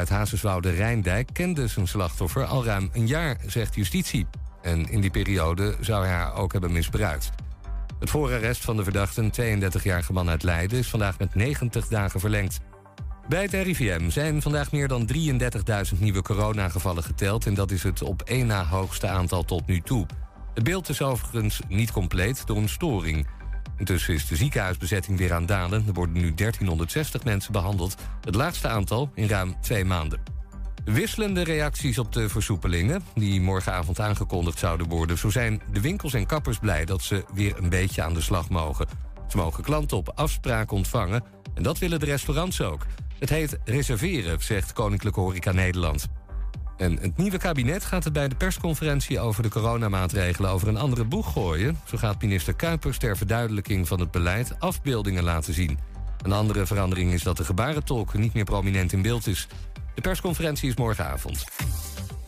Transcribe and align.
Uit 0.00 0.08
Hazeswoude 0.08 0.70
Rijndijk 0.70 1.28
kende 1.32 1.66
zijn 1.66 1.88
slachtoffer 1.88 2.44
al 2.44 2.64
ruim 2.64 2.90
een 2.92 3.06
jaar, 3.06 3.36
zegt 3.46 3.74
justitie. 3.74 4.26
En 4.62 4.90
in 4.90 5.00
die 5.00 5.10
periode 5.10 5.76
zou 5.80 6.04
hij 6.04 6.14
haar 6.14 6.34
ook 6.34 6.52
hebben 6.52 6.72
misbruikt. 6.72 7.30
Het 7.98 8.10
voorarrest 8.10 8.64
van 8.64 8.76
de 8.76 8.82
verdachte, 8.84 9.30
een 9.32 9.62
32-jarige 9.62 10.12
man 10.12 10.28
uit 10.28 10.42
Leiden, 10.42 10.78
is 10.78 10.88
vandaag 10.88 11.18
met 11.18 11.34
90 11.34 11.88
dagen 11.88 12.20
verlengd. 12.20 12.60
Bij 13.28 13.42
het 13.42 13.52
RIVM 13.52 14.10
zijn 14.10 14.42
vandaag 14.42 14.72
meer 14.72 14.88
dan 14.88 15.08
33.000 15.94 15.98
nieuwe 15.98 16.22
coronagevallen 16.22 17.02
geteld... 17.02 17.46
en 17.46 17.54
dat 17.54 17.70
is 17.70 17.82
het 17.82 18.02
op 18.02 18.22
één 18.22 18.46
na 18.46 18.66
hoogste 18.66 19.08
aantal 19.08 19.44
tot 19.44 19.66
nu 19.66 19.80
toe. 19.80 20.06
Het 20.54 20.64
beeld 20.64 20.88
is 20.88 21.02
overigens 21.02 21.60
niet 21.68 21.92
compleet 21.92 22.46
door 22.46 22.56
een 22.56 22.68
storing. 22.68 23.26
Intussen 23.76 24.14
is 24.14 24.26
de 24.26 24.36
ziekenhuisbezetting 24.36 25.18
weer 25.18 25.32
aan 25.32 25.46
dalen. 25.46 25.84
Er 25.86 25.92
worden 25.92 26.14
nu 26.14 26.34
1360 26.34 27.24
mensen 27.24 27.52
behandeld. 27.52 27.94
Het 28.24 28.34
laagste 28.34 28.68
aantal 28.68 29.10
in 29.14 29.28
ruim 29.28 29.60
twee 29.60 29.84
maanden. 29.84 30.20
Wisselende 30.84 31.42
reacties 31.42 31.98
op 31.98 32.12
de 32.12 32.28
versoepelingen, 32.28 33.02
die 33.14 33.40
morgenavond 33.40 34.00
aangekondigd 34.00 34.58
zouden 34.58 34.88
worden. 34.88 35.18
Zo 35.18 35.30
zijn 35.30 35.62
de 35.72 35.80
winkels 35.80 36.14
en 36.14 36.26
kappers 36.26 36.58
blij 36.58 36.84
dat 36.84 37.02
ze 37.02 37.24
weer 37.32 37.58
een 37.58 37.68
beetje 37.68 38.02
aan 38.02 38.14
de 38.14 38.20
slag 38.20 38.48
mogen. 38.48 38.86
Ze 39.28 39.36
mogen 39.36 39.64
klanten 39.64 39.96
op 39.96 40.12
afspraak 40.14 40.70
ontvangen 40.70 41.22
en 41.54 41.62
dat 41.62 41.78
willen 41.78 42.00
de 42.00 42.06
restaurants 42.06 42.60
ook. 42.60 42.86
Het 43.18 43.28
heet 43.28 43.58
reserveren, 43.64 44.42
zegt 44.42 44.72
Koninklijke 44.72 45.20
Horeca 45.20 45.52
Nederland. 45.52 46.08
En 46.80 46.98
het 47.00 47.16
nieuwe 47.16 47.38
kabinet 47.38 47.84
gaat 47.84 48.04
het 48.04 48.12
bij 48.12 48.28
de 48.28 48.34
persconferentie 48.34 49.20
over 49.20 49.42
de 49.42 49.48
coronamaatregelen 49.48 50.50
over 50.50 50.68
een 50.68 50.76
andere 50.76 51.04
boeg 51.04 51.32
gooien. 51.32 51.80
Zo 51.84 51.98
gaat 51.98 52.22
minister 52.22 52.54
Kuipers 52.54 52.98
ter 52.98 53.16
verduidelijking 53.16 53.88
van 53.88 54.00
het 54.00 54.10
beleid 54.10 54.54
afbeeldingen 54.58 55.24
laten 55.24 55.54
zien. 55.54 55.78
Een 56.22 56.32
andere 56.32 56.66
verandering 56.66 57.12
is 57.12 57.22
dat 57.22 57.36
de 57.36 57.44
gebarentolk 57.44 58.14
niet 58.14 58.34
meer 58.34 58.44
prominent 58.44 58.92
in 58.92 59.02
beeld 59.02 59.26
is. 59.26 59.46
De 59.94 60.00
persconferentie 60.00 60.68
is 60.68 60.76
morgenavond. 60.76 61.44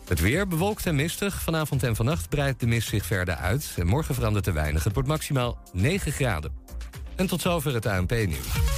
Het 0.09 0.20
weer 0.20 0.48
bewolkt 0.48 0.87
en 0.87 0.95
mistig. 0.95 1.43
Vanavond 1.43 1.82
en 1.82 1.96
vannacht 1.96 2.29
breidt 2.29 2.60
de 2.60 2.66
mist 2.66 2.88
zich 2.88 3.07
verder 3.07 3.34
uit. 3.34 3.74
En 3.77 3.87
morgen 3.87 4.15
verandert 4.15 4.46
er 4.46 4.55
weinig. 4.55 4.84
Het 4.84 4.95
wordt 4.95 5.09
maximaal 5.09 5.59
9 5.73 6.12
graden. 6.12 6.52
En 7.16 7.27
tot 7.27 7.40
zover 7.40 7.74
het 7.74 7.87
ANP-nieuws. 7.87 8.71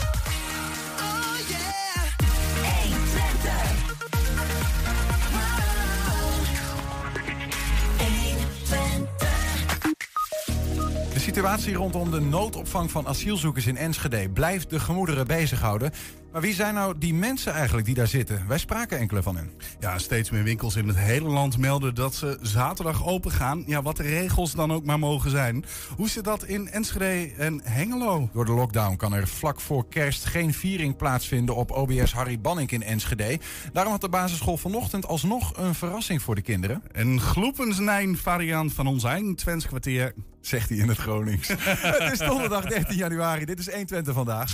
Situatie 11.34 11.74
rondom 11.74 12.10
de 12.10 12.20
noodopvang 12.20 12.90
van 12.90 13.06
asielzoekers 13.06 13.66
in 13.66 13.76
Enschede 13.76 14.28
blijft 14.28 14.70
de 14.70 14.80
gemoederen 14.80 15.26
bezighouden. 15.26 15.90
Maar 16.34 16.42
wie 16.42 16.54
zijn 16.54 16.74
nou 16.74 16.98
die 16.98 17.14
mensen 17.14 17.52
eigenlijk 17.52 17.86
die 17.86 17.94
daar 17.94 18.06
zitten? 18.06 18.44
Wij 18.48 18.58
spraken 18.58 18.98
enkele 18.98 19.22
van 19.22 19.36
hen. 19.36 19.50
Ja, 19.80 19.98
steeds 19.98 20.30
meer 20.30 20.42
winkels 20.42 20.76
in 20.76 20.88
het 20.88 20.96
hele 20.96 21.28
land 21.28 21.58
melden 21.58 21.94
dat 21.94 22.14
ze 22.14 22.38
zaterdag 22.42 23.06
open 23.06 23.30
gaan. 23.30 23.62
Ja, 23.66 23.82
wat 23.82 23.96
de 23.96 24.02
regels 24.02 24.52
dan 24.52 24.72
ook 24.72 24.84
maar 24.84 24.98
mogen 24.98 25.30
zijn. 25.30 25.64
Hoe 25.96 26.08
zit 26.08 26.24
dat 26.24 26.44
in 26.44 26.68
Enschede 26.68 27.32
en 27.36 27.60
Hengelo? 27.64 28.28
Door 28.32 28.44
de 28.44 28.52
lockdown 28.52 28.96
kan 28.96 29.12
er 29.12 29.28
vlak 29.28 29.60
voor 29.60 29.88
kerst 29.88 30.24
geen 30.24 30.54
viering 30.54 30.96
plaatsvinden 30.96 31.56
op 31.56 31.70
OBS 31.70 32.12
Harry 32.12 32.40
Banning 32.40 32.70
in 32.70 32.82
Enschede. 32.82 33.38
Daarom 33.72 33.92
had 33.92 34.00
de 34.00 34.08
basisschool 34.08 34.56
vanochtend 34.56 35.06
alsnog 35.06 35.56
een 35.56 35.74
verrassing 35.74 36.22
voor 36.22 36.34
de 36.34 36.42
kinderen. 36.42 36.82
Een 36.92 37.20
gloepensnijn 37.20 38.16
variant 38.16 38.72
van 38.72 38.86
ons 38.86 39.04
eigen 39.04 39.34
Twents 39.34 39.66
kwartier. 39.66 40.14
Zegt 40.40 40.68
hij 40.68 40.78
in 40.78 40.88
het 40.88 40.98
Gronings. 40.98 41.48
het 41.98 42.12
is 42.12 42.18
donderdag 42.18 42.64
13 42.64 42.96
januari. 42.96 43.44
Dit 43.44 43.58
is 43.58 43.66
120 43.66 44.14
vandaag. 44.14 44.52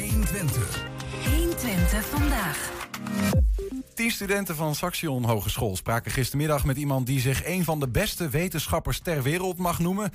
120. 0.00 0.84
120 1.24 2.06
vandaag. 2.06 2.72
Tien 3.94 4.10
studenten 4.10 4.56
van 4.56 4.74
Saxion 4.74 5.24
Hogeschool 5.24 5.76
spraken 5.76 6.10
gistermiddag 6.10 6.64
met 6.64 6.76
iemand 6.76 7.06
die 7.06 7.20
zich 7.20 7.46
een 7.46 7.64
van 7.64 7.80
de 7.80 7.88
beste 7.88 8.28
wetenschappers 8.28 9.00
ter 9.00 9.22
wereld 9.22 9.56
mag 9.56 9.78
noemen. 9.78 10.10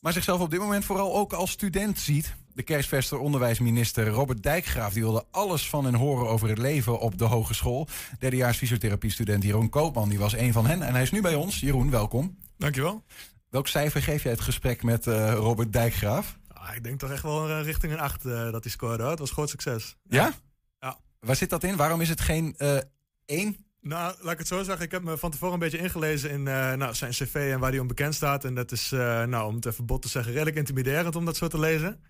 Maar 0.00 0.12
zichzelf 0.12 0.40
op 0.40 0.50
dit 0.50 0.60
moment 0.60 0.84
vooral 0.84 1.16
ook 1.16 1.32
als 1.32 1.50
student 1.50 1.98
ziet. 1.98 2.34
De 2.54 2.62
kerstverster 2.62 3.18
onderwijsminister 3.18 4.08
Robert 4.08 4.42
Dijkgraaf 4.42 4.92
die 4.92 5.02
wilde 5.02 5.24
alles 5.30 5.68
van 5.68 5.84
hen 5.84 5.94
horen 5.94 6.28
over 6.28 6.48
het 6.48 6.58
leven 6.58 7.00
op 7.00 7.18
de 7.18 7.24
hogeschool. 7.24 7.88
Derdejaars 8.18 8.56
fysiotherapiestudent 8.56 9.42
Jeroen 9.42 9.68
Koopman 9.68 10.08
die 10.08 10.18
was 10.18 10.36
een 10.36 10.52
van 10.52 10.66
hen 10.66 10.82
en 10.82 10.92
hij 10.92 11.02
is 11.02 11.10
nu 11.10 11.20
bij 11.20 11.34
ons. 11.34 11.60
Jeroen, 11.60 11.90
welkom. 11.90 12.36
Dankjewel. 12.58 13.02
Welk 13.50 13.68
cijfer 13.68 14.02
geef 14.02 14.22
jij 14.22 14.32
het 14.32 14.40
gesprek 14.40 14.82
met 14.82 15.06
uh, 15.06 15.32
Robert 15.32 15.72
Dijkgraaf? 15.72 16.38
Ah, 16.60 16.76
ik 16.76 16.84
denk 16.84 16.98
toch 16.98 17.10
echt 17.10 17.22
wel 17.22 17.48
uh, 17.48 17.62
richting 17.62 17.92
een 17.92 17.98
8 17.98 18.24
uh, 18.24 18.50
dat 18.50 18.62
hij 18.62 18.72
scoorde. 18.72 19.04
Het 19.04 19.18
was 19.18 19.30
groot 19.30 19.48
succes. 19.48 19.96
Ja? 20.08 20.32
Ja. 20.80 20.98
Waar 21.20 21.36
zit 21.36 21.50
dat 21.50 21.64
in? 21.64 21.76
Waarom 21.76 22.00
is 22.00 22.08
het 22.08 22.20
geen 22.20 22.56
1? 23.26 23.56
Nou, 23.80 24.14
laat 24.20 24.32
ik 24.32 24.38
het 24.38 24.46
zo 24.46 24.62
zeggen. 24.62 24.84
Ik 24.84 24.90
heb 24.90 25.02
me 25.02 25.18
van 25.18 25.30
tevoren 25.30 25.54
een 25.54 25.60
beetje 25.60 25.78
ingelezen 25.78 26.30
in 26.30 26.42
nou, 26.42 26.94
zijn 26.94 27.10
cv 27.10 27.34
en 27.52 27.60
waar 27.60 27.70
hij 27.70 27.78
om 27.78 27.86
bekend 27.86 28.14
staat. 28.14 28.44
En 28.44 28.54
dat 28.54 28.72
is, 28.72 28.90
nou, 28.90 29.46
om 29.46 29.54
het 29.54 29.66
even 29.66 29.86
bot 29.86 30.02
te 30.02 30.08
zeggen, 30.08 30.32
redelijk 30.32 30.56
intimiderend 30.56 31.16
om 31.16 31.24
dat 31.24 31.36
zo 31.36 31.48
te 31.48 31.58
lezen. 31.58 32.02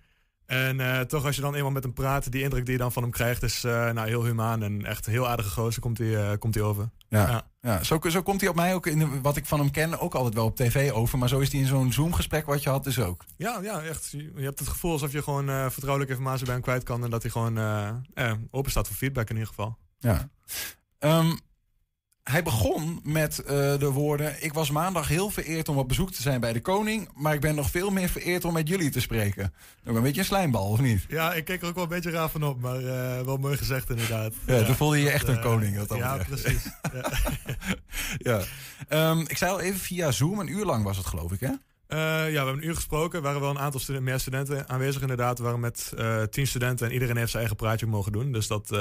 En 0.45 0.79
uh, 0.79 0.99
toch, 0.99 1.25
als 1.25 1.35
je 1.35 1.41
dan 1.41 1.55
eenmaal 1.55 1.71
met 1.71 1.83
hem 1.83 1.93
praat, 1.93 2.31
die 2.31 2.43
indruk 2.43 2.65
die 2.65 2.73
je 2.73 2.79
dan 2.79 2.91
van 2.91 3.03
hem 3.03 3.11
krijgt, 3.11 3.43
is 3.43 3.61
nou, 3.61 4.07
heel 4.07 4.25
humaan 4.25 4.63
en 4.63 4.85
echt 4.85 5.05
een 5.05 5.11
heel 5.11 5.27
aardige 5.27 5.49
gozer 5.49 5.81
komt 5.81 5.97
hij, 5.97 6.37
komt 6.37 6.55
hij 6.55 6.63
over. 6.63 6.89
Ja, 7.07 7.27
ja. 7.27 7.50
Ja. 7.61 7.83
Zo, 7.83 7.99
zo 8.09 8.21
komt 8.21 8.41
hij 8.41 8.49
op 8.49 8.55
mij 8.55 8.73
ook, 8.73 8.87
in 8.87 8.99
de, 8.99 9.21
wat 9.21 9.37
ik 9.37 9.45
van 9.45 9.59
hem 9.59 9.71
ken, 9.71 9.99
ook 9.99 10.15
altijd 10.15 10.33
wel 10.33 10.45
op 10.45 10.55
tv 10.55 10.91
over. 10.91 11.17
Maar 11.17 11.29
zo 11.29 11.39
is 11.39 11.51
hij 11.51 11.61
in 11.61 11.67
zo'n 11.67 11.93
Zoom-gesprek 11.93 12.45
wat 12.45 12.63
je 12.63 12.69
had 12.69 12.83
dus 12.83 12.99
ook. 12.99 13.25
Ja, 13.37 13.59
ja 13.61 13.81
echt. 13.81 14.09
Je, 14.11 14.31
hebt 14.35 14.59
het 14.59 14.67
gevoel 14.67 14.91
alsof 14.91 15.11
je 15.11 15.23
gewoon 15.23 15.71
vertrouwelijke 15.71 16.13
informatie 16.13 16.45
bij 16.45 16.53
hem 16.53 16.63
kwijt 16.63 16.83
kan. 16.83 17.03
En 17.03 17.09
dat 17.09 17.21
hij 17.21 17.31
gewoon 17.31 17.57
open 18.51 18.71
staat 18.71 18.87
voor 18.87 18.95
feedback 18.95 19.29
in 19.29 19.35
ieder 19.35 19.49
geval. 19.49 19.77
Ja. 19.99 20.29
Um, 20.99 21.39
hij 22.23 22.43
begon 22.43 22.99
met 23.03 23.39
uh, 23.39 23.47
de 23.79 23.91
woorden: 23.91 24.43
Ik 24.43 24.53
was 24.53 24.71
maandag 24.71 25.07
heel 25.07 25.29
vereerd 25.29 25.69
om 25.69 25.77
op 25.77 25.87
bezoek 25.87 26.11
te 26.11 26.21
zijn 26.21 26.39
bij 26.39 26.53
de 26.53 26.61
koning. 26.61 27.09
Maar 27.15 27.33
ik 27.33 27.41
ben 27.41 27.55
nog 27.55 27.69
veel 27.69 27.89
meer 27.89 28.09
vereerd 28.09 28.45
om 28.45 28.53
met 28.53 28.67
jullie 28.67 28.89
te 28.89 28.99
spreken. 28.99 29.53
Ook 29.85 29.95
een 29.95 30.01
beetje 30.01 30.19
een 30.19 30.25
slijmbal, 30.25 30.69
of 30.69 30.81
niet? 30.81 31.05
Ja, 31.09 31.33
ik 31.33 31.45
keek 31.45 31.61
er 31.61 31.67
ook 31.67 31.75
wel 31.75 31.83
een 31.83 31.89
beetje 31.89 32.11
raar 32.11 32.29
van 32.29 32.43
op. 32.43 32.61
Maar 32.61 32.81
uh, 32.81 33.21
wel 33.21 33.37
mooi 33.37 33.57
gezegd, 33.57 33.89
inderdaad. 33.89 34.33
Ja, 34.45 34.55
ja 34.55 34.63
toen 34.65 34.75
voelde 34.75 34.97
je 34.97 35.03
je 35.03 35.11
echt 35.11 35.27
een 35.27 35.35
uh, 35.35 35.41
koning. 35.41 35.77
Dat 35.77 35.97
ja, 35.97 36.17
betreft. 36.17 36.41
precies. 36.41 36.71
ja. 36.93 37.11
ja. 38.89 39.09
Um, 39.09 39.19
ik 39.27 39.37
zei 39.37 39.51
al 39.51 39.59
even 39.59 39.79
via 39.79 40.11
Zoom. 40.11 40.39
Een 40.39 40.47
uur 40.47 40.65
lang 40.65 40.83
was 40.83 40.97
het, 40.97 41.05
geloof 41.05 41.31
ik, 41.31 41.39
hè? 41.39 41.51
Uh, 41.93 41.99
ja, 41.99 42.29
we 42.29 42.35
hebben 42.35 42.53
een 42.53 42.65
uur 42.65 42.75
gesproken. 42.75 43.17
Er 43.17 43.23
waren 43.23 43.41
wel 43.41 43.49
een 43.49 43.59
aantal 43.59 43.79
studenten, 43.79 44.09
meer 44.09 44.19
studenten 44.19 44.69
aanwezig 44.69 45.01
inderdaad. 45.01 45.37
We 45.37 45.43
waren 45.43 45.59
met 45.59 45.93
uh, 45.97 46.23
tien 46.23 46.47
studenten 46.47 46.87
en 46.87 46.93
iedereen 46.93 47.17
heeft 47.17 47.29
zijn 47.29 47.43
eigen 47.43 47.57
praatje 47.57 47.85
mogen 47.85 48.11
doen. 48.11 48.31
Dus 48.31 48.47
dat 48.47 48.69
uh, 48.71 48.79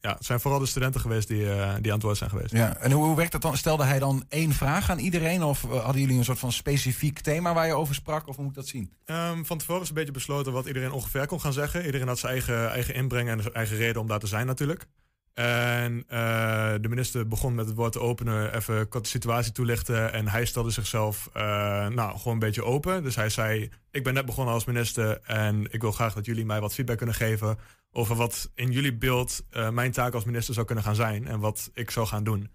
ja, 0.00 0.12
het 0.14 0.24
zijn 0.24 0.40
vooral 0.40 0.60
de 0.60 0.66
studenten 0.66 1.00
geweest 1.00 1.28
die, 1.28 1.44
die 1.80 1.90
aan 1.90 1.98
het 1.98 2.02
woord 2.02 2.16
zijn 2.16 2.30
geweest. 2.30 2.52
Ja, 2.52 2.76
en 2.76 2.92
hoe, 2.92 3.04
hoe 3.04 3.16
werkt 3.16 3.32
dat 3.32 3.42
dan? 3.42 3.56
Stelde 3.56 3.84
hij 3.84 3.98
dan 3.98 4.24
één 4.28 4.52
vraag 4.52 4.90
aan 4.90 4.98
iedereen? 4.98 5.42
Of 5.42 5.62
hadden 5.62 6.00
jullie 6.00 6.18
een 6.18 6.24
soort 6.24 6.38
van 6.38 6.52
specifiek 6.52 7.20
thema 7.20 7.54
waar 7.54 7.66
je 7.66 7.74
over 7.74 7.94
sprak? 7.94 8.28
Of 8.28 8.36
hoe 8.36 8.44
moet 8.44 8.56
ik 8.56 8.60
dat 8.60 8.68
zien? 8.68 8.92
Um, 9.06 9.46
van 9.46 9.58
tevoren 9.58 9.82
is 9.82 9.88
een 9.88 9.94
beetje 9.94 10.12
besloten 10.12 10.52
wat 10.52 10.66
iedereen 10.66 10.92
ongeveer 10.92 11.26
kon 11.26 11.40
gaan 11.40 11.52
zeggen. 11.52 11.84
Iedereen 11.84 12.08
had 12.08 12.18
zijn 12.18 12.32
eigen, 12.32 12.70
eigen 12.70 12.94
inbreng 12.94 13.28
en 13.28 13.42
zijn 13.42 13.54
eigen 13.54 13.76
reden 13.76 14.00
om 14.00 14.08
daar 14.08 14.18
te 14.18 14.26
zijn 14.26 14.46
natuurlijk. 14.46 14.86
En 15.34 16.04
uh, 16.10 16.72
de 16.80 16.88
minister 16.88 17.28
begon 17.28 17.54
met 17.54 17.66
het 17.66 17.74
woord 17.74 17.92
te 17.92 18.00
openen, 18.00 18.54
even 18.54 18.86
de 18.90 18.98
situatie 19.02 19.52
toelichten. 19.52 20.12
En 20.12 20.28
hij 20.28 20.44
stelde 20.44 20.70
zichzelf 20.70 21.30
uh, 21.36 21.42
nou, 21.88 22.18
gewoon 22.18 22.32
een 22.32 22.38
beetje 22.38 22.64
open. 22.64 23.02
Dus 23.02 23.16
hij 23.16 23.28
zei: 23.28 23.70
Ik 23.90 24.04
ben 24.04 24.14
net 24.14 24.26
begonnen 24.26 24.54
als 24.54 24.64
minister 24.64 25.20
en 25.22 25.72
ik 25.72 25.80
wil 25.80 25.92
graag 25.92 26.14
dat 26.14 26.26
jullie 26.26 26.46
mij 26.46 26.60
wat 26.60 26.74
feedback 26.74 26.96
kunnen 26.96 27.14
geven 27.14 27.58
over 27.92 28.16
wat 28.16 28.50
in 28.54 28.70
jullie 28.70 28.96
beeld 28.96 29.44
uh, 29.50 29.70
mijn 29.70 29.92
taak 29.92 30.14
als 30.14 30.24
minister 30.24 30.54
zou 30.54 30.66
kunnen 30.66 30.84
gaan 30.84 30.94
zijn 30.94 31.26
en 31.26 31.40
wat 31.40 31.70
ik 31.74 31.90
zou 31.90 32.06
gaan 32.06 32.24
doen. 32.24 32.50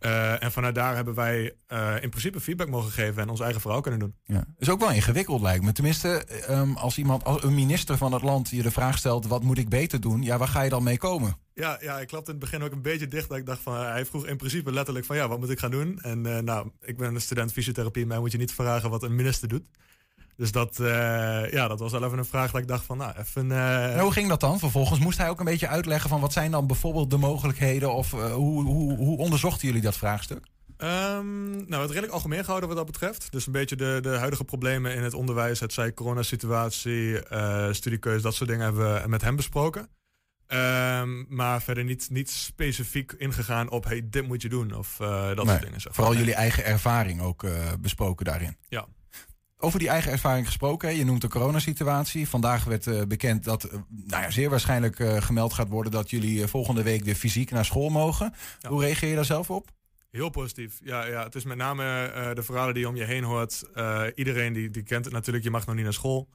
Uh, 0.00 0.42
en 0.42 0.52
vanuit 0.52 0.74
daar 0.74 0.94
hebben 0.94 1.14
wij 1.14 1.54
uh, 1.72 1.94
in 2.00 2.08
principe 2.08 2.40
feedback 2.40 2.68
mogen 2.68 2.90
geven 2.90 3.22
en 3.22 3.28
ons 3.28 3.40
eigen 3.40 3.60
verhaal 3.60 3.80
kunnen 3.80 4.00
doen. 4.00 4.14
Ja. 4.24 4.44
is 4.58 4.70
ook 4.70 4.80
wel 4.80 4.90
ingewikkeld 4.90 5.40
lijkt 5.40 5.64
me. 5.64 5.72
Tenminste, 5.72 6.26
um, 6.50 6.76
als 6.76 6.98
iemand, 6.98 7.24
als 7.24 7.42
een 7.42 7.54
minister 7.54 7.96
van 7.96 8.12
het 8.12 8.22
land 8.22 8.50
je 8.50 8.62
de 8.62 8.70
vraag 8.70 8.98
stelt: 8.98 9.26
wat 9.26 9.42
moet 9.42 9.58
ik 9.58 9.68
beter 9.68 10.00
doen? 10.00 10.22
Ja, 10.22 10.38
waar 10.38 10.48
ga 10.48 10.62
je 10.62 10.70
dan 10.70 10.82
mee 10.82 10.98
komen? 10.98 11.36
Ja, 11.54 11.78
ja 11.80 12.00
ik 12.00 12.06
klapte 12.06 12.32
in 12.32 12.36
het 12.36 12.50
begin 12.50 12.66
ook 12.66 12.72
een 12.72 12.82
beetje 12.82 13.08
dicht. 13.08 13.28
Dat 13.28 13.38
ik 13.38 13.46
dacht 13.46 13.60
van, 13.60 13.76
hij 13.76 14.06
vroeg 14.06 14.26
in 14.26 14.36
principe 14.36 14.72
letterlijk 14.72 15.06
van 15.06 15.16
ja, 15.16 15.28
wat 15.28 15.38
moet 15.38 15.50
ik 15.50 15.58
gaan 15.58 15.70
doen? 15.70 16.00
En 16.00 16.44
nou, 16.44 16.70
ik 16.80 16.96
ben 16.96 17.14
een 17.14 17.20
student 17.20 17.52
fysiotherapie, 17.52 18.06
mij 18.06 18.18
moet 18.18 18.32
je 18.32 18.38
niet 18.38 18.52
vragen 18.52 18.90
wat 18.90 19.02
een 19.02 19.14
minister 19.14 19.48
doet. 19.48 19.64
Dus 20.36 20.52
dat, 20.52 20.78
uh, 20.80 21.50
ja, 21.50 21.68
dat 21.68 21.78
was 21.78 21.92
wel 21.92 22.04
even 22.04 22.18
een 22.18 22.24
vraag 22.24 22.50
dat 22.50 22.60
ik 22.60 22.68
dacht 22.68 22.84
van, 22.84 22.96
nou, 22.96 23.12
even... 23.18 23.46
Uh... 23.46 23.94
En 23.94 24.00
hoe 24.00 24.12
ging 24.12 24.28
dat 24.28 24.40
dan? 24.40 24.58
Vervolgens 24.58 25.00
moest 25.00 25.18
hij 25.18 25.28
ook 25.28 25.38
een 25.38 25.44
beetje 25.44 25.68
uitleggen 25.68 26.10
van 26.10 26.20
wat 26.20 26.32
zijn 26.32 26.50
dan 26.50 26.66
bijvoorbeeld 26.66 27.10
de 27.10 27.16
mogelijkheden 27.16 27.92
of 27.92 28.12
uh, 28.12 28.32
hoe, 28.32 28.64
hoe, 28.64 28.96
hoe 28.96 29.18
onderzochten 29.18 29.66
jullie 29.66 29.82
dat 29.82 29.96
vraagstuk? 29.96 30.46
Um, 30.78 31.68
nou, 31.68 31.82
het 31.82 31.90
redelijk 31.90 32.12
algemeen 32.12 32.40
gehouden 32.40 32.68
wat 32.68 32.78
dat 32.78 32.86
betreft. 32.86 33.26
Dus 33.30 33.46
een 33.46 33.52
beetje 33.52 33.76
de, 33.76 33.98
de 34.02 34.16
huidige 34.16 34.44
problemen 34.44 34.94
in 34.94 35.02
het 35.02 35.14
onderwijs, 35.14 35.60
het 35.60 35.72
zij 35.72 35.94
coronasituatie, 35.94 37.18
studiekeuze, 37.70 38.22
dat 38.22 38.34
soort 38.34 38.48
dingen 38.48 38.64
hebben 38.64 39.02
we 39.02 39.08
met 39.08 39.22
hem 39.22 39.36
besproken. 39.36 39.88
Um, 40.48 41.26
maar 41.28 41.62
verder 41.62 41.84
niet, 41.84 42.08
niet 42.10 42.30
specifiek 42.30 43.12
ingegaan 43.12 43.70
op 43.70 43.84
hey, 43.84 44.02
dit 44.04 44.26
moet 44.26 44.42
je 44.42 44.48
doen 44.48 44.74
of 44.74 44.96
dat 44.98 45.36
nee, 45.36 45.46
soort 45.46 45.62
dingen. 45.62 45.80
Vooral 45.80 46.14
jullie 46.14 46.34
eigen 46.34 46.64
ervaring 46.64 47.20
ook 47.20 47.44
besproken 47.80 48.24
daarin. 48.24 48.56
Ja. 48.68 48.86
Over 49.58 49.78
die 49.78 49.88
eigen 49.88 50.12
ervaring 50.12 50.46
gesproken. 50.46 50.88
Hè? 50.88 50.94
Je 50.94 51.04
noemt 51.04 51.20
de 51.20 51.28
coronasituatie. 51.28 52.28
Vandaag 52.28 52.64
werd 52.64 52.86
uh, 52.86 53.02
bekend 53.02 53.44
dat 53.44 53.64
uh, 53.64 53.72
nou 53.88 54.22
ja, 54.22 54.30
zeer 54.30 54.50
waarschijnlijk 54.50 54.98
uh, 54.98 55.22
gemeld 55.22 55.52
gaat 55.52 55.68
worden 55.68 55.92
dat 55.92 56.10
jullie 56.10 56.46
volgende 56.46 56.82
week 56.82 57.04
weer 57.04 57.14
fysiek 57.14 57.50
naar 57.50 57.64
school 57.64 57.88
mogen. 57.88 58.34
Ja. 58.58 58.68
Hoe 58.68 58.80
reageer 58.80 59.08
je 59.08 59.14
daar 59.14 59.24
zelf 59.24 59.50
op? 59.50 59.70
Heel 60.10 60.30
positief. 60.30 60.80
Ja, 60.84 61.06
ja, 61.06 61.24
het 61.24 61.34
is 61.34 61.44
met 61.44 61.56
name 61.56 62.10
de 62.34 62.42
verhalen 62.42 62.74
die 62.74 62.82
je 62.82 62.88
om 62.88 62.96
je 62.96 63.04
heen 63.04 63.24
hoort. 63.24 63.64
iedereen 64.14 64.52
die, 64.52 64.70
die 64.70 64.82
kent 64.82 65.04
het 65.04 65.14
natuurlijk. 65.14 65.44
Je 65.44 65.50
mag 65.50 65.66
nog 65.66 65.74
niet 65.74 65.84
naar 65.84 65.92
school. 65.92 66.28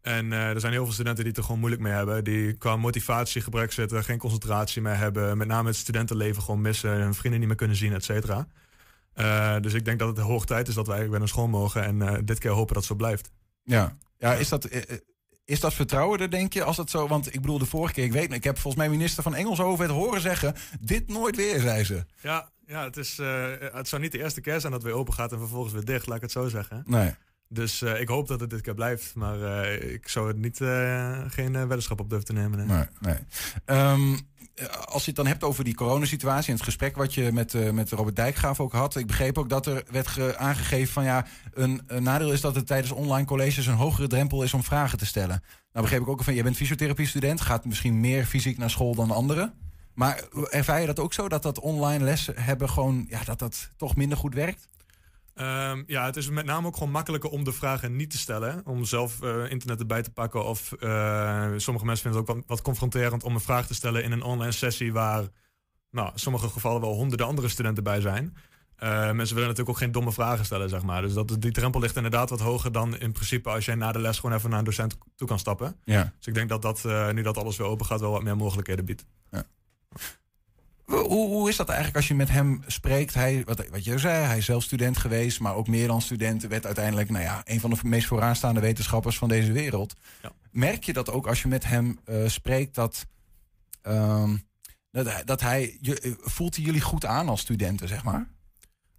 En 0.00 0.32
er 0.32 0.60
zijn 0.60 0.72
heel 0.72 0.84
veel 0.84 0.92
studenten 0.92 1.22
die 1.22 1.28
het 1.32 1.36
er 1.36 1.44
gewoon 1.44 1.60
moeilijk 1.60 1.82
mee 1.82 1.92
hebben. 1.92 2.24
Die 2.24 2.52
qua 2.52 2.76
motivatiegebrek 2.76 3.72
zitten, 3.72 4.04
geen 4.04 4.18
concentratie 4.18 4.82
meer 4.82 4.96
hebben. 4.96 5.38
Met 5.38 5.48
name 5.48 5.68
het 5.68 5.76
studentenleven 5.76 6.42
gewoon 6.42 6.60
missen. 6.60 6.90
Hun 6.90 7.14
vrienden 7.14 7.40
niet 7.40 7.48
meer 7.48 7.58
kunnen 7.58 7.76
zien, 7.76 7.92
et 7.92 8.04
cetera. 8.04 8.46
Uh, 9.16 9.56
dus 9.60 9.72
ik 9.72 9.84
denk 9.84 9.98
dat 9.98 10.16
het 10.16 10.26
hoog 10.26 10.46
tijd 10.46 10.68
is 10.68 10.74
dat 10.74 10.86
wij 10.86 11.10
weer 11.10 11.18
naar 11.18 11.28
school 11.28 11.48
mogen. 11.48 11.84
En 11.84 11.96
uh, 11.96 12.14
dit 12.24 12.38
keer 12.38 12.50
hopen 12.50 12.74
dat 12.74 12.76
het 12.76 12.84
zo 12.84 12.94
blijft. 12.94 13.30
Ja, 13.62 13.96
ja 14.18 14.34
is, 14.34 14.48
dat, 14.48 14.68
is 15.44 15.60
dat 15.60 15.74
vertrouwen 15.74 16.20
er, 16.20 16.30
denk 16.30 16.52
je? 16.52 16.64
Als 16.64 16.76
dat 16.76 16.90
zo, 16.90 17.08
want 17.08 17.34
ik 17.34 17.40
bedoel, 17.40 17.58
de 17.58 17.66
vorige 17.66 17.92
keer, 17.92 18.04
ik 18.04 18.12
weet 18.12 18.32
ik 18.32 18.44
heb 18.44 18.58
volgens 18.58 18.82
mij 18.82 18.92
minister 18.92 19.22
van 19.22 19.34
Engels 19.34 19.60
over 19.60 19.84
het 19.84 19.94
horen 19.94 20.20
zeggen: 20.20 20.54
dit 20.80 21.08
nooit 21.08 21.36
weer, 21.36 21.60
zei 21.60 21.84
ze. 21.84 22.04
Ja, 22.20 22.50
ja 22.66 22.84
het, 22.84 22.96
is, 22.96 23.16
het 23.72 23.88
zou 23.88 24.02
niet 24.02 24.12
de 24.12 24.18
eerste 24.18 24.40
keer 24.40 24.60
zijn 24.60 24.72
dat 24.72 24.82
weer 24.82 24.92
open 24.92 25.14
gaat 25.14 25.32
en 25.32 25.38
vervolgens 25.38 25.72
weer 25.72 25.84
dicht, 25.84 26.06
laat 26.06 26.16
ik 26.16 26.22
het 26.22 26.32
zo 26.32 26.48
zeggen. 26.48 26.82
Nee. 26.86 27.14
Dus 27.52 27.82
uh, 27.82 28.00
ik 28.00 28.08
hoop 28.08 28.28
dat 28.28 28.40
het 28.40 28.50
dit 28.50 28.60
keer 28.60 28.74
blijft. 28.74 29.14
Maar 29.14 29.38
uh, 29.38 29.92
ik 29.92 30.08
zou 30.08 30.28
het 30.28 30.36
niet, 30.36 30.60
uh, 30.60 31.20
geen 31.26 31.52
weddenschap 31.52 32.00
op 32.00 32.10
durven 32.10 32.26
te 32.26 32.32
nemen. 32.32 32.66
Nee. 33.00 33.16
Um, 33.66 34.18
als 34.84 35.02
je 35.02 35.06
het 35.06 35.16
dan 35.16 35.26
hebt 35.26 35.44
over 35.44 35.64
die 35.64 35.74
coronasituatie 35.74 36.48
en 36.48 36.54
het 36.54 36.64
gesprek 36.64 36.96
wat 36.96 37.14
je 37.14 37.32
met, 37.32 37.72
met 37.72 37.90
Robert 37.90 38.16
Dijkgraaf 38.16 38.60
ook 38.60 38.72
had. 38.72 38.96
Ik 38.96 39.06
begreep 39.06 39.38
ook 39.38 39.48
dat 39.48 39.66
er 39.66 39.84
werd 39.90 40.36
aangegeven 40.36 40.92
van 40.92 41.04
ja, 41.04 41.26
een, 41.54 41.82
een, 41.86 42.02
nadeel 42.02 42.32
is 42.32 42.40
dat 42.40 42.54
het 42.54 42.66
tijdens 42.66 42.92
online 42.92 43.26
colleges 43.26 43.66
een 43.66 43.74
hogere 43.74 44.06
drempel 44.06 44.42
is 44.42 44.54
om 44.54 44.62
vragen 44.62 44.98
te 44.98 45.06
stellen. 45.06 45.42
Nou 45.72 45.84
begreep 45.84 46.00
ik 46.00 46.08
ook 46.08 46.24
van, 46.24 46.34
je 46.34 46.42
bent 46.42 46.56
fysiotherapie-student, 46.56 47.40
gaat 47.40 47.64
misschien 47.64 48.00
meer 48.00 48.24
fysiek 48.24 48.58
naar 48.58 48.70
school 48.70 48.94
dan 48.94 49.10
anderen. 49.10 49.54
Maar 49.94 50.24
ervaar 50.50 50.80
je 50.80 50.86
dat 50.86 50.98
ook 50.98 51.12
zo, 51.12 51.28
dat 51.28 51.42
dat 51.42 51.60
online 51.60 52.04
lessen 52.04 52.34
hebben 52.36 52.70
gewoon, 52.70 53.06
ja, 53.08 53.24
dat 53.24 53.38
dat 53.38 53.68
toch 53.76 53.96
minder 53.96 54.18
goed 54.18 54.34
werkt? 54.34 54.68
Um, 55.34 55.84
ja, 55.86 56.04
het 56.04 56.16
is 56.16 56.30
met 56.30 56.44
name 56.44 56.66
ook 56.66 56.76
gewoon 56.76 56.92
makkelijker 56.92 57.30
om 57.30 57.44
de 57.44 57.52
vragen 57.52 57.96
niet 57.96 58.10
te 58.10 58.18
stellen. 58.18 58.66
Om 58.66 58.84
zelf 58.84 59.22
uh, 59.22 59.50
internet 59.50 59.80
erbij 59.80 60.02
te 60.02 60.10
pakken. 60.10 60.44
Of 60.44 60.74
uh, 60.80 61.52
sommige 61.56 61.86
mensen 61.86 62.04
vinden 62.04 62.20
het 62.20 62.30
ook 62.30 62.36
wat, 62.36 62.44
wat, 62.46 62.62
confronterend 62.62 63.22
om 63.22 63.34
een 63.34 63.40
vraag 63.40 63.66
te 63.66 63.74
stellen 63.74 64.04
in 64.04 64.12
een 64.12 64.22
online 64.22 64.52
sessie 64.52 64.92
waar, 64.92 65.24
nou, 65.90 66.10
in 66.12 66.18
sommige 66.18 66.48
gevallen 66.48 66.80
wel 66.80 66.94
honderden 66.94 67.26
andere 67.26 67.48
studenten 67.48 67.82
bij 67.82 68.00
zijn. 68.00 68.36
Uh, 68.82 68.88
mensen 68.90 69.34
willen 69.34 69.50
natuurlijk 69.50 69.68
ook 69.68 69.78
geen 69.78 69.92
domme 69.92 70.12
vragen 70.12 70.44
stellen, 70.44 70.68
zeg 70.68 70.82
maar. 70.82 71.02
Dus 71.02 71.12
dat, 71.12 71.36
die 71.38 71.52
drempel 71.52 71.80
ligt 71.80 71.96
inderdaad 71.96 72.30
wat 72.30 72.40
hoger 72.40 72.72
dan 72.72 72.98
in 72.98 73.12
principe 73.12 73.50
als 73.50 73.64
jij 73.64 73.74
na 73.74 73.92
de 73.92 73.98
les 73.98 74.18
gewoon 74.18 74.36
even 74.36 74.50
naar 74.50 74.58
een 74.58 74.64
docent 74.64 74.98
toe 75.16 75.28
kan 75.28 75.38
stappen. 75.38 75.76
Ja. 75.84 76.12
Dus 76.16 76.26
ik 76.26 76.34
denk 76.34 76.48
dat 76.48 76.62
dat, 76.62 76.84
nu 77.12 77.22
dat 77.22 77.38
alles 77.38 77.56
weer 77.56 77.66
open 77.66 77.86
gaat, 77.86 78.00
wel 78.00 78.10
wat 78.10 78.22
meer 78.22 78.36
mogelijkheden 78.36 78.84
biedt. 78.84 79.04
Ja. 79.30 79.44
Hoe, 80.84 81.06
hoe, 81.08 81.48
is 81.48 81.56
dat 81.56 81.68
eigenlijk 81.68 81.96
als 81.96 82.08
je 82.08 82.14
met 82.14 82.28
hem 82.28 82.62
spreekt? 82.66 83.14
Hij, 83.14 83.42
wat, 83.44 83.68
wat 83.68 83.84
je 83.84 83.98
zei, 83.98 84.24
hij 84.24 84.38
is 84.38 84.44
zelf 84.44 84.62
student 84.62 84.96
geweest, 84.96 85.40
maar 85.40 85.54
ook 85.54 85.68
meer 85.68 85.86
dan 85.86 86.02
student. 86.02 86.42
Werd 86.42 86.66
uiteindelijk 86.66 87.10
nou 87.10 87.24
ja, 87.24 87.40
een 87.44 87.60
van 87.60 87.70
de 87.70 87.78
meest 87.82 88.06
vooraanstaande 88.06 88.60
wetenschappers 88.60 89.18
van 89.18 89.28
deze 89.28 89.52
wereld. 89.52 89.94
Ja. 90.22 90.32
Merk 90.50 90.84
je 90.84 90.92
dat 90.92 91.10
ook 91.10 91.26
als 91.26 91.42
je 91.42 91.48
met 91.48 91.64
hem 91.64 91.98
uh, 92.06 92.28
spreekt, 92.28 92.74
dat, 92.74 93.06
um, 93.82 94.42
dat, 94.90 95.22
dat 95.24 95.40
hij, 95.40 95.78
je, 95.80 96.16
voelt 96.20 96.56
hij 96.56 96.64
jullie 96.64 96.80
goed 96.80 97.04
aan 97.04 97.28
als 97.28 97.40
studenten, 97.40 97.88
zeg 97.88 98.04
maar? 98.04 98.28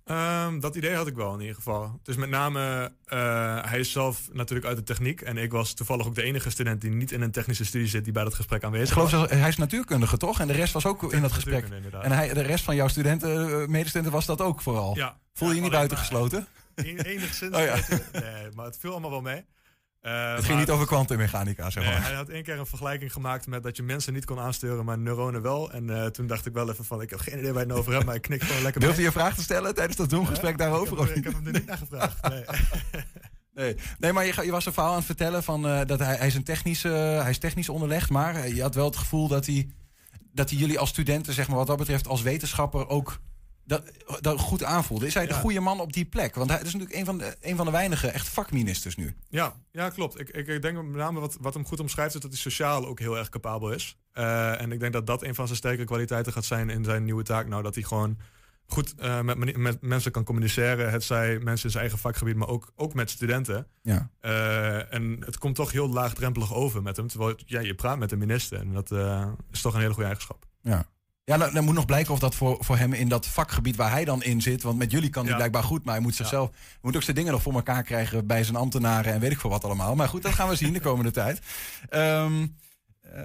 Um, 0.05 0.59
dat 0.59 0.75
idee 0.75 0.95
had 0.95 1.07
ik 1.07 1.15
wel 1.15 1.33
in 1.33 1.39
ieder 1.39 1.55
geval. 1.55 1.99
Dus 2.03 2.15
met 2.15 2.29
name, 2.29 2.91
uh, 3.13 3.63
hij 3.65 3.79
is 3.79 3.91
zelf 3.91 4.29
natuurlijk 4.31 4.67
uit 4.67 4.77
de 4.77 4.83
techniek. 4.83 5.21
En 5.21 5.37
ik 5.37 5.51
was 5.51 5.73
toevallig 5.73 6.07
ook 6.07 6.15
de 6.15 6.23
enige 6.23 6.49
student 6.49 6.81
die 6.81 6.91
niet 6.91 7.11
in 7.11 7.21
een 7.21 7.31
technische 7.31 7.65
studie 7.65 7.87
zit 7.87 8.03
die 8.03 8.13
bij 8.13 8.23
dat 8.23 8.33
gesprek 8.33 8.63
aanwezig 8.63 8.87
ik 8.87 8.93
geloof 8.93 9.11
was. 9.11 9.29
hij 9.29 9.47
is 9.47 9.57
natuurkundige 9.57 10.17
toch? 10.17 10.39
En 10.39 10.47
de 10.47 10.53
rest 10.53 10.73
was 10.73 10.85
ook 10.85 11.13
in 11.13 11.21
dat 11.21 11.31
gesprek. 11.31 11.67
En 12.01 12.11
hij, 12.11 12.33
de 12.33 12.41
rest 12.41 12.63
van 12.63 12.75
jouw 12.75 12.87
studenten, 12.87 13.49
uh, 13.49 13.67
medestudenten 13.67 14.11
was 14.11 14.25
dat 14.25 14.41
ook 14.41 14.61
vooral. 14.61 14.95
Ja, 14.95 15.17
Voel 15.33 15.49
je 15.49 15.55
je 15.55 15.61
niet 15.61 15.71
buitengesloten? 15.71 16.47
Enigszins. 16.75 17.55
oh, 17.55 17.63
ja. 17.63 17.75
Nee, 18.11 18.51
maar 18.53 18.65
het 18.65 18.77
viel 18.79 18.91
allemaal 18.91 19.09
wel 19.09 19.21
mee. 19.21 19.45
Uh, 20.03 20.35
het 20.35 20.45
ging 20.45 20.59
niet 20.59 20.69
over 20.69 20.85
kwantummechanica, 20.85 21.69
zeg 21.69 21.83
maar. 21.83 21.93
Nee, 21.93 22.01
hij 22.01 22.13
had 22.13 22.29
één 22.29 22.43
keer 22.43 22.59
een 22.59 22.65
vergelijking 22.65 23.13
gemaakt 23.13 23.47
met 23.47 23.63
dat 23.63 23.77
je 23.77 23.83
mensen 23.83 24.13
niet 24.13 24.25
kon 24.25 24.39
aansturen, 24.39 24.85
maar 24.85 24.97
neuronen 24.97 25.41
wel. 25.41 25.71
En 25.71 25.87
uh, 25.87 26.05
toen 26.05 26.27
dacht 26.27 26.45
ik 26.45 26.53
wel 26.53 26.69
even 26.69 26.85
van, 26.85 27.01
ik 27.01 27.09
heb 27.09 27.19
geen 27.19 27.39
idee 27.39 27.53
waar 27.53 27.63
je 27.63 27.69
het 27.69 27.77
over 27.77 27.93
hebt, 27.93 28.05
maar 28.05 28.15
ik 28.15 28.21
knik 28.21 28.43
gewoon 28.43 28.61
lekker 28.61 28.81
Durfde 28.81 29.01
je 29.01 29.07
een 29.07 29.13
vraag 29.13 29.35
te 29.35 29.41
stellen 29.41 29.75
tijdens 29.75 29.97
dat 29.97 30.09
Zoom-gesprek 30.09 30.57
daarover? 30.57 31.01
Ik 31.01 31.07
heb, 31.07 31.15
ik 31.15 31.23
heb 31.23 31.33
hem 31.33 31.45
er 31.45 31.53
niet 31.53 31.65
naar 31.65 31.77
gevraagd, 31.77 32.21
nee. 32.29 32.43
Nee, 33.53 33.75
nee 33.99 34.13
maar 34.13 34.25
je, 34.25 34.41
je, 34.45 34.51
was 34.51 34.65
een 34.65 34.73
verhaal 34.73 34.91
aan 34.91 34.97
het 34.97 35.05
vertellen 35.05 35.43
van 35.43 35.65
uh, 35.65 35.81
dat 35.85 35.99
hij, 35.99 36.15
hij, 36.15 36.27
is 36.27 36.35
een 36.35 36.43
technisch, 36.43 36.83
hij 36.83 37.29
is 37.29 37.37
technisch 37.37 37.69
onderlegd, 37.69 38.09
maar 38.09 38.47
je 38.47 38.61
had 38.61 38.75
wel 38.75 38.85
het 38.85 38.97
gevoel 38.97 39.27
dat 39.27 39.45
hij, 39.45 39.69
dat 40.31 40.49
hij 40.49 40.59
jullie 40.59 40.79
als 40.79 40.89
studenten, 40.89 41.33
zeg 41.33 41.47
maar, 41.47 41.57
wat 41.57 41.67
dat 41.67 41.77
betreft, 41.77 42.07
als 42.07 42.21
wetenschapper 42.21 42.87
ook 42.87 43.19
dat, 43.65 43.83
dat 44.21 44.39
goed 44.39 44.63
aanvoelde. 44.63 45.05
Is 45.05 45.13
hij 45.13 45.27
de 45.27 45.33
goede 45.33 45.59
man 45.59 45.79
op 45.79 45.93
die 45.93 46.05
plek? 46.05 46.35
Want 46.35 46.49
hij 46.49 46.59
is 46.59 46.73
natuurlijk 46.73 46.93
een 46.93 47.05
van 47.05 47.17
de, 47.17 47.35
een 47.41 47.55
van 47.55 47.65
de 47.65 47.71
weinige 47.71 48.07
echt 48.07 48.29
vakministers 48.29 48.95
nu. 48.95 49.15
Ja, 49.29 49.53
ja 49.71 49.89
klopt. 49.89 50.19
Ik, 50.19 50.29
ik, 50.29 50.47
ik 50.47 50.61
denk 50.61 50.75
met 50.75 50.85
name 50.95 51.19
wat, 51.19 51.37
wat 51.41 51.53
hem 51.53 51.65
goed 51.65 51.79
omschrijft... 51.79 52.15
is 52.15 52.21
dat 52.21 52.31
hij 52.31 52.39
sociaal 52.39 52.85
ook 52.85 52.99
heel 52.99 53.17
erg 53.17 53.29
capabel 53.29 53.71
is. 53.71 53.97
Uh, 54.13 54.61
en 54.61 54.71
ik 54.71 54.79
denk 54.79 54.93
dat 54.93 55.07
dat 55.07 55.23
een 55.23 55.35
van 55.35 55.45
zijn 55.45 55.57
sterke 55.57 55.83
kwaliteiten 55.83 56.33
gaat 56.33 56.45
zijn... 56.45 56.69
in 56.69 56.83
zijn 56.83 57.03
nieuwe 57.03 57.23
taak. 57.23 57.47
Nou, 57.47 57.63
dat 57.63 57.75
hij 57.75 57.83
gewoon 57.83 58.17
goed 58.67 58.93
uh, 58.99 59.21
met, 59.21 59.57
met, 59.57 59.81
mensen 59.81 60.11
kan 60.11 60.23
communiceren. 60.23 60.91
Het 60.91 61.03
zij 61.03 61.39
mensen 61.39 61.65
in 61.65 61.71
zijn 61.71 61.83
eigen 61.83 61.99
vakgebied, 61.99 62.35
maar 62.35 62.47
ook, 62.47 62.71
ook 62.75 62.93
met 62.93 63.09
studenten. 63.09 63.67
Ja. 63.81 64.09
Uh, 64.21 64.93
en 64.93 65.17
het 65.25 65.37
komt 65.37 65.55
toch 65.55 65.71
heel 65.71 65.89
laagdrempelig 65.89 66.53
over 66.53 66.81
met 66.81 66.97
hem. 66.97 67.07
Terwijl 67.07 67.35
ja, 67.45 67.59
je 67.59 67.75
praat 67.75 67.97
met 67.97 68.09
de 68.09 68.17
minister. 68.17 68.59
En 68.59 68.73
dat 68.73 68.91
is 69.51 69.61
toch 69.61 69.73
een 69.73 69.79
hele 69.79 69.93
goede 69.93 70.07
eigenschap. 70.07 70.45
Ja. 70.61 70.85
Ja, 71.25 71.35
nou, 71.35 71.53
dan 71.53 71.63
moet 71.63 71.73
nog 71.73 71.85
blijken 71.85 72.13
of 72.13 72.19
dat 72.19 72.35
voor, 72.35 72.57
voor 72.59 72.77
hem 72.77 72.93
in 72.93 73.07
dat 73.07 73.27
vakgebied 73.27 73.75
waar 73.75 73.91
hij 73.91 74.05
dan 74.05 74.23
in 74.23 74.41
zit. 74.41 74.63
Want 74.63 74.77
met 74.77 74.91
jullie 74.91 75.09
kan 75.09 75.21
hij 75.21 75.31
ja. 75.31 75.37
blijkbaar 75.37 75.63
goed, 75.63 75.83
maar 75.83 75.93
hij 75.93 76.03
moet 76.03 76.15
zichzelf. 76.15 76.49
Ja. 76.53 76.77
moet 76.81 76.95
ook 76.95 77.03
zijn 77.03 77.15
dingen 77.15 77.31
nog 77.31 77.41
voor 77.41 77.53
elkaar 77.53 77.83
krijgen 77.83 78.27
bij 78.27 78.43
zijn 78.43 78.55
ambtenaren 78.55 79.13
en 79.13 79.19
weet 79.19 79.31
ik 79.31 79.39
veel 79.39 79.49
wat 79.49 79.63
allemaal. 79.63 79.95
Maar 79.95 80.09
goed, 80.09 80.21
dat 80.21 80.33
gaan 80.33 80.49
we 80.49 80.55
zien 80.55 80.73
de 80.73 80.79
komende 80.89 81.11
tijd. 81.11 81.39
Um, 81.89 82.55
uh, 83.15 83.21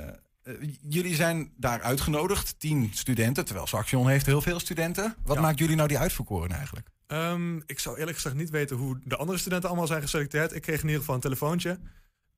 jullie 0.88 1.14
zijn 1.14 1.52
daar 1.56 1.82
uitgenodigd, 1.82 2.54
tien 2.58 2.90
studenten, 2.92 3.44
terwijl 3.44 3.66
Saxion 3.66 4.08
heeft 4.08 4.26
heel 4.26 4.42
veel 4.42 4.60
studenten. 4.60 5.14
Wat 5.24 5.36
ja. 5.36 5.42
maakt 5.42 5.58
jullie 5.58 5.76
nou 5.76 5.88
die 5.88 5.98
uitverkoren 5.98 6.50
eigenlijk? 6.50 6.88
Um, 7.06 7.62
ik 7.66 7.78
zou 7.78 7.98
eerlijk 7.98 8.16
gezegd 8.16 8.34
niet 8.34 8.50
weten 8.50 8.76
hoe 8.76 9.00
de 9.04 9.16
andere 9.16 9.38
studenten 9.38 9.68
allemaal 9.68 9.86
zijn 9.86 10.02
geselecteerd. 10.02 10.54
Ik 10.54 10.62
kreeg 10.62 10.78
in 10.78 10.84
ieder 10.84 11.00
geval 11.00 11.14
een 11.14 11.20
telefoontje. 11.20 11.78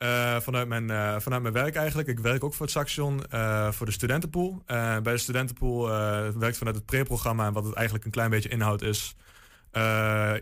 Uh, 0.03 0.41
vanuit, 0.41 0.69
mijn, 0.69 0.91
uh, 0.91 1.17
vanuit 1.19 1.43
mijn 1.43 1.55
werk 1.55 1.75
eigenlijk. 1.75 2.09
Ik 2.09 2.19
werk 2.19 2.45
ook 2.45 2.55
voor 2.55 2.67
het 2.67 2.75
Saxion, 2.75 3.23
uh, 3.35 3.73
voor 3.73 3.87
de 3.87 3.93
studentenpool. 3.93 4.63
bij 4.67 5.01
de 5.03 5.19
studentenpool 5.19 5.89
werkt 6.39 6.57
vanuit 6.57 6.77
het 6.77 6.87
pre-programma 6.87 7.47
en 7.47 7.53
wat 7.53 7.65
het 7.65 7.75
eigenlijk 7.75 8.05
een 8.05 8.11
klein 8.11 8.31
beetje 8.31 8.49
inhoud 8.49 8.83
is. 8.83 9.17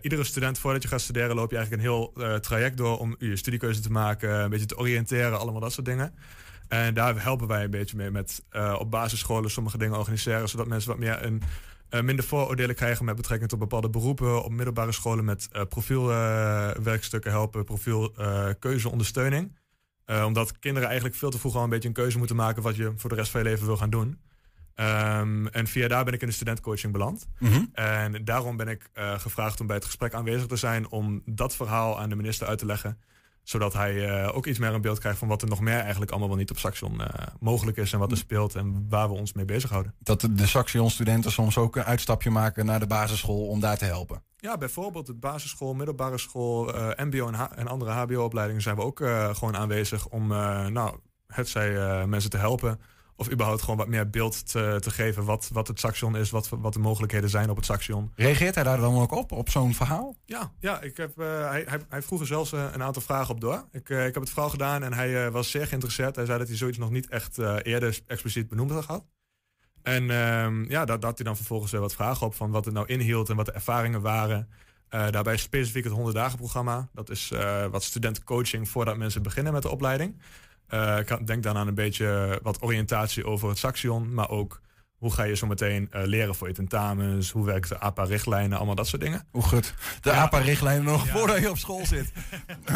iedere 0.01 0.23
student 0.23 0.59
voordat 0.59 0.81
je 0.81 0.87
gaat 0.87 1.01
studeren 1.01 1.35
loop 1.35 1.51
je 1.51 1.57
eigenlijk 1.57 1.85
een 1.85 1.89
heel 1.89 2.13
traject 2.39 2.77
door 2.77 2.99
om 2.99 3.15
je 3.19 3.35
studiekeuze 3.35 3.81
te 3.81 3.91
maken, 3.91 4.29
een 4.29 4.49
beetje 4.49 4.65
te 4.65 4.77
oriënteren, 4.77 5.39
allemaal 5.39 5.61
dat 5.61 5.73
soort 5.73 5.85
dingen. 5.85 6.13
En 6.67 6.93
daar 6.93 7.21
helpen 7.23 7.47
wij 7.47 7.63
een 7.63 7.71
beetje 7.71 7.97
mee 7.97 8.11
met 8.11 8.43
op 8.77 8.91
basisscholen 8.91 9.51
sommige 9.51 9.77
dingen 9.77 9.97
organiseren, 9.97 10.49
zodat 10.49 10.67
mensen 10.67 10.89
wat 10.89 10.99
meer 10.99 11.25
een 11.25 11.41
uh, 11.89 12.01
minder 12.01 12.25
vooroordelen 12.25 12.75
krijgen 12.75 13.05
met 13.05 13.15
betrekking 13.15 13.49
tot 13.49 13.59
bepaalde 13.59 13.89
beroepen. 13.89 14.43
Op 14.43 14.51
middelbare 14.51 14.91
scholen 14.91 15.25
met 15.25 15.49
uh, 15.51 15.61
profielwerkstukken 15.69 17.31
uh, 17.31 17.37
helpen, 17.37 17.63
profielkeuzeondersteuning. 17.63 19.57
omdat 20.25 20.59
kinderen 20.59 20.87
eigenlijk 20.87 21.17
veel 21.17 21.29
te 21.29 21.39
vroeg 21.39 21.55
al 21.55 21.63
een 21.63 21.69
beetje 21.69 21.87
een 21.87 21.93
keuze 21.93 22.17
moeten 22.17 22.35
maken 22.35 22.61
wat 22.61 22.75
je 22.75 22.93
voor 22.95 23.09
de 23.09 23.15
rest 23.15 23.31
van 23.31 23.41
je 23.41 23.47
leven 23.47 23.65
wil 23.65 23.77
gaan 23.77 23.89
doen. 23.89 24.19
Um, 24.75 25.47
en 25.47 25.67
via 25.67 25.87
daar 25.87 26.05
ben 26.05 26.13
ik 26.13 26.21
in 26.21 26.27
de 26.27 26.33
studentcoaching 26.33 26.93
beland. 26.93 27.27
Mm 27.39 27.51
-hmm. 27.51 27.69
En 27.73 28.25
daarom 28.25 28.57
ben 28.57 28.67
ik 28.67 28.89
gevraagd 28.93 29.59
om 29.59 29.67
bij 29.67 29.75
het 29.75 29.85
gesprek 29.85 30.13
aanwezig 30.13 30.45
te 30.45 30.55
zijn 30.55 30.89
om 30.89 31.21
dat 31.25 31.55
verhaal 31.55 31.99
aan 31.99 32.09
de 32.09 32.15
minister 32.15 32.47
uit 32.47 32.57
te 32.57 32.65
leggen 32.65 32.97
zodat 33.49 33.73
hij 33.73 33.93
uh, 33.93 34.35
ook 34.35 34.45
iets 34.45 34.59
meer 34.59 34.73
een 34.73 34.81
beeld 34.81 34.99
krijgt 34.99 35.19
van 35.19 35.27
wat 35.27 35.41
er 35.41 35.47
nog 35.47 35.59
meer 35.59 35.79
eigenlijk 35.79 36.11
allemaal 36.11 36.29
wel 36.29 36.37
niet 36.37 36.49
op 36.49 36.57
Saxion 36.57 37.01
uh, 37.01 37.07
mogelijk 37.39 37.77
is 37.77 37.93
en 37.93 37.99
wat 37.99 38.11
er 38.11 38.17
speelt 38.17 38.55
en 38.55 38.85
waar 38.89 39.09
we 39.09 39.15
ons 39.15 39.33
mee 39.33 39.45
bezighouden. 39.45 39.93
Dat 39.99 40.27
de 40.31 40.47
Saxion-studenten 40.47 41.31
soms 41.31 41.57
ook 41.57 41.75
een 41.75 41.83
uitstapje 41.83 42.29
maken 42.29 42.65
naar 42.65 42.79
de 42.79 42.87
basisschool 42.87 43.47
om 43.47 43.59
daar 43.59 43.77
te 43.77 43.85
helpen. 43.85 44.23
Ja, 44.37 44.57
bijvoorbeeld 44.57 45.05
de 45.05 45.13
basisschool, 45.13 45.73
middelbare 45.73 46.17
school, 46.17 46.75
uh, 46.75 46.89
MBO 46.97 47.27
en, 47.27 47.49
en 47.55 47.67
andere 47.67 47.91
HBO-opleidingen 47.91 48.61
zijn 48.61 48.75
we 48.75 48.81
ook 48.81 48.97
gewoon 49.31 49.57
aanwezig 49.57 50.07
om 50.07 50.27
nou, 50.27 50.97
het 51.27 51.47
zij 51.47 52.07
mensen 52.07 52.29
te 52.29 52.37
helpen 52.37 52.79
of 53.19 53.31
überhaupt 53.31 53.61
gewoon 53.61 53.77
wat 53.77 53.87
meer 53.87 54.09
beeld 54.09 54.51
te, 54.51 54.77
te 54.79 54.91
geven 54.91 55.23
wat, 55.23 55.49
wat 55.53 55.67
het 55.67 55.79
Saxion 55.79 56.15
is, 56.15 56.29
wat, 56.29 56.49
wat 56.49 56.73
de 56.73 56.79
mogelijkheden 56.79 57.29
zijn 57.29 57.49
op 57.49 57.55
het 57.55 57.65
Saxion. 57.65 58.11
Reageert 58.15 58.55
hij 58.55 58.63
daar 58.63 58.79
dan 58.79 58.95
ook 58.95 59.11
op, 59.11 59.31
op 59.31 59.49
zo'n 59.49 59.73
verhaal? 59.73 60.15
Ja, 60.25 60.51
ja 60.59 60.81
ik 60.81 60.97
heb, 60.97 61.19
uh, 61.19 61.49
hij, 61.49 61.63
hij, 61.67 61.79
hij 61.89 62.01
vroeg 62.01 62.19
er 62.19 62.27
zelfs 62.27 62.53
uh, 62.53 62.65
een 62.71 62.83
aantal 62.83 63.01
vragen 63.01 63.33
op 63.33 63.41
door. 63.41 63.65
Ik, 63.71 63.89
uh, 63.89 64.05
ik 64.05 64.13
heb 64.13 64.23
het 64.23 64.31
verhaal 64.31 64.49
gedaan 64.49 64.83
en 64.83 64.93
hij 64.93 65.31
was 65.31 65.51
zeer 65.51 65.67
geïnteresseerd. 65.67 66.15
Hij 66.15 66.25
zei 66.25 66.37
dat 66.37 66.47
hij 66.47 66.57
zoiets 66.57 66.77
nog 66.77 66.89
niet 66.89 67.07
echt 67.07 67.37
eerder 67.63 67.99
expliciet 68.07 68.49
benoemd 68.49 68.71
had 68.71 68.85
gehad. 68.85 69.05
En 69.81 70.09
ehm, 70.09 70.69
ja, 70.69 70.85
daar 70.85 70.97
had 71.01 71.17
hij 71.17 71.25
dan 71.25 71.35
vervolgens 71.35 71.71
weer 71.71 71.81
wat 71.81 71.93
vragen 71.93 72.27
op 72.27 72.35
van 72.35 72.51
wat 72.51 72.65
het 72.65 72.73
nou 72.73 72.87
inhield 72.87 73.29
en 73.29 73.35
wat 73.35 73.45
de 73.45 73.51
ervaringen 73.51 74.01
waren. 74.01 74.49
Daarbij 74.89 75.37
specifiek 75.37 75.83
het 75.83 75.93
100 75.93 76.15
dagen 76.15 76.37
programma. 76.37 76.89
Dat 76.93 77.09
is 77.09 77.31
wat 77.71 77.83
studentencoaching 77.83 78.69
voordat 78.69 78.97
mensen 78.97 79.23
beginnen 79.23 79.53
met 79.53 79.61
de 79.61 79.69
opleiding. 79.69 80.15
Uh, 80.73 80.97
ik 80.97 81.27
denk 81.27 81.43
dan 81.43 81.57
aan 81.57 81.67
een 81.67 81.73
beetje 81.73 82.39
wat 82.43 82.61
oriëntatie 82.61 83.25
over 83.25 83.49
het 83.49 83.57
Saxion, 83.57 84.13
maar 84.13 84.29
ook 84.29 84.61
hoe 84.99 85.13
ga 85.13 85.23
je 85.23 85.35
zo 85.35 85.47
meteen 85.47 85.89
uh, 85.95 86.01
leren 86.05 86.35
voor 86.35 86.47
je 86.47 86.53
tentamens? 86.53 87.31
Hoe 87.31 87.45
werkt 87.45 87.69
de 87.69 87.79
APA-richtlijnen? 87.79 88.57
Allemaal 88.57 88.75
dat 88.75 88.87
soort 88.87 89.01
dingen. 89.01 89.27
Hoe 89.31 89.43
goed. 89.43 89.73
De 90.01 90.09
ja. 90.09 90.15
APA-richtlijnen 90.15 90.83
nog 90.83 91.05
ja. 91.05 91.11
voordat 91.11 91.39
je 91.39 91.49
op 91.49 91.57
school 91.57 91.85
zit. 91.85 92.11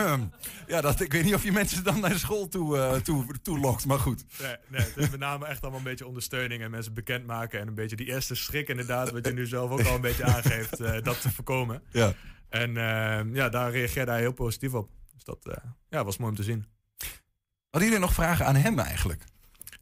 ja, 0.67 0.81
dat, 0.81 1.01
ik 1.01 1.11
weet 1.11 1.23
niet 1.23 1.33
of 1.33 1.43
je 1.43 1.51
mensen 1.51 1.83
dan 1.83 1.99
naar 1.99 2.17
school 2.17 2.47
toe, 2.47 2.77
uh, 2.77 2.93
toe, 2.93 3.25
toe 3.41 3.59
lokt, 3.59 3.85
maar 3.85 3.99
goed. 3.99 4.25
Nee, 4.41 4.55
nee, 4.67 4.81
het 4.81 4.97
is 4.97 5.09
met 5.09 5.19
name 5.19 5.45
echt 5.45 5.61
allemaal 5.61 5.79
een 5.79 5.85
beetje 5.85 6.07
ondersteuning 6.07 6.61
en 6.61 6.71
mensen 6.71 6.93
bekendmaken. 6.93 7.59
En 7.59 7.67
een 7.67 7.75
beetje 7.75 7.95
die 7.95 8.07
eerste 8.07 8.35
schrik 8.35 8.69
inderdaad, 8.69 9.11
wat 9.11 9.25
je 9.25 9.33
nu 9.33 9.45
zelf 9.45 9.71
ook 9.71 9.85
al 9.85 9.95
een 9.95 10.01
beetje 10.01 10.23
aangeeft, 10.23 10.81
uh, 10.81 11.01
dat 11.01 11.21
te 11.21 11.31
voorkomen. 11.31 11.81
Ja. 11.91 12.13
En 12.49 12.77
ehm, 12.77 13.35
ja, 13.35 13.49
daar 13.49 13.71
reageerde 13.71 14.11
hij 14.11 14.19
heel 14.19 14.33
positief 14.33 14.73
op. 14.73 14.89
Dus 15.13 15.23
dat 15.23 15.59
ja, 15.89 16.03
was 16.03 16.17
mooi 16.17 16.29
om 16.29 16.37
te 16.37 16.43
zien. 16.43 16.72
Hadden 17.73 17.91
jullie 17.91 18.05
nog 18.05 18.15
vragen 18.15 18.45
aan 18.45 18.55
hem 18.55 18.79
eigenlijk? 18.79 19.23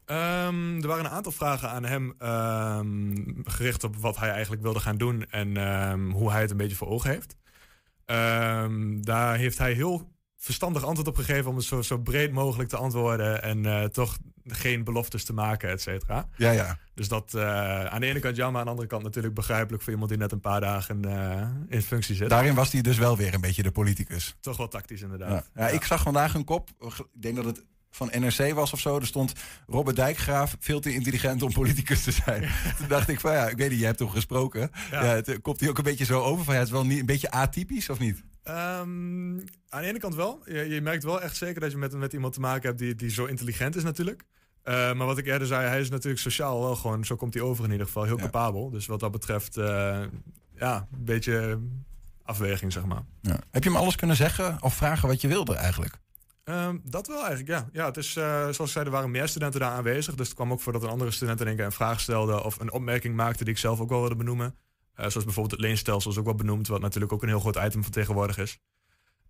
Um, 0.06 0.82
er 0.82 0.88
waren 0.88 1.06
een 1.06 1.12
aantal 1.12 1.32
vragen 1.32 1.70
aan 1.70 1.84
hem 1.84 2.14
um, 2.20 3.42
gericht 3.44 3.84
op 3.84 3.96
wat 3.96 4.18
hij 4.18 4.30
eigenlijk 4.30 4.62
wilde 4.62 4.80
gaan 4.80 4.98
doen 4.98 5.26
en 5.30 5.58
um, 5.58 6.12
hoe 6.12 6.32
hij 6.32 6.42
het 6.42 6.52
een 6.52 6.58
beetje 6.58 6.76
voor 6.76 6.88
ogen 6.88 7.10
heeft. 7.10 7.36
daar 9.06 9.38
heeft 9.38 9.58
hij 9.58 9.74
heel 9.74 10.12
verstandig 10.38 10.84
antwoord 10.84 11.08
op 11.08 11.16
gegeven 11.16 11.50
om 11.50 11.56
het 11.56 11.66
zo, 11.66 11.82
zo 11.82 11.98
breed 11.98 12.32
mogelijk 12.32 12.70
te 12.70 12.78
antwoorden 12.78 13.44
en 13.44 13.64
uh, 13.64 13.84
toch 13.84 14.18
geen 14.46 14.84
beloftes 14.84 15.24
te 15.24 15.34
maken, 15.34 15.70
et 15.70 15.82
cetera. 15.82 16.28
Ja, 16.36 16.52
ja. 16.52 16.78
Dus 16.94 17.08
dat 17.08 17.34
uh, 17.36 17.86
aan 17.86 18.02
de 18.02 18.08
ene 18.08 18.20
kant 18.20 18.36
jammer, 18.36 18.60
aan 18.60 18.66
de 18.66 18.72
andere 18.72 18.90
kant 18.90 19.04
natuurlijk 19.04 19.34
begrijpelijk 19.34 19.84
voor 19.84 19.92
iemand 19.92 20.10
die 20.10 20.20
net 20.20 20.32
een 20.32 20.40
paar 20.40 20.62
dagen 20.62 21.06
uh, 21.06 21.48
in 21.68 21.82
functie 21.82 22.16
zit. 22.16 22.30
Daarin 22.30 22.56
was 22.56 22.72
hij 22.72 22.82
dus 22.82 22.98
wel 22.98 23.18
weer 23.18 23.34
een 23.34 23.42
beetje 23.42 23.64
de 23.64 23.72
politicus. 23.72 24.36
Toch 24.40 24.58
wel 24.58 24.68
tactisch 24.68 25.02
inderdaad. 25.02 25.30
Ja. 25.30 25.62
ja, 25.62 25.68
ja. 25.68 25.74
Ik 25.74 25.84
zag 25.84 26.02
vandaag 26.02 26.34
een 26.34 26.46
kop, 26.46 26.70
ik 26.80 27.22
denk 27.22 27.36
dat 27.36 27.46
het 27.46 27.64
van 27.92 28.12
NRC 28.20 28.54
was 28.54 28.74
of 28.74 28.80
zo. 28.80 29.00
Er 29.00 29.06
stond 29.06 29.34
Robert 29.68 29.96
Dijkgraaf 29.96 30.56
veel 30.60 30.80
te 30.80 30.94
intelligent 30.94 31.42
om 31.42 31.52
politicus 31.52 32.04
te 32.04 32.12
zijn. 32.12 32.50
Toen 32.78 32.88
dacht 32.88 33.10
ik 33.10 33.20
van 33.20 33.34
ja, 33.34 33.50
ik 33.50 33.58
weet 33.58 33.70
niet, 33.70 33.80
je 33.80 33.86
hebt 33.86 33.98
toch 33.98 34.14
gesproken. 34.14 34.72
Ja. 34.92 35.04
ja 35.04 35.16
het, 35.16 35.42
komt 35.42 35.60
hij 35.60 35.70
ook 35.70 35.78
een 35.78 35.84
beetje 35.84 36.06
zo 36.06 36.22
over 36.22 36.44
van 36.46 36.54
ja, 36.54 36.60
het 36.60 36.70
is 36.70 36.74
wel 36.74 36.86
niet, 36.86 37.00
een 37.00 37.06
beetje 37.06 37.32
atypisch 37.32 37.90
of 37.90 38.00
niet? 38.00 38.24
Um, 38.44 39.44
aan 39.70 39.82
de 39.82 39.88
ene 39.88 40.00
kant 40.00 40.16
wel. 40.16 40.42
Je, 40.46 40.70
je, 40.70 40.82
merkt 40.82 41.04
wel 41.04 41.22
echt 41.22 41.36
zeker 41.36 41.62
dat 41.62 41.72
je 41.72 41.78
met, 41.78 41.94
met 41.94 42.14
iemand 42.14 42.34
te 42.34 42.40
maken 42.40 42.68
hebt 42.68 42.80
die, 42.80 42.96
die 42.96 43.10
zo 43.10 43.26
intelligent 43.26 43.76
is 43.76 43.84
natuurlijk. 43.84 44.24
Uh, 44.64 44.74
maar 44.94 45.08
wat 45.08 45.18
ik 45.18 45.26
eerder 45.26 45.48
zei, 45.48 45.68
hij 45.68 45.80
is 45.80 45.90
natuurlijk 45.90 46.22
sociaal 46.22 46.62
wel 46.62 46.76
gewoon, 46.76 47.06
zo 47.06 47.16
komt 47.16 47.34
hij 47.34 47.44
over 47.44 47.66
in 47.66 47.72
ieder 47.72 47.86
geval, 47.86 48.04
heel 48.04 48.18
ja. 48.18 48.24
capabel. 48.24 48.70
Dus 48.70 48.86
wat 48.86 49.00
dat 49.00 49.12
betreft, 49.12 49.58
uh, 49.58 50.02
ja, 50.56 50.88
een 50.92 51.06
beetje 51.06 51.60
afweging 52.24 52.72
zeg 52.72 52.86
maar. 52.86 53.04
Ja. 53.22 53.40
Heb 53.52 53.64
je 53.64 53.70
hem 53.70 53.80
alles 53.80 53.96
kunnen 53.96 54.16
zeggen 54.16 54.58
of 54.62 54.74
vragen 54.74 55.08
wat 55.08 55.22
je 55.22 55.28
wilde 55.28 55.56
eigenlijk? 55.56 56.00
Um, 56.52 56.82
dat 56.84 57.08
wel 57.08 57.26
eigenlijk, 57.26 57.50
ja. 57.50 57.70
ja 57.72 57.86
het 57.86 57.98
is, 57.98 58.16
uh, 58.16 58.24
zoals 58.24 58.60
ik 58.60 58.68
zei, 58.68 58.86
er 58.86 58.92
waren 58.92 59.12
meer 59.12 59.28
studenten 59.28 59.60
daar 59.60 59.72
aanwezig. 59.72 60.16
Dus 60.16 60.28
het 60.28 60.36
kwam 60.36 60.52
ook 60.52 60.62
voor 60.62 60.74
dat 60.74 60.84
een 60.84 60.90
andere 60.90 61.12
student 61.12 61.42
in 61.42 61.48
één 61.48 61.56
keer 61.56 61.66
een 61.66 61.72
vraag 61.72 62.00
stelde... 62.00 62.44
of 62.44 62.60
een 62.60 62.72
opmerking 62.72 63.16
maakte 63.16 63.44
die 63.44 63.54
ik 63.54 63.60
zelf 63.60 63.80
ook 63.80 63.90
wel 63.90 64.00
wilde 64.00 64.16
benoemen. 64.16 64.46
Uh, 64.46 64.96
zoals 64.96 65.14
bijvoorbeeld 65.14 65.52
het 65.52 65.62
leenstelsel 65.62 66.12
is 66.12 66.18
ook 66.18 66.26
wel 66.26 66.36
benoemd... 66.36 66.68
wat 66.68 66.82
natuurlijk 66.82 67.14
ook 67.14 67.22
een 67.22 67.28
heel 67.28 67.40
groot 67.40 67.56
item 67.56 67.84
van 67.84 67.92
tegenwoordig 67.92 68.38
is. 68.38 68.58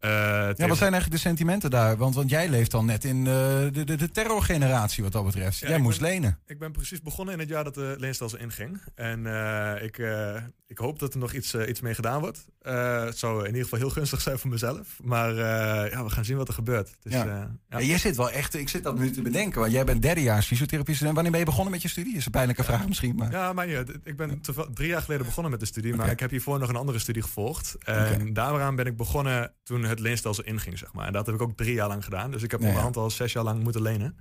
Uh, 0.02 0.10
ja, 0.10 0.68
wat 0.68 0.78
zijn 0.78 0.92
eigenlijk 0.94 1.12
de 1.12 1.18
sentimenten 1.18 1.70
daar? 1.70 1.98
Want, 1.98 2.16
want 2.16 2.30
jij 2.30 2.50
leeft 2.50 2.74
al 2.74 2.84
net 2.84 3.04
in 3.04 3.18
uh, 3.18 3.26
de, 3.26 3.84
de, 3.84 3.96
de 3.96 4.12
terrorgeneratie 4.12 5.04
wat 5.04 5.12
dat 5.12 5.26
betreft. 5.26 5.60
Ja, 5.60 5.68
jij 5.68 5.80
moest 5.80 6.00
ben, 6.00 6.10
lenen. 6.10 6.40
Ik 6.46 6.60
ben 6.60 6.72
precies 6.72 7.02
begonnen 7.02 7.34
in 7.34 7.40
het 7.40 7.50
jaar 7.50 7.64
dat 7.64 7.74
de 7.74 7.96
leenstelsel 7.98 8.40
inging. 8.40 8.82
En 8.96 9.20
uh, 9.20 9.84
ik, 9.84 9.98
ik 10.72 10.78
hoop 10.78 11.00
dat 11.00 11.14
er 11.14 11.20
nog 11.20 11.34
iets, 11.34 11.56
iets 11.56 11.82
mee 11.82 11.94
gedaan 11.94 12.20
wordt. 12.20 12.46
het 12.62 13.18
zou 13.18 13.40
in 13.40 13.48
ieder 13.48 13.64
geval 13.64 13.80
heel 13.80 13.90
gunstig 13.90 14.22
zijn 14.22 14.40
voor 14.40 14.50
mezelf. 14.50 15.00
Maar 15.04 15.36
ja, 15.90 16.04
we 16.04 16.10
gaan 16.10 16.26
zien 16.26 16.38
wat 16.38 16.48
er 16.48 16.54
gebeurt. 16.54 16.96
Dus, 17.02 17.14
ja. 17.14 17.52
ja. 17.70 17.82
jij 17.82 17.98
zit 17.98 18.16
wel 18.16 18.32
echt, 18.32 18.56
ik 18.56 18.70
zit 18.70 18.84
dat 18.84 19.00
nu 19.00 19.12
te 19.12 19.22
bedenken. 19.22 19.60
Want 19.60 19.72
jij 19.72 19.84
bent 19.84 20.02
derdejaars 20.02 20.46
fysiotherapie 20.46 20.96
student. 20.96 21.14
Wanneer 21.14 21.32
ben 21.32 21.42
je 21.42 21.48
begonnen 21.48 21.72
met 21.72 21.82
je 21.82 21.88
studie? 21.88 22.16
Is 22.16 22.26
een 22.26 22.32
pijnlijke 22.32 22.64
vraag 22.64 22.88
misschien. 22.88 23.16
Maar... 23.16 23.32
Ja, 23.32 23.54
maar 23.54 23.70
ja, 23.70 23.84
ik 24.04 24.18
ben 24.18 24.42
drie 24.74 24.88
jaar 24.88 25.02
geleden 25.02 25.26
begonnen 25.26 25.52
met 25.52 25.60
de 25.60 25.66
studie. 25.66 25.96
Maar 25.96 26.12
ik 26.12 26.20
heb 26.20 26.30
hiervoor 26.30 26.60
nog 26.60 26.70
een 26.70 26.76
andere 26.76 27.00
studie 27.00 27.22
gevolgd. 27.22 27.78
En 27.84 28.16
okay. 28.16 28.32
daaraan 28.32 28.76
ben 28.76 28.86
ik 28.86 28.98
begonnen 28.98 29.54
toen 29.64 29.84
het 29.84 30.00
leenstelsel 30.00 30.44
inging, 30.44 30.78
zeg 30.78 30.94
maar. 30.94 31.08
En 31.08 31.14
dat 31.14 31.26
heb 31.26 31.36
ik 31.36 31.42
ook 31.42 31.58
drie 31.58 31.74
jaar 31.74 31.88
lang 31.88 32.04
gedaan. 32.04 32.32
Dus 32.32 32.44
ik 32.44 32.52
heb 32.52 32.60
onderhand 32.60 32.98
al 32.98 33.10
zes 33.10 33.34
jaar 33.34 33.44
lang 33.44 33.64
moeten 33.64 33.82
lenen. 33.82 34.18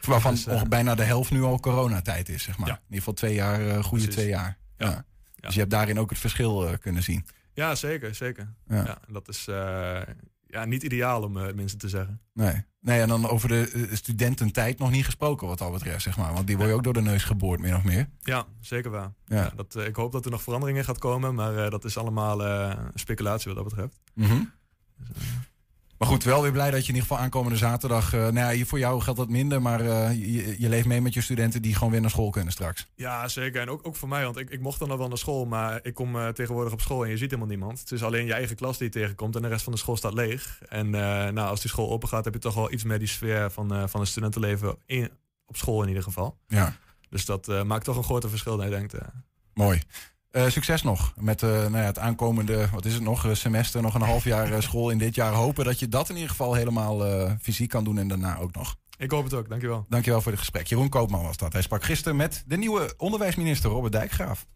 Waarvan 0.00 0.34
dus, 0.34 0.62
bijna 0.68 0.94
de 0.94 1.02
helft 1.02 1.30
nu 1.30 1.42
al 1.42 1.60
coronatijd 1.60 2.28
is, 2.28 2.42
zeg 2.42 2.58
maar. 2.58 2.68
In 2.68 2.74
ieder 2.74 2.98
geval 2.98 3.14
twee 3.14 3.34
jaar, 3.34 3.58
goede 3.58 3.88
Precies. 3.88 4.14
twee 4.14 4.28
jaar. 4.28 4.58
Ja. 4.76 5.04
Dus 5.40 5.54
je 5.54 5.60
hebt 5.60 5.72
daarin 5.72 5.98
ook 5.98 6.10
het 6.10 6.18
verschil 6.18 6.68
uh, 6.68 6.72
kunnen 6.80 7.02
zien. 7.02 7.26
Ja, 7.52 7.74
zeker, 7.74 8.14
zeker. 8.14 8.54
Ja. 8.68 8.98
en 9.06 9.12
dat 9.12 9.28
is 9.28 9.46
uh, 9.48 10.00
ja, 10.46 10.64
niet 10.64 10.82
ideaal 10.82 11.22
om 11.22 11.36
uh, 11.36 11.52
mensen 11.52 11.78
te 11.78 11.88
zeggen. 11.88 12.20
Nee. 12.32 12.64
nee, 12.80 13.00
en 13.00 13.08
dan 13.08 13.28
over 13.28 13.48
de 13.48 13.88
studententijd 13.92 14.78
nog 14.78 14.90
niet 14.90 15.04
gesproken 15.04 15.46
wat 15.46 15.58
dat 15.58 15.72
betreft, 15.72 16.02
zeg 16.02 16.16
maar. 16.16 16.32
Want 16.32 16.46
die 16.46 16.56
word 16.56 16.68
je 16.68 16.74
ook 16.74 16.84
door 16.84 16.92
de 16.92 17.00
neus 17.00 17.24
geboord, 17.24 17.60
min 17.60 17.76
of 17.76 17.84
meer. 17.84 18.08
Ja, 18.20 18.46
zeker 18.60 18.90
waar. 18.90 19.12
Ja. 19.26 19.52
dat, 19.56 19.76
ik 19.76 19.96
hoop 19.96 20.12
dat 20.12 20.24
er 20.24 20.30
nog 20.30 20.42
veranderingen 20.42 20.84
gaat 20.84 20.98
komen, 20.98 21.34
maar 21.34 21.70
dat 21.70 21.84
is 21.84 21.98
allemaal 21.98 22.40
speculatie 22.94 23.54
wat 23.54 23.64
dat 23.64 23.74
betreft. 23.74 24.00
Mm 24.14 24.24
-hmm. 24.24 24.52
dus, 24.96 25.22
maar 25.98 26.08
goed, 26.08 26.24
wel 26.24 26.42
weer 26.42 26.52
blij 26.52 26.70
dat 26.70 26.80
je 26.80 26.88
in 26.88 26.94
ieder 26.94 27.08
geval 27.08 27.24
aankomende 27.24 27.56
zaterdag... 27.58 28.14
Uh, 28.14 28.28
nou 28.28 28.54
ja, 28.54 28.64
voor 28.64 28.78
jou 28.78 29.00
geldt 29.00 29.18
dat 29.18 29.28
minder, 29.28 29.62
maar 29.62 29.80
uh, 29.80 30.12
je, 30.12 30.54
je, 30.58 30.68
leeft 30.68 30.86
mee 30.86 31.00
met 31.00 31.14
je 31.14 31.20
studenten... 31.20 31.62
die 31.62 31.74
gewoon 31.74 31.90
weer 31.90 32.00
naar 32.00 32.10
school 32.10 32.30
kunnen 32.30 32.52
straks. 32.52 32.86
Ja, 32.94 33.28
zeker. 33.28 33.60
En 33.60 33.68
ook, 33.68 33.86
ook 33.86 33.96
voor 33.96 34.08
mij, 34.08 34.24
want 34.24 34.36
ik, 34.36 34.50
ik 34.50 34.60
mocht 34.60 34.78
dan 34.78 34.88
nog 34.88 34.98
wel 34.98 35.08
naar 35.08 35.18
school... 35.18 35.44
maar 35.44 35.80
ik 35.82 35.94
kom 35.94 36.16
uh, 36.16 36.28
tegenwoordig 36.28 36.72
op 36.72 36.80
school 36.80 37.04
en 37.04 37.10
je 37.10 37.16
ziet 37.16 37.30
helemaal 37.30 37.50
niemand. 37.50 37.80
Het 37.80 37.92
is 37.92 38.02
alleen 38.02 38.26
je 38.26 38.32
eigen 38.32 38.56
klas 38.56 38.78
die 38.78 38.86
je 38.86 38.92
tegenkomt 38.92 39.36
en 39.36 39.42
de 39.42 39.48
rest 39.48 39.64
van 39.64 39.72
de 39.72 39.78
school 39.78 39.96
staat 39.96 40.14
leeg. 40.14 40.60
En 40.68 40.90
nou, 40.90 41.38
als 41.38 41.60
die 41.60 41.70
school 41.70 41.90
open 41.90 42.08
gaat, 42.08 42.24
heb 42.24 42.34
je 42.34 42.40
toch 42.40 42.54
wel 42.54 42.72
iets 42.72 42.84
meer 42.84 42.98
die 42.98 43.08
sfeer... 43.08 43.50
van, 43.50 43.88
van 43.88 44.00
het 44.00 44.08
studentenleven 44.08 44.76
in, 44.86 45.10
op 45.46 45.56
school 45.56 45.82
in 45.82 45.88
ieder 45.88 46.02
geval. 46.02 46.38
Ja. 46.46 46.76
Dus 47.08 47.24
dat 47.24 47.64
maakt 47.64 47.84
toch 47.84 47.96
een 47.96 48.04
grote 48.04 48.28
verschil, 48.28 48.56
denk 48.56 48.92
ik. 48.92 49.00
Mooi. 49.54 49.82
Uh, 50.36 50.48
succes 50.48 50.82
nog 50.82 51.12
met 51.16 51.42
uh, 51.42 51.50
nou 51.50 51.76
ja, 51.76 51.78
het 51.78 51.98
aankomende, 51.98 52.68
wat 52.72 52.84
is 52.84 52.94
het 52.94 53.02
nog, 53.02 53.28
semester, 53.32 53.82
nog 53.82 53.94
een 53.94 54.00
half 54.00 54.24
jaar 54.24 54.62
school 54.62 54.90
in 54.90 54.98
dit 54.98 55.14
jaar. 55.14 55.32
Hopen 55.32 55.64
dat 55.64 55.78
je 55.78 55.88
dat 55.88 56.08
in 56.08 56.14
ieder 56.14 56.30
geval 56.30 56.54
helemaal 56.54 57.28
fysiek 57.40 57.68
kan 57.68 57.84
doen 57.84 57.98
en 57.98 58.08
daarna 58.08 58.38
ook 58.38 58.54
nog. 58.54 58.76
Ik 58.98 59.10
hoop 59.10 59.24
het 59.24 59.34
ook, 59.34 59.48
dankjewel. 59.48 59.86
Dankjewel 59.88 60.20
voor 60.20 60.32
het 60.32 60.40
gesprek. 60.40 60.66
Jeroen 60.66 60.88
Koopman 60.88 61.22
was 61.22 61.36
dat. 61.36 61.52
Hij 61.52 61.62
sprak 61.62 61.84
gisteren 61.84 62.16
met 62.16 62.44
de 62.46 62.56
nieuwe 62.56 62.94
onderwijsminister 62.96 63.70
Robert 63.70 63.92
Dijkgraaf. 63.92 64.46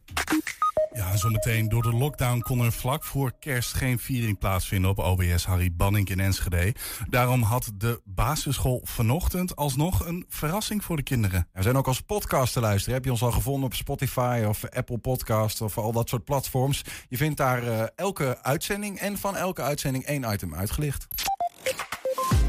Ja, 0.92 1.16
zometeen. 1.16 1.68
Door 1.68 1.82
de 1.82 1.92
lockdown 1.92 2.40
kon 2.40 2.61
er 2.61 2.73
vlak 2.73 3.04
voor 3.04 3.32
kerst 3.38 3.75
geen 3.75 3.99
viering 3.99 4.38
plaatsvinden 4.38 4.90
op 4.90 4.99
OBS 4.99 5.44
Harry 5.44 5.73
Banning 5.73 6.09
in 6.09 6.20
Enschede. 6.20 6.75
Daarom 7.09 7.42
had 7.42 7.73
de 7.75 8.00
basisschool 8.04 8.80
vanochtend 8.85 9.56
alsnog 9.56 10.06
een 10.06 10.25
verrassing 10.28 10.85
voor 10.85 10.97
de 10.97 11.02
kinderen. 11.02 11.49
We 11.52 11.62
zijn 11.62 11.76
ook 11.76 11.87
als 11.87 12.00
podcast 12.00 12.52
te 12.52 12.61
luisteren. 12.61 12.94
Heb 12.94 13.04
je 13.04 13.11
ons 13.11 13.23
al 13.23 13.32
gevonden 13.32 13.64
op 13.64 13.75
Spotify 13.75 14.44
of 14.49 14.68
Apple 14.68 14.99
Podcast 14.99 15.61
of 15.61 15.78
al 15.78 15.92
dat 15.92 16.09
soort 16.09 16.25
platforms? 16.25 16.82
Je 17.09 17.16
vindt 17.16 17.37
daar 17.37 17.64
uh, 17.64 17.82
elke 17.97 18.42
uitzending 18.42 18.99
en 18.99 19.18
van 19.18 19.37
elke 19.37 19.62
uitzending 19.62 20.04
één 20.04 20.32
item 20.32 20.54
uitgelicht. 20.54 21.06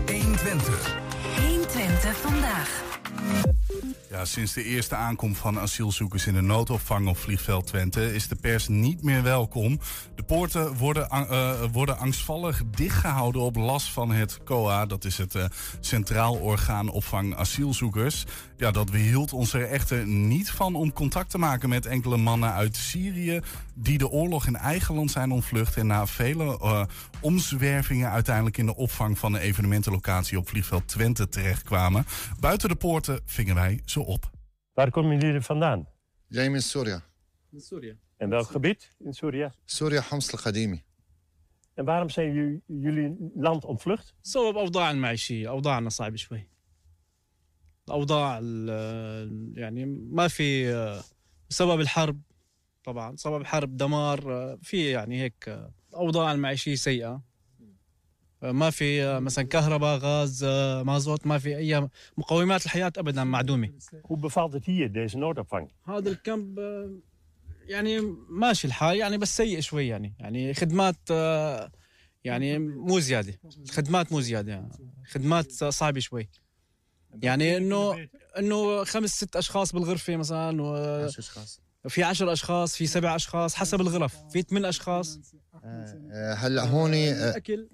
120. 0.05 0.95
120 1.37 2.17
vandaag. 2.17 2.83
Ja, 4.11 4.25
sinds 4.25 4.53
de 4.53 4.63
eerste 4.63 4.95
aankomst 4.95 5.41
van 5.41 5.59
asielzoekers 5.59 6.27
in 6.27 6.33
de 6.33 6.41
noodopvang 6.41 7.07
op 7.07 7.17
vliegveld 7.17 7.67
Twente 7.67 8.13
is 8.13 8.27
de 8.27 8.35
pers 8.35 8.67
niet 8.67 9.03
meer 9.03 9.23
welkom. 9.23 9.79
De 10.15 10.23
poorten 10.23 10.77
worden, 10.77 11.07
uh, 11.11 11.53
worden 11.71 11.97
angstvallig 11.97 12.61
dichtgehouden 12.71 13.41
op 13.41 13.55
last 13.55 13.89
van 13.89 14.11
het 14.11 14.43
COA. 14.43 14.85
Dat 14.85 15.05
is 15.05 15.17
het 15.17 15.35
uh, 15.35 15.45
Centraal 15.79 16.35
Orgaan 16.35 16.89
Opvang 16.89 17.35
Asielzoekers. 17.35 18.25
Ja, 18.57 18.71
dat 18.71 18.89
weerhield 18.89 19.33
ons 19.33 19.53
er 19.53 19.69
echter 19.69 20.07
niet 20.07 20.51
van 20.51 20.75
om 20.75 20.93
contact 20.93 21.29
te 21.29 21.37
maken 21.37 21.69
met 21.69 21.85
enkele 21.85 22.17
mannen 22.17 22.53
uit 22.53 22.75
Syrië. 22.75 23.41
die 23.73 23.97
de 23.97 24.09
oorlog 24.09 24.47
in 24.47 24.55
eigen 24.55 24.95
land 24.95 25.11
zijn 25.11 25.31
ontvlucht. 25.31 25.77
en 25.77 25.87
na 25.87 26.07
vele 26.07 26.59
uh, 26.61 26.83
omzwervingen 27.21 28.09
uiteindelijk 28.09 28.57
in 28.57 28.65
de 28.65 28.75
opvang 28.75 29.19
van 29.19 29.31
de 29.31 29.39
evenementenlocatie 29.39 30.37
op 30.37 30.49
vliegveld 30.49 30.87
Twente 30.87 31.29
terechtkwamen. 31.29 32.05
Buiten 32.39 32.69
de 32.69 32.75
poorten 32.75 33.19
vingen 33.25 33.55
wij 33.55 33.81
ze 34.03 34.07
op. 34.11 34.29
Waar 34.73 34.91
komen 34.91 35.19
jullie 35.19 35.41
vandaan? 35.41 35.85
جاي 36.31 36.49
من 36.49 36.59
سوريا 36.59 37.01
In 37.55 37.59
Syrië. 37.59 37.97
En 38.17 38.29
welk 38.29 38.47
gebied 38.47 38.95
in 39.05 39.13
Syrië? 39.13 39.49
سوريا 39.65 40.01
حمص 40.01 40.33
القديمي 40.33 40.83
En 41.79 41.85
waarom 41.85 42.09
zijn 42.09 42.61
jullie, 42.67 43.15
land 43.35 43.65
ontvlucht? 43.65 44.13
بسبب 44.23 44.57
أوضاع 44.57 44.91
المعيشية 44.91 45.49
أوضاعنا 45.49 45.89
صعبة 45.89 46.15
شوي 46.15 46.47
الأوضاع 47.87 48.39
ال- 48.41 49.53
يعني 49.57 49.85
ما 50.11 50.27
في 50.27 50.73
بسبب 51.49 51.79
الحرب 51.79 52.21
طبعا 52.83 53.15
سبب 53.15 53.41
الحرب 53.41 53.77
دمار 53.77 54.21
في 54.61 54.89
يعني 54.89 55.21
هيك 55.21 55.67
الأوضاع 55.89 56.31
المعيشية 56.31 56.75
سيئة 56.75 57.21
ما 58.43 58.69
في 58.69 59.19
مثلا 59.19 59.45
كهرباء 59.45 59.97
غاز 59.97 60.43
مازوت 60.85 61.27
ما 61.27 61.37
في 61.37 61.57
أي 61.57 61.87
مقومات 62.17 62.65
الحياة 62.65 62.91
أبدا 62.97 63.23
معدومة. 63.23 63.69
Hoe 64.07 64.17
bevalt 64.17 64.53
het 64.53 64.65
hier, 64.65 64.91
deze 64.91 65.17
noodopvang? 65.17 65.67
هذا 65.87 66.09
الكامب 66.09 66.59
يعني 67.67 67.99
ماشي 68.29 68.67
الحال 68.67 68.97
يعني 68.97 69.17
بس 69.17 69.37
سيء 69.37 69.59
شوي 69.59 69.87
يعني. 69.87 70.13
يعني 70.19 70.53
خدمات 70.53 70.95
آه، 71.11 71.71
يعني 72.23 72.59
مو 72.59 72.99
زيادة. 72.99 73.39
خدمات 73.71 74.11
مو 74.11 74.21
زيادة 74.21 74.51
يعني 74.51 74.69
خدمات 75.07 75.51
صعبة 75.51 75.99
شوي. 75.99 76.29
يعني 77.23 77.57
إنه 77.57 78.07
إنه 78.39 78.83
خمس 78.83 79.09
ست 79.09 79.35
أشخاص 79.35 79.71
بالغرفة 79.73 80.15
مثلا 80.15 80.61
و- 80.61 81.09
في 81.89 82.03
عشر 82.03 82.33
أشخاص 82.33 82.75
في 82.77 82.87
سبع 82.87 83.15
أشخاص 83.15 83.55
حسب 83.55 83.81
الغرف. 83.81 84.15
في 84.31 84.41
ثمان 84.41 84.65
أشخاص. 84.65 85.19
آه، 85.63 86.33
هلأ 86.33 86.63
هون 86.63 86.93
آه، 86.93 87.29
الأكل. 87.29 87.67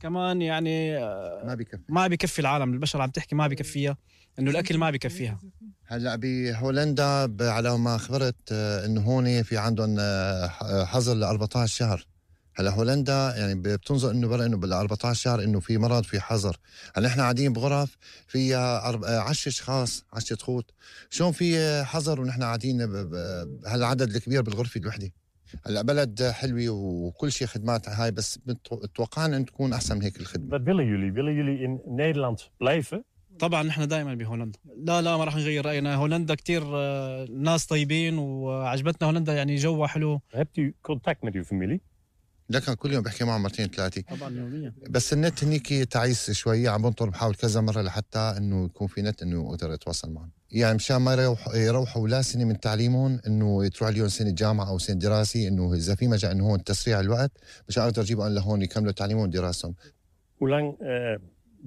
كمان 0.00 0.42
يعني 0.42 0.98
آه، 0.98 1.42
ما 1.46 1.54
بكفي 1.54 1.82
ما 1.88 2.06
بكفي 2.06 2.38
العالم 2.38 2.72
البشر 2.72 3.02
عم 3.02 3.10
تحكي 3.10 3.34
ما 3.34 3.46
بكفيها 3.46 3.96
إنه 4.38 4.50
الأكل 4.50 4.78
ما 4.78 4.90
بكفيها 4.90 5.38
هلأ 5.84 6.16
بهولندا 6.16 7.36
على 7.40 7.78
ما 7.78 7.98
خبرت 7.98 8.36
آه، 8.52 8.86
إنه 8.86 9.00
هون 9.00 9.42
في 9.42 9.58
عندهم 9.58 9.96
آه، 10.00 10.84
حظر 10.84 11.14
ل 11.14 11.24
14 11.24 11.74
شهر. 11.74 12.06
هلأ 12.54 12.70
هولندا 12.70 13.34
يعني 13.36 13.54
بتنظر 13.54 14.10
إنه 14.10 14.28
بلا 14.28 14.46
إنه 14.46 14.56
بال 14.56 14.72
14 14.72 15.20
شهر 15.20 15.42
إنه 15.44 15.60
في 15.60 15.78
مرض 15.78 16.04
في 16.04 16.20
حظر. 16.20 16.56
هلأ 16.94 17.08
إحنا 17.08 17.22
قاعدين 17.22 17.52
بغرف 17.52 17.96
فيها 18.28 18.78
10 19.20 19.48
اشخاص 19.48 20.04
10 20.12 20.36
تخوت. 20.36 20.70
شلون 21.10 21.32
في 21.32 21.82
حظر 21.84 22.20
ونحن 22.20 22.42
قاعدين 22.42 22.80
هالعدد 23.66 24.16
الكبير 24.16 24.42
بالغرفة 24.42 24.80
الوحدة؟ 24.80 25.12
هلا 25.66 25.82
بلد 25.82 26.22
حلوة 26.22 26.68
وكل 26.70 27.32
شيء 27.32 27.46
خدمات 27.46 27.88
هاي 27.88 28.10
بس 28.10 28.38
توقعنا 28.94 29.36
إن 29.36 29.44
تكون 29.44 29.72
أحسن 29.72 29.96
من 29.96 30.02
هيك 30.02 30.20
الخدمة. 30.20 30.58
Wat 30.58 30.62
willen 30.62 30.86
jullie? 30.86 31.12
Willen 31.12 31.34
jullie 31.34 31.62
in 31.64 31.80
Nederland 31.96 32.50
blijven? 32.60 33.04
طبعا 33.38 33.62
نحن 33.62 33.88
دائما 33.88 34.14
بهولندا. 34.14 34.58
لا 34.76 35.02
لا 35.02 35.16
ما 35.16 35.24
راح 35.24 35.36
نغير 35.36 35.66
رأينا. 35.66 35.94
هولندا 35.94 36.34
كتير 36.34 36.62
آه، 36.74 37.26
ناس 37.30 37.66
طيبين 37.66 38.18
وعجبتنا. 38.18 39.08
هولندا 39.08 39.34
يعني 39.34 39.56
جوها 39.56 39.86
حلو. 39.86 40.20
Hebt 40.34 40.58
u 40.58 40.92
contact 40.92 41.28
met 41.28 41.32
uw 41.32 41.44
familie? 41.44 41.78
لكن 42.50 42.74
كل 42.74 42.92
يوم 42.92 43.02
بحكي 43.02 43.24
معهم 43.24 43.42
مرتين 43.42 43.66
ثلاثة. 43.66 44.02
طبعا 44.16 44.30
يوميا. 44.30 44.74
بس 44.90 45.12
النت 45.12 45.44
هنيك 45.44 45.68
تعيس 45.68 46.30
شوي. 46.30 46.68
عم 46.68 46.82
بنطر 46.82 47.08
بحاول 47.08 47.34
كذا 47.34 47.60
مرة 47.60 47.82
لحتى 47.82 48.18
إنه 48.18 48.64
يكون 48.64 48.86
في 48.86 49.02
نت 49.02 49.22
إنه 49.22 49.48
أقدر 49.50 49.74
أتواصل 49.74 50.12
معهم. 50.12 50.30
يعني 50.50 50.74
مشان 50.74 50.96
ما 50.96 51.12
يروح 51.12 51.48
يروحوا 51.54 52.08
لا 52.08 52.22
سنة 52.22 52.44
من 52.44 52.60
تعليمهم 52.60 53.20
إنه 53.26 53.68
تروح 53.68 53.90
عليهم 53.90 54.08
سنة 54.08 54.30
جامعة 54.30 54.68
أو 54.68 54.78
سنة 54.78 54.98
دراسي 54.98 55.48
إنه 55.48 55.74
إذا 55.74 55.94
في 55.94 56.08
مجال 56.08 56.30
إنه 56.30 56.44
هون 56.44 56.64
تسريع 56.64 57.00
الوقت 57.00 57.30
مشان 57.68 57.82
أقدر 57.82 58.02
اجيبهم 58.02 58.28
لهون 58.34 58.62
يكملوا 58.62 58.92
تعليمهم 58.92 59.24
ودراستهم 59.24 59.74
Hoe 60.40 60.48
lang 60.48 60.66
eh, 60.80 61.16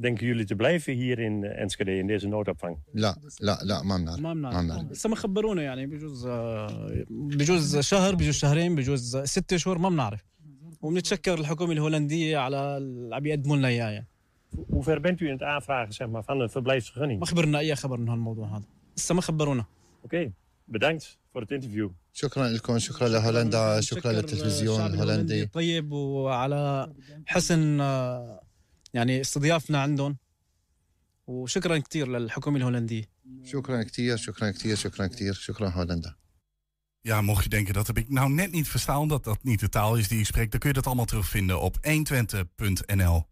denken 0.06 0.26
jullie 0.28 0.46
te 0.46 0.56
blijven 0.56 0.94
hier 0.94 1.20
in 1.20 1.44
Enschede 1.44 1.98
in 1.98 2.08
deze 2.08 2.28
noodopvang? 2.28 2.78
لا 2.94 3.16
لا 3.42 3.60
لا 3.64 3.84
ما 3.84 3.98
بنعرف 3.98 4.20
ما 4.20 4.34
ما 4.34 4.62
بنعرف. 4.62 4.92
لسه 4.92 5.10
ما 5.10 5.16
خبرونا 5.16 5.62
يعني 5.62 5.86
بجوز 5.86 6.26
آه، 6.26 7.04
بجوز 7.10 7.78
شهر 7.80 8.16
بجوز 8.16 8.36
شهرين 8.36 8.76
بجوز 8.76 9.18
ست 9.18 9.56
شهور 9.56 9.78
ما 9.78 9.90
بنعرف. 9.90 10.26
وبنتشكر 10.82 11.40
الحكومة 11.40 11.72
الهولندية 11.74 12.38
على 12.38 12.78
اللي 12.78 13.16
عم 13.16 13.26
يقدموا 13.26 13.58
لنا 13.58 13.68
اياه 13.68 13.90
يعني 13.90 14.08
Hoe 14.69 14.83
ver 14.83 15.01
bent 15.01 15.21
u 15.21 15.27
in 15.27 15.33
het 15.33 15.43
aanvragen 15.43 15.93
zeg 15.93 16.09
maar, 16.09 16.25
van 16.25 16.41
een 16.41 16.51
verblijfsvergunning? 16.51 17.21
ما 17.21 17.27
خبرنا 17.27 17.59
اي 17.59 17.77
خبر 17.77 17.97
من 17.99 18.09
هالموضوع 18.09 18.49
هذا 18.49 18.65
لسه 18.97 19.15
ما 19.15 19.21
خبرونا 19.21 19.65
Oké, 20.03 20.33
bedankt 20.65 21.19
voor 21.33 21.41
het 21.41 21.51
interview. 21.51 21.91
شكرا 22.13 22.49
لكم 22.49 22.79
شكرا 22.79 23.09
لهولندا 23.09 23.81
شكرا 23.81 24.13
بنتشكر 24.13 24.13
للتلفزيون 24.13 24.81
الشعب 24.81 24.95
الهولندي 24.95 25.47
طيب 25.47 25.93
وعلى 25.93 26.93
حسن 27.27 27.81
آه، 27.81 28.41
يعني 28.95 29.21
استضيافنا 29.21 29.83
عندهم 29.83 30.17
وشكرا 31.27 31.79
كثير 31.79 32.09
للحكومه 32.09 32.57
الهولنديه 32.57 33.05
شكرا 33.45 33.83
كثير 33.83 34.17
شكرا 34.17 34.51
كثير 34.51 34.77
شكرا 34.77 35.07
كثير 35.07 35.33
شكرا 35.33 35.69
هولندا 35.69 36.15
Ja, 37.07 37.21
mocht 37.21 37.43
je 37.43 37.49
denken 37.49 37.75
dat 37.75 37.87
heb 37.87 37.99
ik 37.99 38.09
nou 38.09 38.31
net 38.31 38.53
niet 38.53 38.69
verstaan, 38.69 39.09
dat 39.09 39.25
dat 39.25 39.39
niet 39.43 39.61
de 39.61 39.69
taal 39.69 39.97
is 39.97 40.09
die 40.09 40.19
ik 40.19 40.27
spreek, 40.27 40.51
dan 40.51 40.61
kun 40.61 40.69
je 40.69 40.75
dat 40.75 40.87
allemaal 40.87 41.05
terugvinden 41.05 41.61
op 41.61 41.77
120.nl. 41.77 43.27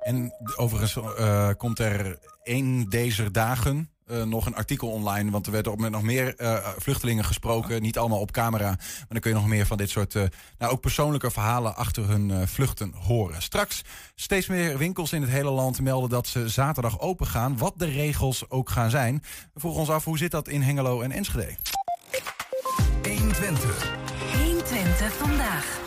En 0.00 0.32
overigens 0.56 0.96
eh, 0.96 1.48
komt 1.56 1.78
er 1.78 2.18
één 2.42 2.88
deze 2.88 3.30
dagen 3.30 3.90
eh, 4.10 4.22
nog 4.22 4.46
een 4.46 4.54
artikel 4.54 4.88
online. 4.88 5.30
Want 5.30 5.46
er 5.46 5.52
werd 5.52 5.68
ook 5.68 5.78
met 5.78 5.90
nog 5.90 6.02
meer 6.02 6.36
eh, 6.36 6.68
vluchtelingen 6.78 7.24
gesproken. 7.24 7.82
Niet 7.82 7.98
allemaal 7.98 8.20
op 8.20 8.30
camera. 8.30 8.66
Maar 8.66 9.06
dan 9.08 9.20
kun 9.20 9.30
je 9.30 9.36
nog 9.36 9.46
meer 9.46 9.66
van 9.66 9.76
dit 9.76 9.90
soort, 9.90 10.14
eh, 10.14 10.22
nou 10.58 10.72
ook 10.72 10.80
persoonlijke 10.80 11.30
verhalen 11.30 11.76
achter 11.76 12.08
hun 12.08 12.30
eh, 12.30 12.46
vluchten 12.46 12.92
horen. 12.94 13.42
Straks 13.42 13.82
steeds 14.14 14.46
meer 14.46 14.78
winkels 14.78 15.12
in 15.12 15.20
het 15.20 15.30
hele 15.30 15.50
land 15.50 15.80
melden 15.80 16.10
dat 16.10 16.26
ze 16.26 16.48
zaterdag 16.48 17.00
open 17.00 17.26
gaan. 17.26 17.58
Wat 17.58 17.74
de 17.76 17.86
regels 17.90 18.50
ook 18.50 18.70
gaan 18.70 18.90
zijn. 18.90 19.22
We 19.52 19.60
vroegen 19.60 19.80
ons 19.80 19.90
af, 19.90 20.04
hoe 20.04 20.18
zit 20.18 20.30
dat 20.30 20.48
in 20.48 20.62
Hengelo 20.62 21.00
en 21.00 21.12
Enschede? 21.12 21.56
120. 23.02 23.92
120 24.38 25.12
vandaag. 25.12 25.78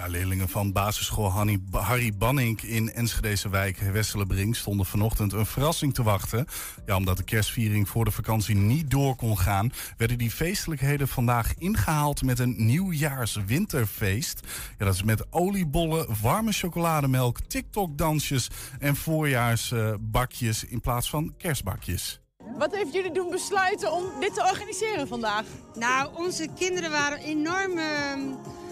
Ja, 0.00 0.06
leerlingen 0.06 0.48
van 0.48 0.72
basisschool 0.72 1.30
Hanni- 1.30 1.64
Harry 1.70 2.12
Banning 2.18 2.62
in 2.62 2.92
Enschedese 2.92 3.48
wijk 3.48 3.78
Westelenbrink 3.78 4.54
stonden 4.54 4.86
vanochtend 4.86 5.32
een 5.32 5.46
verrassing 5.46 5.94
te 5.94 6.02
wachten. 6.02 6.46
Ja, 6.86 6.96
omdat 6.96 7.16
de 7.16 7.22
kerstviering 7.22 7.88
voor 7.88 8.04
de 8.04 8.10
vakantie 8.10 8.54
niet 8.54 8.90
door 8.90 9.16
kon 9.16 9.38
gaan, 9.38 9.72
werden 9.96 10.18
die 10.18 10.30
feestelijkheden 10.30 11.08
vandaag 11.08 11.54
ingehaald 11.58 12.22
met 12.22 12.38
een 12.38 12.54
nieuwjaarswinterfeest. 12.66 14.40
Ja, 14.78 14.84
dat 14.84 14.94
is 14.94 15.02
met 15.02 15.32
oliebollen, 15.32 16.06
warme 16.22 16.52
chocolademelk, 16.52 17.40
TikTok-dansjes 17.40 18.50
en 18.78 18.96
voorjaarsbakjes 18.96 20.64
in 20.64 20.80
plaats 20.80 21.10
van 21.10 21.34
kerstbakjes. 21.38 22.20
Wat 22.58 22.74
heeft 22.74 22.92
jullie 22.92 23.12
doen 23.12 23.30
besluiten 23.30 23.92
om 23.92 24.04
dit 24.20 24.34
te 24.34 24.48
organiseren 24.50 25.08
vandaag? 25.08 25.44
Nou, 25.74 26.16
onze 26.16 26.48
kinderen 26.58 26.90
waren 26.90 27.18
enorm 27.18 27.78
eh, 27.78 28.12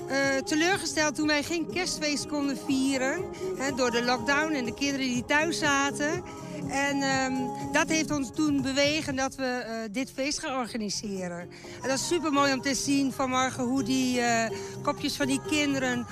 eh, 0.08 0.36
teleurgesteld 0.44 1.14
toen 1.14 1.26
wij 1.26 1.42
geen 1.42 1.70
kerstfeest 1.72 2.26
konden 2.26 2.58
vieren. 2.66 3.24
Hè, 3.56 3.74
door 3.74 3.90
de 3.90 4.04
lockdown 4.04 4.52
en 4.52 4.64
de 4.64 4.74
kinderen 4.74 5.06
die 5.06 5.24
thuis 5.24 5.58
zaten. 5.58 6.22
En 6.68 7.02
ehm, 7.02 7.32
dat 7.72 7.88
heeft 7.88 8.10
ons 8.10 8.30
toen 8.34 8.62
bewegen 8.62 9.16
dat 9.16 9.34
we 9.34 9.44
eh, 9.44 9.74
dit 9.90 10.10
feest 10.14 10.38
gaan 10.38 10.58
organiseren. 10.58 11.40
En 11.82 11.88
dat 11.88 11.98
is 11.98 12.06
super 12.06 12.32
mooi 12.32 12.52
om 12.52 12.60
te 12.60 12.74
zien 12.74 13.12
vanmorgen 13.12 13.64
hoe 13.64 13.82
die 13.82 14.20
eh, 14.20 14.50
kopjes 14.82 15.16
van 15.16 15.26
die 15.26 15.40
kinderen 15.48 16.06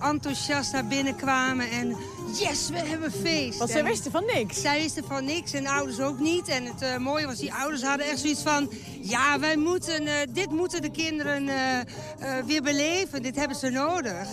enthousiast 0.00 0.72
naar 0.72 0.86
binnen 0.86 1.16
kwamen. 1.16 1.70
En 1.70 1.96
yes, 2.38 2.68
we 2.68 2.78
hebben 2.78 3.12
feest. 3.12 3.58
Want 3.58 3.70
zij 3.70 3.80
En- 3.80 3.86
wisten 3.86 4.10
van 4.10 4.24
niks. 4.34 4.60
zij 4.60 4.80
wisten 4.82 5.04
van 5.04 5.24
niks 5.24 5.52
en 5.52 5.62
de 5.62 5.68
ouders 5.70 6.00
ook 6.00 6.18
niet. 6.18 6.48
En 6.48 6.64
het 6.64 6.82
eh, 6.82 6.96
mooie 6.96 7.26
was, 7.26 7.38
die 7.38 7.54
ouders 7.54 7.82
hadden 7.82 8.06
echt 8.06 8.18
zoiets 8.18 8.42
van... 8.42 8.70
ja, 9.00 9.38
wij 9.38 9.56
moeten, 9.56 10.06
eh, 10.06 10.14
dit 10.30 10.50
moeten 10.50 10.82
de 10.82 10.90
kinderen 10.90 11.48
eh, 11.48 11.80
eh, 11.80 12.44
weer 12.46 12.62
beleven. 12.62 13.22
Dit 13.22 13.36
hebben 13.36 13.56
ze 13.56 13.70
nodig. 13.70 14.28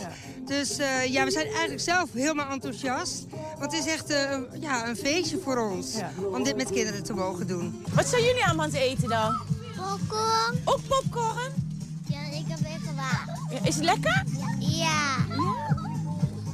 Dus 0.46 0.78
eh, 0.78 1.06
ja, 1.06 1.24
we 1.26 1.32
zijn 1.32 1.46
eigenlijk 1.48 1.82
zelf 1.82 2.10
helemaal 2.14 2.50
enthousiast. 2.52 3.26
Want 3.60 3.72
het 3.72 3.86
is 3.86 3.92
echt 3.92 4.10
eh, 4.10 4.32
een- 4.32 4.48
ja, 4.60 4.88
een 4.88 4.96
feestje 4.96 5.40
voor 5.44 5.58
ons. 5.70 5.96
Om 6.34 6.44
dit 6.44 6.56
met 6.56 6.72
kinderen 6.72 7.04
te 7.04 7.14
mogen 7.14 7.48
doen. 7.48 7.86
Wat 7.94 8.08
zijn 8.08 8.24
jullie 8.24 8.46
allemaal 8.46 8.66
aan 8.66 8.72
het 8.72 8.80
eten 8.80 9.10
dan? 9.10 9.42
Popcorn. 9.76 10.62
Ook 10.66 10.80
popcorn? 10.88 11.70
Ja, 12.08 12.20
ik 12.32 12.46
heb 12.48 12.60
gewaagd. 12.88 13.30
Ja, 13.52 13.60
Is 13.68 13.76
het 13.76 13.84
lekker? 13.84 14.24
Ja. 14.60 15.16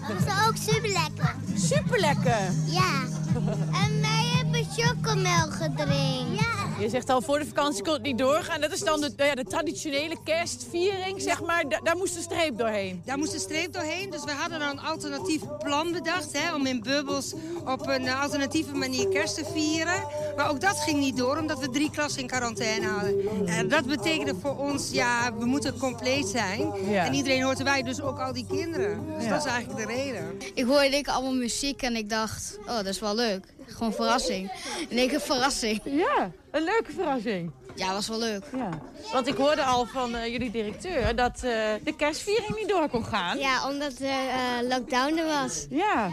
Dat 0.08 0.18
is 0.18 0.48
ook 0.48 0.56
super 0.56 0.90
lekker. 0.90 1.36
Super 1.56 2.00
lekker. 2.00 2.52
Ja. 2.66 3.06
En 3.84 4.02
wij 4.02 4.47
hebben 4.66 4.86
chocomel 5.04 5.50
gedrinkt. 5.52 6.40
Ja. 6.40 6.56
Je 6.80 6.90
zegt 6.90 7.10
al 7.10 7.22
voor 7.22 7.40
de 7.40 7.46
vakantie 7.46 7.84
kon 7.84 7.94
het 7.94 8.02
niet 8.02 8.18
doorgaan. 8.18 8.62
Dat 8.62 8.72
is 8.72 8.80
dan 8.80 9.02
de, 9.02 9.12
ja, 9.18 9.36
de 9.36 9.44
traditionele 9.44 10.16
kerstviering, 10.24 11.22
zeg 11.22 11.42
maar. 11.44 11.70
Da- 11.70 11.80
daar 11.84 11.98
moest 11.98 12.16
een 12.16 12.22
streep 12.22 12.58
doorheen. 12.58 13.02
Daar 13.06 13.18
moest 13.18 13.34
een 13.34 13.40
streep 13.40 13.74
doorheen, 13.74 14.10
dus 14.10 14.24
we 14.24 14.32
hadden 14.32 14.60
dan 14.60 14.70
een 14.70 14.80
alternatief 14.80 15.42
plan 15.60 15.92
bedacht... 15.92 16.38
Hè, 16.38 16.56
om 16.56 16.66
in 16.66 16.82
bubbels 16.82 17.34
op 17.66 17.88
een 17.88 18.08
eh, 18.08 18.22
alternatieve 18.22 18.74
manier 18.76 19.08
kerst 19.08 19.36
te 19.36 19.46
vieren. 19.54 20.04
Maar 20.36 20.50
ook 20.50 20.62
dat 20.62 20.80
ging 20.80 21.00
niet 21.00 21.18
door, 21.18 21.38
omdat 21.38 21.60
we 21.60 21.70
drie 21.70 21.90
klassen 21.92 22.22
in 22.22 22.28
quarantaine 22.28 22.88
hadden. 22.88 23.48
En 23.48 23.68
dat 23.68 23.86
betekende 23.86 24.36
voor 24.42 24.58
ons, 24.58 24.90
ja, 24.92 25.34
we 25.40 25.46
moeten 25.46 25.78
compleet 25.78 26.28
zijn. 26.28 26.72
Ja. 26.90 27.06
En 27.06 27.14
iedereen 27.14 27.42
hoort 27.44 27.58
erbij, 27.58 27.84
dus 27.84 28.02
ook 28.02 28.20
al 28.20 28.34
die 28.34 28.46
kinderen. 28.50 29.06
Dus 29.16 29.24
Ja. 29.24 29.30
dat 29.30 29.46
is 29.46 29.52
eigenlijk 29.52 29.88
de 29.88 29.94
reden. 29.94 30.38
Ik 30.54 30.66
hoorde 30.66 30.96
ik 30.98 31.08
allemaal 31.08 31.34
muziek 31.36 31.82
en 31.82 31.96
ik 31.96 32.10
dacht, 32.10 32.58
oh, 32.62 32.76
dat 32.76 32.86
is 32.86 33.00
wel 33.00 33.16
leuk. 33.16 33.46
Gewoon 33.68 33.94
verrassing. 33.94 34.52
In 34.90 34.98
één 34.98 35.08
keer 35.08 35.22
verrassing. 35.22 35.82
Ja, 35.84 36.32
een 36.52 36.64
leuke 36.64 36.92
verrassing. 36.92 37.52
Ja, 37.76 37.94
was 37.94 38.08
wel 38.08 38.20
leuk. 38.20 38.44
Ja. 38.56 38.70
Want 39.14 39.28
ik 39.28 39.36
hoorde 39.36 39.64
al 39.64 39.86
van 39.86 40.16
eh, 40.16 40.32
jullie 40.32 40.52
directeur 40.52 41.16
dat 41.16 41.44
eh, 41.44 41.74
de 41.84 41.96
kerstviering 41.98 42.56
niet 42.56 42.70
door 42.70 42.90
kon 42.90 43.06
gaan. 43.06 43.38
Ja, 43.38 43.70
omdat 43.70 44.00
er 44.00 44.30
eh, 44.30 44.68
lockdown 44.70 45.18
er 45.18 45.26
was. 45.26 45.66
Ja. 45.70 46.10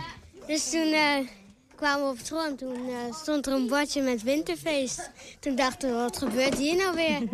Dus 0.46 0.70
toen 0.70 0.94
kwamen 1.84 2.04
we 2.04 2.10
op 2.10 2.18
school 2.22 2.44
en 2.44 2.56
toen 2.56 2.74
eh, 2.74 3.14
stond 3.22 3.46
er 3.46 3.52
een 3.52 3.66
bordje 3.66 4.02
met 4.02 4.22
winterfeest. 4.22 5.10
Toen 5.40 5.54
dachten 5.56 5.88
we, 5.88 5.94
wat 5.94 6.18
gebeurt 6.18 6.58
hier 6.58 6.76
nou 6.76 6.94
weer? 6.94 7.18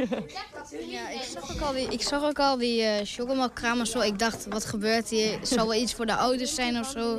Ja, 0.89 1.09
ik 1.09 1.23
zag 1.33 1.53
ook 1.55 1.61
al 1.61 1.73
die, 1.73 1.89
ik 1.89 2.03
zag 2.03 2.23
ook 2.23 2.39
al 2.39 2.57
die 2.59 2.83
eh 2.83 2.99
en 3.79 3.87
zo. 3.87 4.01
Ik 4.01 4.19
dacht, 4.19 4.47
wat 4.49 4.65
gebeurt 4.65 5.09
hier? 5.09 5.39
Zal 5.43 5.67
wel 5.69 5.75
iets 5.81 5.95
voor 5.95 6.07
de 6.07 6.15
ouders 6.15 6.55
zijn 6.55 6.79
of 6.79 6.91
zo. 6.91 7.17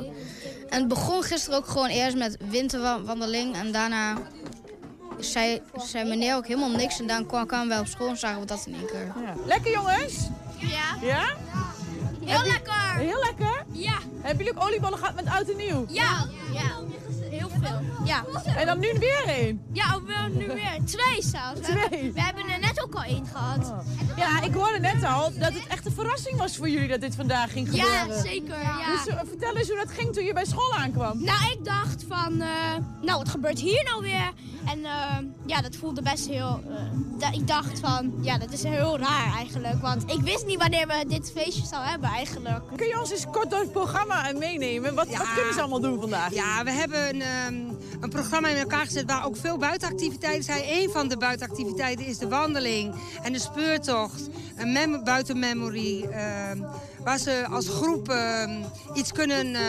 En 0.68 0.78
het 0.78 0.88
begon 0.88 1.22
gisteren 1.22 1.58
ook 1.58 1.66
gewoon 1.66 1.88
eerst 1.88 2.16
met 2.16 2.36
winterwandeling. 2.48 3.54
En 3.56 3.72
daarna 3.72 4.16
zei, 5.18 5.60
zei 5.76 6.08
meneer 6.08 6.36
ook 6.36 6.46
helemaal 6.46 6.70
niks. 6.70 7.00
En 7.00 7.06
dan 7.06 7.26
kwam- 7.26 7.46
kwamen 7.46 7.68
wij 7.68 7.78
op 7.78 7.86
school 7.86 8.08
en 8.08 8.16
zagen 8.16 8.40
we 8.40 8.46
dat 8.46 8.64
in 8.66 8.74
één 8.74 8.86
keer. 8.86 9.12
Lekker 9.46 9.70
jongens? 9.72 10.14
Ja. 10.58 10.96
Ja? 11.06 11.36
Heel 12.24 12.42
lekker. 12.52 12.94
Heel 12.94 13.18
lekker? 13.24 13.64
Ja. 13.72 13.98
Hebben 14.20 14.44
jullie 14.44 14.60
ook 14.60 14.66
oliebollen 14.66 14.98
gehad 14.98 15.14
met 15.14 15.26
oud 15.26 15.48
en 15.50 15.56
nieuw? 15.56 15.84
Ja. 15.88 16.26
Ja. 16.52 16.70
Veel. 17.62 17.80
Ja. 18.04 18.24
En 18.56 18.66
dan 18.66 18.78
nu 18.78 18.88
weer 18.98 19.22
één? 19.26 19.60
Ja, 19.72 20.00
we 20.06 20.12
hebben 20.14 20.38
nu 20.38 20.46
weer 20.46 20.78
twee 20.84 21.22
zelfs. 21.22 21.60
We 21.60 21.66
hebben- 21.66 21.88
Twee? 21.88 22.12
We 22.12 22.20
hebben 22.22 22.48
er 22.48 22.58
net 22.58 22.82
ook 22.82 22.94
al 22.94 23.02
één 23.02 23.26
gehad. 23.32 23.72
Ja, 24.16 24.42
ik 24.42 24.54
hoorde 24.54 24.78
net 24.78 25.04
al 25.04 25.32
dat 25.38 25.52
het 25.52 25.66
echt 25.68 25.86
een 25.86 25.92
verrassing 25.92 26.36
was 26.38 26.56
voor 26.56 26.68
jullie 26.68 26.88
dat 26.88 27.00
dit 27.00 27.14
vandaag 27.14 27.52
ging 27.52 27.68
Ja, 27.74 27.84
gebeuren. 27.84 28.22
zeker, 28.22 28.60
ja. 28.60 28.76
Dus 28.92 29.06
eh, 29.06 29.18
vertel 29.28 29.56
eens 29.56 29.68
hoe 29.68 29.76
dat 29.76 29.90
ging 29.90 30.12
toen 30.14 30.24
je 30.24 30.32
bij 30.32 30.44
school 30.44 30.72
aankwam. 30.74 31.24
Nou, 31.24 31.50
ik 31.52 31.64
dacht 31.64 32.04
van, 32.08 32.40
eh, 32.40 32.48
nou, 33.02 33.18
wat 33.18 33.28
gebeurt 33.28 33.58
hier 33.60 33.84
nou 33.84 34.02
weer? 34.02 34.32
En 34.66 34.84
eh, 34.84 35.16
ja, 35.46 35.60
dat 35.60 35.76
voelde 35.76 36.02
best 36.02 36.28
heel... 36.28 36.62
eh, 37.20 37.32
ik 37.32 37.46
dacht 37.46 37.80
van, 37.80 38.12
ja, 38.20 38.38
dat 38.38 38.52
is 38.52 38.62
heel 38.62 38.98
raar 38.98 39.34
eigenlijk. 39.36 39.80
Want 39.80 40.02
ik 40.10 40.20
wist 40.20 40.46
niet 40.46 40.58
wanneer 40.58 40.86
we 40.86 41.04
dit 41.08 41.32
feestje 41.36 41.66
zouden 41.66 41.90
hebben 41.90 42.08
eigenlijk. 42.10 42.62
Kun 42.76 42.86
je 42.86 43.00
ons 43.00 43.10
eens 43.10 43.26
kort 43.32 43.50
door 43.50 43.60
het 43.60 43.72
programma 43.72 44.32
meenemen? 44.38 44.94
Wat, 44.94 45.06
wat 45.16 45.32
kunnen 45.34 45.54
ze 45.54 45.60
allemaal 45.60 45.80
doen 45.80 46.00
vandaag? 46.00 46.34
Ja, 46.34 46.64
we 46.64 46.70
hebben 46.70 47.08
een, 47.14 47.22
ehm, 47.52 48.02
een 48.02 48.10
programma 48.10 48.48
in 48.48 48.56
elkaar 48.56 48.84
gezet 48.84 49.06
waar 49.06 49.26
ook 49.26 49.36
veel 49.36 49.56
buitenactiviteiten 49.56 50.44
zijn. 50.44 50.62
Een 50.66 50.90
van 50.90 51.08
de 51.08 51.16
buitenactiviteiten 51.16 52.06
is 52.06 52.18
de 52.18 52.28
wandeling 52.28 52.94
en 53.22 53.32
de 53.32 53.38
speurtocht. 53.38 54.28
Een 54.56 54.72
mem 54.72 55.04
buitenmemory. 55.04 56.02
ehm, 56.02 56.58
waar 57.04 57.18
ze 57.18 57.46
als 57.50 57.68
groep 57.68 58.08
ehm, 58.08 58.62
iets 58.94 59.12
kunnen 59.12 59.54
eh, 59.54 59.62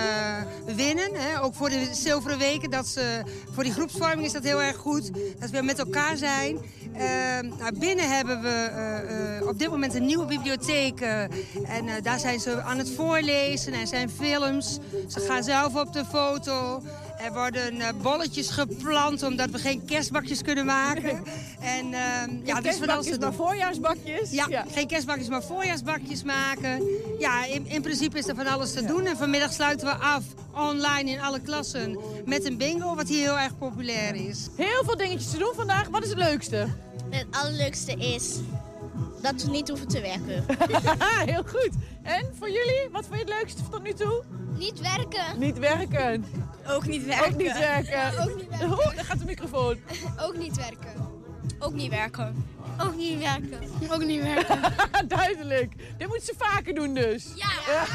winnen. 0.75 1.09
Hè. 1.13 1.41
Ook 1.41 1.55
voor 1.55 1.69
de 1.69 1.89
zilveren 1.91 2.37
weken. 2.37 2.69
Dat 2.69 2.87
ze, 2.87 3.21
voor 3.51 3.63
die 3.63 3.73
groepsvorming 3.73 4.25
is 4.25 4.31
dat 4.31 4.43
heel 4.43 4.61
erg 4.61 4.75
goed. 4.75 5.11
Dat 5.39 5.49
we 5.49 5.61
met 5.61 5.79
elkaar 5.79 6.17
zijn. 6.17 6.57
Nou, 7.59 7.79
binnen 7.79 8.15
hebben 8.15 8.41
we 8.41 8.49
eh, 8.49 9.37
eh, 9.37 9.47
op 9.47 9.59
dit 9.59 9.69
moment 9.69 9.95
een 9.95 10.05
nieuwe 10.05 10.25
bibliotheek. 10.25 11.01
en 11.65 11.85
daar 12.01 12.19
zijn 12.19 12.39
ze 12.39 12.61
aan 12.61 12.77
het 12.77 12.91
voorlezen. 12.91 13.73
Er 13.73 13.87
zijn 13.87 14.09
films. 14.09 14.79
Ze 15.07 15.19
gaan 15.19 15.43
zelf 15.43 15.75
op 15.75 15.93
de 15.93 16.05
foto. 16.05 16.81
Er 17.23 17.33
worden 17.33 17.81
eh, 17.81 17.88
bolletjes 18.01 18.49
geplant 18.49 19.23
omdat 19.23 19.49
we 19.49 19.57
geen 19.57 19.86
kerstbakjes 19.86 20.41
kunnen 20.41 20.65
maken. 20.65 21.23
En, 21.59 21.93
ehm 21.93 22.45
ja, 22.45 22.62
dus 22.62 22.75
van 22.75 22.89
alles 22.89 23.05
te 23.05 23.09
kerstbakjes, 23.09 23.17
maar 23.17 23.33
voorjaarsbakjes? 23.33 24.31
Ja, 24.31 24.45
Ja. 24.49 24.65
geen 24.71 24.88
kerstbakjes, 24.88 25.27
maar 25.27 25.43
voorjaarsbakjes 25.43 26.23
maken. 26.23 26.83
Ja, 27.19 27.45
in, 27.45 27.67
in 27.67 27.81
principe 27.81 28.17
is 28.17 28.27
er 28.27 28.36
van 28.36 28.47
alles 28.47 28.73
te 28.73 28.86
doen. 28.86 29.05
En 29.05 29.17
vanmiddag 29.17 29.53
sluiten 29.53 29.88
we 29.88 29.93
af 29.93 30.23
online 30.55 31.09
in 31.09 31.21
alle 31.21 31.39
klassen 31.39 31.97
met 32.25 32.45
een 32.45 32.57
bingo, 32.57 32.95
wat 32.95 33.07
hier 33.07 33.19
heel 33.19 33.39
erg 33.39 33.57
populair 33.57 34.15
is. 34.15 34.47
Heel 34.57 34.83
veel 34.86 34.97
dingetjes 34.97 35.31
te 35.31 35.38
doen 35.38 35.51
vandaag. 35.55 35.88
Wat 35.88 36.03
is 36.03 36.09
het 36.09 36.17
leukste? 36.17 36.67
Het 37.09 37.25
allerleukste 37.31 37.91
is 37.91 38.39
dat 39.21 39.43
we 39.43 39.49
niet 39.49 39.67
hoeven 39.69 39.88
te 39.88 40.01
werken. 40.01 40.45
Heel 41.33 41.43
goed. 41.43 41.69
En 42.01 42.25
voor 42.39 42.49
jullie? 42.49 42.88
Wat 42.91 43.05
vond 43.05 43.19
je 43.19 43.25
het 43.25 43.33
leukste 43.39 43.62
tot 43.69 43.83
nu 43.83 43.93
toe? 43.93 44.23
Niet 44.57 44.79
werken. 44.81 45.39
Niet 45.39 45.59
werken. 45.59 46.25
Ook 46.67 46.86
niet 46.86 47.02
Ook 47.26 47.36
niet 47.38 47.58
werken. 47.58 48.21
Ook 48.21 48.36
niet 48.36 48.49
werken. 48.49 48.69
Oeh, 48.69 48.95
daar 48.95 49.06
gaat 49.06 49.19
de 49.19 49.26
microfoon. 49.26 49.78
Ook 50.21 50.38
niet 50.38 50.56
werken. 50.56 51.13
Ook 51.60 51.73
niet 51.73 51.89
werken. 51.89 52.45
Ook 52.82 52.95
niet 52.95 53.19
werken. 53.19 53.60
Ook 53.91 54.06
niet 54.06 54.21
werken. 54.21 54.62
Duidelijk. 55.08 55.73
Dit 55.97 56.08
moet 56.08 56.23
ze 56.23 56.34
vaker 56.38 56.73
doen 56.73 56.93
dus. 56.93 57.28
Ja. 57.36 57.86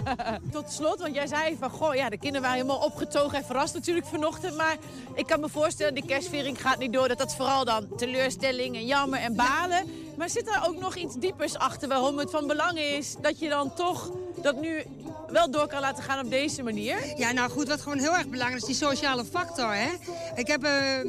Tot 0.52 0.72
slot, 0.72 1.00
want 1.00 1.14
jij 1.14 1.26
zei 1.26 1.56
van, 1.60 1.70
goh, 1.70 1.94
ja, 1.94 2.08
de 2.08 2.18
kinderen 2.18 2.42
waren 2.42 2.62
helemaal 2.62 2.84
opgetogen 2.84 3.38
en 3.38 3.44
verrast 3.44 3.74
natuurlijk 3.74 4.06
vanochtend. 4.06 4.56
Maar 4.56 4.76
ik 5.14 5.26
kan 5.26 5.40
me 5.40 5.48
voorstellen, 5.48 5.94
de 5.94 6.06
kerstviering 6.06 6.60
gaat 6.60 6.78
niet 6.78 6.92
door. 6.92 7.08
Dat 7.08 7.18
dat 7.18 7.36
vooral 7.36 7.64
dan 7.64 7.88
teleurstelling 7.96 8.76
en 8.76 8.86
jammer 8.86 9.20
en 9.20 9.34
balen. 9.34 9.86
Maar 10.16 10.30
zit 10.30 10.48
er 10.48 10.62
ook 10.66 10.80
nog 10.80 10.94
iets 10.94 11.14
diepers 11.14 11.58
achter 11.58 11.88
waarom 11.88 12.18
het 12.18 12.30
van 12.30 12.46
belang 12.46 12.78
is 12.78 13.16
dat 13.20 13.38
je 13.38 13.48
dan 13.48 13.74
toch 13.74 14.10
dat 14.42 14.60
nu 14.60 14.82
wel 15.28 15.50
door 15.50 15.66
kan 15.66 15.80
laten 15.80 16.02
gaan 16.04 16.24
op 16.24 16.30
deze 16.30 16.62
manier? 16.62 16.96
Ja, 17.16 17.32
nou 17.32 17.50
goed, 17.50 17.68
wat 17.68 17.80
gewoon 17.80 17.98
heel 17.98 18.16
erg 18.16 18.28
belangrijk 18.28 18.60
is, 18.62 18.66
die 18.68 18.88
sociale 18.88 19.24
factor. 19.24 19.74
Hè? 19.74 19.88
Ik 20.34 20.46
heb, 20.46 20.62
ehm, 20.64 21.06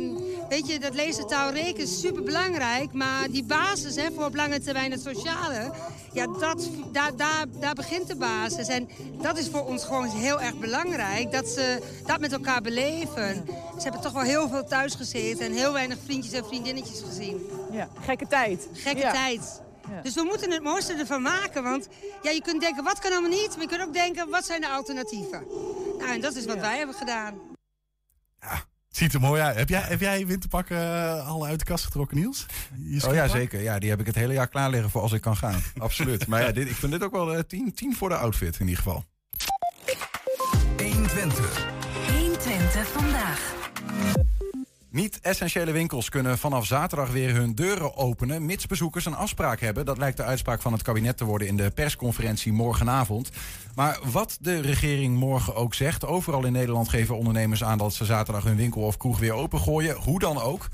weet 0.49 0.67
je, 0.67 0.79
dat 0.79 0.93
lezen, 0.93 1.27
taal, 1.27 1.51
rekenen 1.51 1.81
is 1.87 1.99
super 1.99 2.23
belangrijk. 2.23 2.93
Maar 2.93 3.27
die 3.29 3.43
basis 3.43 3.95
hè, 3.95 4.11
voor 4.15 4.25
op 4.25 4.35
lange 4.35 4.59
termijn 4.59 4.91
het 4.91 5.01
sociale, 5.01 5.71
ja, 6.13 6.27
dat, 6.39 6.69
daar, 6.91 7.15
daar, 7.15 7.45
daar 7.59 7.73
begint 7.73 8.07
de 8.07 8.15
basis. 8.15 8.67
En 8.67 8.89
dat 9.21 9.37
is 9.37 9.47
voor 9.49 9.65
ons 9.65 9.83
gewoon 9.83 10.07
heel 10.09 10.41
erg 10.41 10.57
belangrijk, 10.57 11.31
dat 11.31 11.47
ze 11.47 11.79
dat 12.05 12.19
met 12.19 12.31
elkaar 12.33 12.61
beleven. 12.61 13.45
Ze 13.77 13.83
hebben 13.83 14.01
toch 14.01 14.13
wel 14.13 14.21
heel 14.21 14.49
veel 14.49 14.63
thuis 14.65 14.95
gezeten 14.95 15.45
en 15.45 15.51
heel 15.51 15.73
weinig 15.73 15.97
vriendjes 16.05 16.33
en 16.33 16.45
vriendinnetjes 16.45 17.01
gezien. 17.07 17.49
Ja, 17.71 17.87
gekke 18.01 18.27
tijd. 18.27 18.67
Gekke 18.73 19.01
Ja. 19.01 19.11
tijd. 19.11 19.61
Ja. 19.91 20.01
Dus 20.01 20.13
we 20.13 20.23
moeten 20.23 20.51
het 20.51 20.63
mooiste 20.63 20.93
ervan 20.93 21.21
maken. 21.21 21.63
Want 21.63 21.87
ja, 22.21 22.31
je 22.31 22.41
kunt 22.41 22.61
denken, 22.61 22.83
wat 22.83 22.99
kan 22.99 23.11
allemaal 23.11 23.29
niet? 23.29 23.49
Maar 23.49 23.61
je 23.61 23.67
kunt 23.67 23.81
ook 23.81 23.93
denken, 23.93 24.29
wat 24.29 24.45
zijn 24.45 24.61
de 24.61 24.69
alternatieven? 24.69 25.43
Nou, 25.97 26.11
en 26.11 26.21
dat 26.21 26.35
is 26.35 26.45
wat 26.45 26.59
wij 26.59 26.77
hebben 26.77 26.95
gedaan. 26.95 27.33
Ziet 28.97 29.13
er 29.13 29.19
mooi 29.19 29.41
uit. 29.41 29.55
Heb 29.55 29.69
jij, 29.69 29.81
heb 29.81 29.99
jij 29.99 30.25
winterpakken 30.25 30.77
eh, 30.77 31.27
al 31.27 31.45
uit 31.45 31.59
de 31.59 31.65
kast 31.65 31.83
getrokken, 31.83 32.17
Niels? 32.17 32.45
Oh 33.07 33.13
ja, 33.13 33.27
zeker. 33.27 33.61
Ja, 33.61 33.79
die 33.79 33.89
heb 33.89 33.99
ik 33.99 34.05
het 34.05 34.15
hele 34.15 34.33
jaar 34.33 34.47
klaar 34.47 34.69
liggen 34.69 34.89
voor 34.89 35.01
als 35.01 35.11
ik 35.11 35.21
kan 35.21 35.37
gaan. 35.37 35.61
Absoluut. 35.77 36.27
Maar 36.27 36.41
ja, 36.41 36.51
dit, 36.51 36.69
ik 36.69 36.75
vind 36.75 36.91
dit 36.91 37.03
ook 37.03 37.11
wel 37.11 37.33
eh, 37.33 37.39
10 37.47 37.73
10 37.73 37.95
voor 37.95 38.09
de 38.09 38.15
outfit 38.15 38.59
in 38.59 38.67
ieder 38.67 38.83
geval. 38.83 39.03
120. 40.77 41.65
120 42.11 42.87
vandaag. 42.87 43.55
Niet-essentiële 44.97 45.71
winkels 45.71 46.09
kunnen 46.09 46.37
vanaf 46.37 46.65
zaterdag 46.65 47.11
weer 47.11 47.35
hun 47.35 47.55
deuren 47.55 47.97
openen... 47.97 48.45
mits 48.45 48.65
bezoekers 48.65 49.05
een 49.05 49.15
afspraak 49.15 49.59
hebben. 49.59 49.85
Dat 49.85 49.97
lijkt 49.97 50.17
de 50.17 50.23
uitspraak 50.23 50.61
van 50.61 50.73
het 50.73 50.81
kabinet 50.81 51.17
te 51.17 51.25
worden 51.25 51.47
in 51.47 51.57
de 51.57 51.71
persconferentie 51.71 52.53
morgenavond. 52.53 53.29
Maar 53.75 53.99
wat 54.11 54.37
de 54.41 54.61
regering 54.61 55.15
morgen 55.17 55.55
ook 55.55 55.73
zegt... 55.73 56.05
overal 56.05 56.45
in 56.45 56.51
Nederland 56.51 56.89
geven 56.89 57.17
ondernemers 57.17 57.63
aan 57.63 57.77
dat 57.77 57.93
ze 57.93 58.05
zaterdag 58.05 58.43
hun 58.43 58.55
winkel 58.55 58.81
of 58.81 58.97
kroeg 58.97 59.19
weer 59.19 59.33
opengooien. 59.33 59.95
Hoe 59.95 60.19
dan 60.19 60.41
ook. 60.41 60.67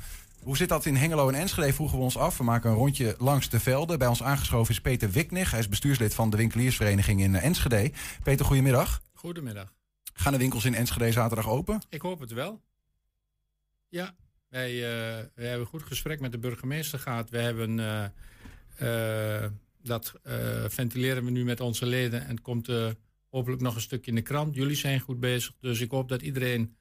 Hoe 0.44 0.58
zit 0.58 0.70
dat 0.70 0.86
in 0.86 0.96
Hengelo 0.96 1.28
en 1.28 1.36
Enschede, 1.36 1.74
vroegen 1.74 1.98
we 1.98 2.04
ons 2.04 2.18
af. 2.18 2.38
We 2.38 2.44
maken 2.44 2.70
een 2.70 2.76
rondje 2.76 3.16
langs 3.18 3.50
de 3.50 3.60
velden. 3.60 4.00
Bij 4.00 4.08
ons 4.08 4.24
aangeschoven 4.24 4.74
is 4.74 4.82
Peter 4.82 5.12
Wiknig. 5.12 5.52
Hij 5.52 5.60
is 5.60 5.70
bestuurslid 5.70 6.14
van 6.14 6.30
de 6.30 6.38
winkeliersvereniging 6.38 7.22
in 7.22 7.36
Enschede. 7.36 7.92
Peter, 8.24 8.46
goedemiddag. 8.46 9.02
Goedemiddag. 9.14 9.74
Gaan 10.14 10.32
de 10.32 10.38
winkels 10.38 10.66
in 10.66 10.76
Enschede 10.76 11.12
zaterdag 11.12 11.50
open? 11.50 11.82
Ik 11.90 12.02
hoop 12.02 12.20
het 12.20 12.32
wel. 12.32 12.62
Ja, 13.94 14.16
wij, 14.50 14.72
eh, 14.72 15.26
wij 15.36 15.46
hebben 15.46 15.60
een 15.60 15.66
goed 15.66 15.84
gesprek 15.84 16.20
met 16.20 16.32
de 16.32 16.38
burgemeester 16.38 17.00
gehad. 17.00 17.30
We 17.30 17.38
hebben, 17.38 17.80
eh, 17.80 19.44
eh, 19.44 19.52
dat 19.84 20.14
ventileren 20.68 21.26
we 21.26 21.32
nu 21.32 21.44
met 21.44 21.60
onze 21.60 21.86
leden 21.86 22.22
en 22.22 22.30
het 22.30 22.42
komt 22.42 22.70
hopelijk 23.30 23.62
nog 23.62 23.76
een 23.76 23.82
stukje 23.82 24.12
in 24.12 24.16
de 24.16 24.22
krant. 24.22 24.56
Jullie 24.56 24.76
zijn 24.76 25.00
goed 25.00 25.20
bezig, 25.20 25.54
dus 25.60 25.80
ik 25.80 25.92
hoop 25.92 26.10
dat 26.10 26.22
iedereen 26.22 26.76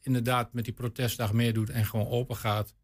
inderdaad 0.00 0.52
met 0.52 0.64
die 0.64 0.72
protestdag 0.72 1.32
meedoet 1.32 1.70
en 1.70 1.86
gewoon 1.86 2.08
open 2.08 2.36
gaat. 2.36 2.74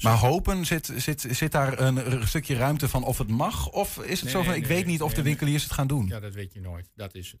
Maar 0.00 0.16
hopen, 0.16 0.66
zit, 0.66 0.92
zit, 0.96 1.26
zit 1.30 1.52
daar 1.52 1.80
een 1.80 2.28
stukje 2.28 2.56
ruimte 2.56 2.88
van 2.88 3.04
of 3.04 3.18
het 3.18 3.28
mag? 3.28 3.70
Of 3.70 3.98
is 3.98 4.20
het 4.20 4.22
Nee, 4.22 4.32
zo 4.32 4.38
van, 4.42 4.52
nee, 4.52 4.60
ik 4.60 4.68
nee, 4.68 4.76
weet 4.76 4.86
niet 4.86 5.02
of 5.02 5.14
de 5.14 5.22
winkeliers 5.22 5.62
het 5.62 5.72
gaan 5.72 5.86
doen? 5.86 6.06
Ja, 6.06 6.20
dat 6.20 6.34
weet 6.34 6.52
je 6.52 6.60
nooit. 6.60 6.90
Dat 6.94 7.14
is 7.14 7.32
het. 7.32 7.40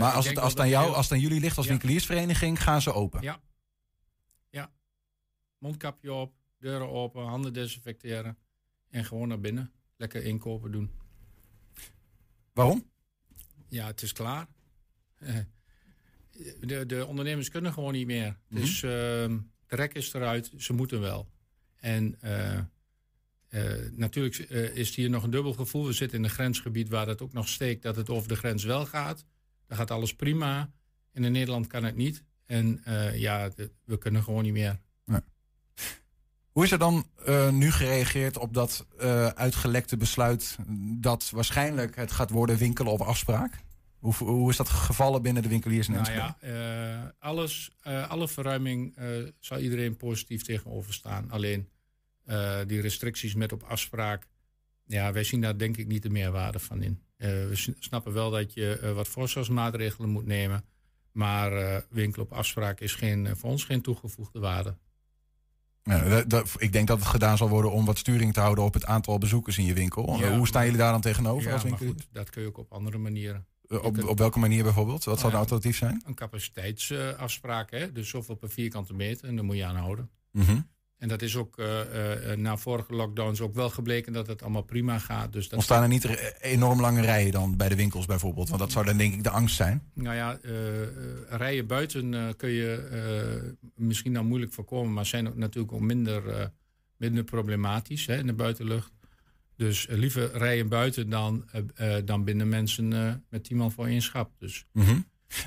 Maar 0.00 0.12
als 0.12 0.26
het, 0.28 0.38
als, 0.38 0.52
het 0.52 0.60
aan 0.60 0.68
jou, 0.68 0.94
als 0.94 1.04
het 1.04 1.14
aan 1.14 1.20
jullie 1.20 1.40
ligt 1.40 1.56
als 1.56 1.66
Ja. 1.66 1.70
winkeliersvereniging, 1.72 2.62
gaan 2.62 2.82
ze 2.82 2.92
open. 2.92 3.22
Ja. 3.22 3.40
Ja. 4.54 4.72
Mondkapje 5.58 6.12
op, 6.12 6.34
deuren 6.58 6.88
open, 6.88 7.22
handen 7.22 7.52
desinfecteren 7.52 8.38
en 8.90 9.04
gewoon 9.04 9.28
naar 9.28 9.40
binnen. 9.40 9.72
Lekker 9.96 10.24
inkopen 10.24 10.72
doen. 10.72 10.90
Waarom? 12.52 12.90
Ja, 13.68 13.86
het 13.86 14.02
is 14.02 14.12
klaar. 14.12 14.46
Eh, 15.18 15.38
De, 16.60 16.86
de 16.86 17.06
ondernemers 17.06 17.48
kunnen 17.48 17.72
gewoon 17.72 17.92
niet 17.92 18.06
meer. 18.06 18.38
Dus 18.48 18.82
ehm, 18.82 19.38
de 19.66 19.76
rek 19.76 19.94
is 19.94 20.12
eruit, 20.12 20.50
ze 20.56 20.72
moeten 20.72 21.00
wel. 21.00 21.28
En 21.76 22.20
eh, 22.20 22.58
eh, 23.48 23.92
natuurlijk 23.92 24.36
is 24.74 24.94
hier 24.94 25.10
nog 25.10 25.22
een 25.22 25.30
dubbel 25.30 25.52
gevoel. 25.52 25.86
We 25.86 25.92
zitten 25.92 26.18
in 26.18 26.24
een 26.24 26.30
grensgebied 26.30 26.88
waar 26.88 27.06
het 27.06 27.22
ook 27.22 27.32
nog 27.32 27.48
steekt 27.48 27.82
dat 27.82 27.96
het 27.96 28.10
over 28.10 28.28
de 28.28 28.36
grens 28.36 28.64
wel 28.64 28.86
gaat. 28.86 29.24
Dan 29.66 29.76
gaat 29.76 29.90
alles 29.90 30.14
prima. 30.14 30.72
En 31.12 31.24
in 31.24 31.32
Nederland 31.32 31.66
kan 31.66 31.84
het 31.84 31.96
niet. 31.96 32.24
En 32.46 32.80
eh, 32.84 33.18
ja, 33.18 33.50
we 33.84 33.98
kunnen 33.98 34.22
gewoon 34.22 34.42
niet 34.42 34.52
meer. 34.52 34.82
Hoe 36.54 36.64
is 36.64 36.72
er 36.72 36.78
dan 36.78 37.06
eh, 37.24 37.50
nu 37.50 37.70
gereageerd 37.70 38.38
op 38.38 38.54
dat 38.54 38.86
eh, 38.98 39.26
uitgelekte 39.26 39.96
besluit 39.96 40.56
dat 41.00 41.30
waarschijnlijk 41.30 41.96
het 41.96 42.12
gaat 42.12 42.30
worden 42.30 42.56
winkelen 42.56 42.92
op 42.92 43.00
afspraak? 43.00 43.62
Hoe, 43.98 44.14
hoe 44.14 44.50
is 44.50 44.56
dat 44.56 44.68
gevallen 44.68 45.22
binnen 45.22 45.42
de 45.42 45.48
winkeliers 45.48 45.88
in 45.88 45.94
Nou 45.94 46.12
ja, 46.12 47.14
alles, 47.18 47.70
alle 48.08 48.28
verruiming 48.28 48.96
zal 49.40 49.58
iedereen 49.58 49.96
positief 49.96 50.42
tegenover 50.42 50.94
staan. 50.94 51.30
Alleen 51.30 51.68
die 52.66 52.80
restricties 52.80 53.34
met 53.34 53.52
op 53.52 53.62
afspraak, 53.62 54.26
ja, 54.86 55.12
wij 55.12 55.24
zien 55.24 55.40
daar 55.40 55.58
denk 55.58 55.76
ik 55.76 55.86
niet 55.86 56.02
de 56.02 56.10
meerwaarde 56.10 56.58
van 56.58 56.82
in. 56.82 57.02
We 57.16 57.74
snappen 57.78 58.12
wel 58.12 58.30
dat 58.30 58.54
je 58.54 58.92
wat 58.94 59.08
voorzorgsmaatregelen 59.08 60.10
moet 60.10 60.26
nemen. 60.26 60.64
Maar 61.14 61.52
eh 61.52 61.80
winkel 61.90 62.22
op 62.22 62.32
afspraak 62.32 62.80
is 62.80 62.94
geen, 62.94 63.26
eh, 63.26 63.32
voor 63.36 63.50
ons 63.50 63.64
geen 63.64 63.80
toegevoegde 63.82 64.38
waarde. 64.38 64.76
Ja, 65.82 66.08
dat- 66.08 66.30
dat- 66.30 66.54
ik 66.58 66.72
denk 66.72 66.86
dat 66.88 66.98
het 66.98 67.06
gedaan 67.08 67.36
zal 67.36 67.48
worden 67.48 67.72
om 67.72 67.84
wat 67.84 67.98
sturing 67.98 68.32
te 68.32 68.40
houden 68.40 68.64
op 68.64 68.74
het 68.74 68.86
aantal 68.86 69.18
bezoekers 69.18 69.58
in 69.58 69.64
je 69.64 69.74
winkel. 69.74 70.18
Ja, 70.18 70.36
Hoe 70.36 70.46
staan 70.46 70.64
jullie 70.64 70.78
daar 70.78 70.92
dan 70.92 71.00
tegenover 71.00 71.46
Ja, 71.48 71.52
als 71.52 71.62
goed, 71.62 72.08
dat 72.12 72.30
kun 72.30 72.42
je 72.42 72.48
ook 72.48 72.58
op 72.58 72.72
andere 72.72 72.98
manieren. 72.98 73.46
Eh, 73.68 73.84
op, 73.84 74.04
op 74.04 74.18
welke 74.18 74.38
manier 74.38 74.62
bijvoorbeeld? 74.62 75.04
Wat 75.04 75.04
zou 75.04 75.16
een 75.16 75.22
Nou 75.22 75.32
ja, 75.32 75.38
alternatief 75.38 75.76
zijn? 75.76 76.02
Een 76.06 76.14
capaciteitsafspraak, 76.14 77.70
hè? 77.70 77.92
dus 77.92 78.08
zoveel 78.08 78.34
per 78.34 78.50
vierkante 78.50 78.94
meter 78.94 79.28
en 79.28 79.36
daar 79.36 79.44
moet 79.44 79.56
je 79.56 79.64
aan 79.64 79.76
houden. 79.76 80.10
Mhm. 80.30 80.60
En 80.98 81.08
dat 81.08 81.22
is 81.22 81.36
ook 81.36 81.58
eh, 81.58 82.32
eh, 82.32 82.38
na 82.38 82.56
vorige 82.56 82.94
lockdowns 82.94 83.40
ook 83.40 83.54
wel 83.54 83.70
gebleken 83.70 84.12
dat 84.12 84.26
het 84.26 84.42
allemaal 84.42 84.62
prima 84.62 84.98
gaat. 84.98 85.32
Dus 85.32 85.44
dat 85.44 85.54
Ontstaan 85.54 85.82
er 85.82 85.88
niet 85.88 86.34
enorm 86.40 86.80
lange 86.80 87.00
rijen 87.00 87.32
dan 87.32 87.56
bij 87.56 87.68
de 87.68 87.76
winkels 87.76 88.06
bijvoorbeeld? 88.06 88.48
Want 88.48 88.60
dat 88.60 88.72
zou 88.72 88.84
dan 88.84 88.96
denk 88.96 89.14
ik 89.14 89.22
de 89.22 89.30
angst 89.30 89.56
zijn. 89.56 89.82
Nou 89.94 90.16
ja, 90.16 90.38
eh, 90.42 90.82
eh, 90.82 90.88
rijden 91.28 91.66
buiten 91.66 92.14
eh, 92.14 92.28
kun 92.36 92.48
je 92.50 92.74
eh, 92.90 93.68
misschien 93.74 94.12
dan 94.12 94.26
moeilijk 94.26 94.52
voorkomen, 94.52 94.92
maar 94.92 95.06
zijn 95.06 95.28
ook 95.28 95.36
natuurlijk 95.36 95.72
ook 95.74 95.80
minder, 95.80 96.28
eh, 96.28 96.46
minder 96.96 97.24
problematisch 97.24 98.06
hè, 98.06 98.16
in 98.18 98.26
de 98.26 98.32
buitenlucht. 98.34 98.92
Dus 99.56 99.86
eh, 99.86 99.96
liever 99.96 100.30
rijden 100.32 100.68
buiten 100.68 101.08
dan, 101.10 101.44
eh, 101.76 101.96
eh, 101.96 102.04
dan 102.06 102.24
binnen 102.24 102.48
mensen 102.48 102.92
eh, 102.92 103.12
met 103.30 103.44
tien 103.44 103.56
man 103.56 103.72
voor 103.72 103.86
één 103.86 104.02
schap. 104.02 104.30
Dus 104.38 104.66
Mhm. 104.72 104.98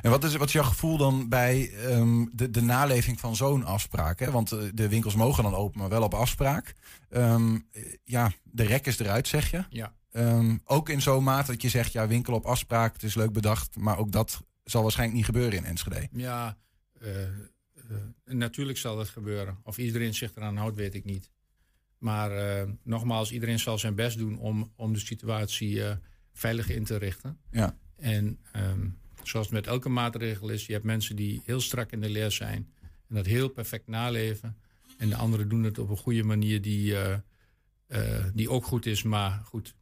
En 0.02 0.10
wat 0.10 0.23
is, 0.23 0.36
wat 0.36 0.47
is 0.47 0.54
jouw 0.54 0.63
gevoel 0.63 0.97
dan 0.97 1.30
bij 1.30 1.71
ehm, 1.71 2.26
de, 2.32 2.50
de 2.50 2.62
naleving 2.62 3.19
van 3.19 3.36
zo'n 3.36 3.63
afspraak? 3.63 4.19
Hè? 4.19 4.32
Want 4.32 4.52
eh, 4.52 4.60
de 4.73 4.89
winkels 4.89 5.15
mogen 5.15 5.43
dan 5.43 5.56
open, 5.56 5.80
maar 5.80 5.89
wel 5.89 6.04
op 6.04 6.13
afspraak. 6.13 6.73
Ehm, 7.10 7.56
eh, 7.71 7.84
ja, 8.04 8.32
de 8.43 8.63
rek 8.63 8.86
is 8.86 9.00
eruit, 9.00 9.28
zeg 9.28 9.52
je. 9.52 9.63
Ja. 9.69 9.95
Ehm, 10.12 10.58
ook 10.63 10.89
in 10.89 11.02
zo'n 11.02 11.23
mate 11.23 11.52
dat 11.52 11.62
je 11.62 11.69
zegt, 11.69 11.91
ja, 11.91 12.08
winkel 12.08 12.34
op 12.34 12.45
afspraak, 12.45 12.93
het 12.93 13.04
is 13.04 13.15
leuk 13.15 13.34
bedacht. 13.34 13.76
Maar 13.76 13.97
ook 13.97 14.12
dat 14.12 14.41
zal 14.63 14.82
waarschijnlijk 14.82 15.17
niet 15.17 15.28
gebeuren 15.28 15.58
in 15.58 15.65
Enschede. 15.65 16.08
ja, 16.12 16.58
eh, 17.00 17.10
natuurlijk 18.26 18.78
zal 18.78 18.95
dat 18.95 19.10
gebeuren. 19.10 19.58
Of 19.63 19.78
iedereen 19.78 20.13
zich 20.13 20.36
eraan 20.36 20.58
houdt, 20.58 20.76
weet 20.76 20.93
ik 20.93 21.06
niet. 21.06 21.30
Maar 21.97 22.32
nogmaals, 22.84 23.32
iedereen 23.32 23.60
zal 23.60 23.78
zijn 23.78 23.95
best 23.95 24.17
doen 24.17 24.38
om, 24.39 24.73
om 24.76 24.93
de 24.93 25.00
situatie 25.00 25.82
veilig 26.34 26.69
in 26.69 26.84
te 26.84 26.97
richten. 26.97 27.39
Ja. 27.52 27.78
En 27.95 28.39
zoals 29.28 29.46
het 29.46 29.56
met 29.56 29.68
elke 29.68 29.90
maatregel 29.90 30.50
is, 30.50 30.66
je 30.66 30.74
hebt 30.74 30.86
mensen 30.86 31.16
die 31.16 31.42
heel 31.46 31.62
strak 31.62 31.92
in 31.92 32.02
de 32.02 32.10
leer 32.10 32.32
zijn 32.32 32.74
en 33.10 33.16
dat 33.16 33.26
heel 33.26 33.50
perfect 33.50 33.88
naleven. 33.88 34.58
En 34.98 35.10
de 35.10 35.16
anderen 35.16 35.50
doen 35.50 35.63
het 35.63 35.80
op 35.80 35.90
een 35.90 35.98
goede 35.98 36.24
manier 36.24 36.62
die, 36.62 36.98
eh, 36.98 37.13
eh, 37.88 38.26
die 38.34 38.50
ook 38.50 38.66
goed 38.66 38.86
is, 38.86 39.04
maar 39.04 39.42
goed. 39.46 39.76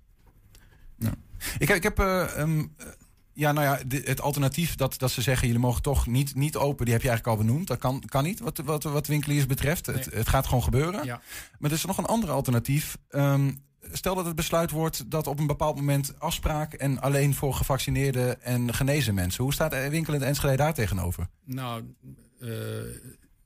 Ik, 1.58 1.70
ik 1.70 1.84
heb, 1.84 2.00
eh, 2.00 2.38
ehm, 2.38 2.60
eh, 2.60 2.88
ja, 3.34 3.52
nou 3.52 3.66
ja, 3.66 3.98
het 4.04 4.22
alternatief 4.22 4.76
dat, 4.76 5.00
dat 5.00 5.12
ze 5.12 5.22
zeggen, 5.22 5.48
jullie 5.48 5.62
mogen 5.62 5.82
toch 5.82 6.08
niet, 6.08 6.36
niet 6.36 6.56
open, 6.56 6.86
die 6.86 6.94
heb 6.94 7.04
je 7.04 7.10
eigenlijk 7.10 7.40
al 7.40 7.46
benoemd. 7.46 7.68
Dat 7.68 7.78
kan, 7.78 8.04
kan 8.06 8.24
niet, 8.24 8.40
wat, 8.40 8.58
wat, 8.58 8.84
wat 8.84 9.08
winkeliers 9.08 9.46
betreft. 9.46 9.86
Het, 9.86 10.06
het 10.06 10.30
gaat 10.30 10.46
gewoon 10.48 10.64
gebeuren. 10.64 11.06
Ja. 11.06 11.22
Maar 11.60 11.70
er 11.70 11.78
is 11.78 11.86
nog 11.86 11.98
een 11.98 12.06
ander 12.06 12.30
alternatief. 12.30 12.98
Ehm, 13.10 13.52
stel 13.92 14.16
dat 14.16 14.26
het 14.26 14.36
besluit 14.36 14.72
wordt 14.72 15.12
dat 15.12 15.28
op 15.28 15.40
een 15.40 15.48
bepaald 15.48 15.76
moment 15.76 16.20
afspraak 16.20 16.74
en 16.74 17.02
alleen 17.02 17.34
voor 17.34 17.54
gevaccineerde 17.54 18.38
en 18.42 18.74
genezen 18.74 19.14
mensen. 19.14 19.44
Hoe 19.44 19.54
staat 19.54 19.72
de 19.72 19.90
winkel 19.90 20.14
in 20.14 20.20
het 20.20 20.30
Enschede 20.30 20.56
daar 20.56 20.74
tegenover? 20.74 21.28
Nou, 21.44 21.96
eh, 22.40 22.50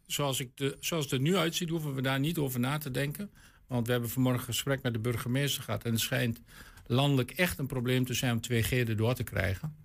zoals, 0.06 0.40
ik 0.40 0.58
de, 0.58 0.78
zoals 0.80 1.04
het 1.04 1.14
er 1.14 1.20
nu 1.20 1.38
uitziet, 1.38 1.70
hoeven 1.70 1.96
we 1.96 2.02
daar 2.02 2.20
niet 2.20 2.38
over 2.38 2.60
na 2.60 2.78
te 2.78 2.92
denken. 2.92 3.32
Want 3.68 3.86
we 3.86 3.92
hebben 3.92 4.10
vanmorgen 4.10 4.42
een 4.42 4.48
gesprek 4.48 4.82
met 4.82 4.94
de 4.94 5.00
burgemeester 5.00 5.64
gehad. 5.64 5.84
En 5.84 5.92
het 5.92 6.00
schijnt 6.00 6.42
landelijk 6.86 7.32
echt 7.32 7.58
een 7.58 7.68
probleem 7.68 8.06
te 8.06 8.14
zijn 8.14 8.34
om 8.34 8.40
2G 8.52 8.70
erdoor 8.70 9.14
te 9.14 9.24
krijgen. 9.24 9.76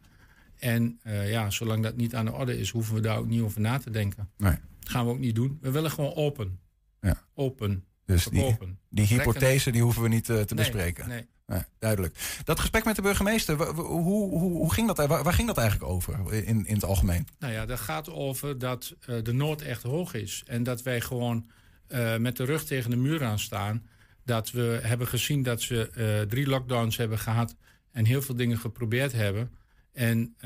En 0.58 0.98
eh, 1.02 1.30
ja, 1.30 1.50
zolang 1.50 1.82
dat 1.82 1.96
niet 1.96 2.14
aan 2.14 2.24
de 2.24 2.32
orde 2.32 2.58
is, 2.58 2.70
hoeven 2.70 2.94
we 2.94 3.00
daar 3.00 3.18
ook 3.18 3.26
niet 3.26 3.40
over 3.40 3.60
na 3.60 3.78
te 3.78 3.90
denken. 3.90 4.30
Nee. 4.36 4.56
Dat 4.80 4.88
gaan 4.88 5.04
we 5.04 5.10
ook 5.10 5.18
niet 5.18 5.34
doen. 5.34 5.58
We 5.60 5.70
willen 5.70 5.90
gewoon 5.90 6.14
open. 6.14 6.58
Ja. 7.00 7.22
Open. 7.34 7.84
Dus 8.06 8.24
die, 8.24 8.56
die 8.88 9.06
hypothese 9.06 9.70
die 9.70 9.82
hoeven 9.82 10.02
we 10.02 10.08
niet 10.08 10.28
eh, 10.28 10.40
te 10.40 10.54
Nee, 10.54 10.64
bespreken. 10.64 11.08
nee. 11.08 11.62
duidelijk. 11.78 12.40
Dat 12.44 12.60
gesprek 12.60 12.84
met 12.84 12.96
de 12.96 13.02
burgemeester, 13.02 13.66
hoe, 13.74 14.02
hoe, 14.02 14.38
hoe 14.38 14.72
ging 14.72 14.86
dat, 14.86 15.06
waar, 15.06 15.22
waar 15.22 15.32
ging 15.32 15.46
dat 15.46 15.58
eigenlijk 15.58 15.90
over 15.90 16.32
in, 16.32 16.66
in 16.66 16.74
het 16.74 16.84
algemeen? 16.84 17.26
Nou 17.38 17.52
ja, 17.52 17.66
dat 17.66 17.80
gaat 17.80 18.10
over 18.10 18.58
dat 18.58 18.94
eh, 19.00 19.16
de 19.22 19.32
nood 19.32 19.60
echt 19.60 19.82
hoog 19.82 20.14
is. 20.14 20.42
En 20.46 20.62
dat 20.62 20.82
wij 20.82 21.00
gewoon 21.00 21.46
eh, 21.86 22.16
met 22.16 22.36
de 22.36 22.44
rug 22.44 22.64
tegen 22.64 22.90
de 22.90 22.96
muur 22.96 23.24
aan 23.24 23.38
staan. 23.38 23.86
Dat 24.24 24.50
we 24.50 24.80
hebben 24.82 25.06
gezien 25.06 25.42
dat 25.42 25.62
ze 25.62 26.24
drie 26.28 26.46
lockdowns 26.46 26.96
hebben 26.96 27.18
gehad 27.18 27.56
en 27.90 28.04
heel 28.04 28.22
veel 28.22 28.36
dingen 28.36 28.58
geprobeerd 28.58 29.12
hebben. 29.12 29.50
En 29.92 30.36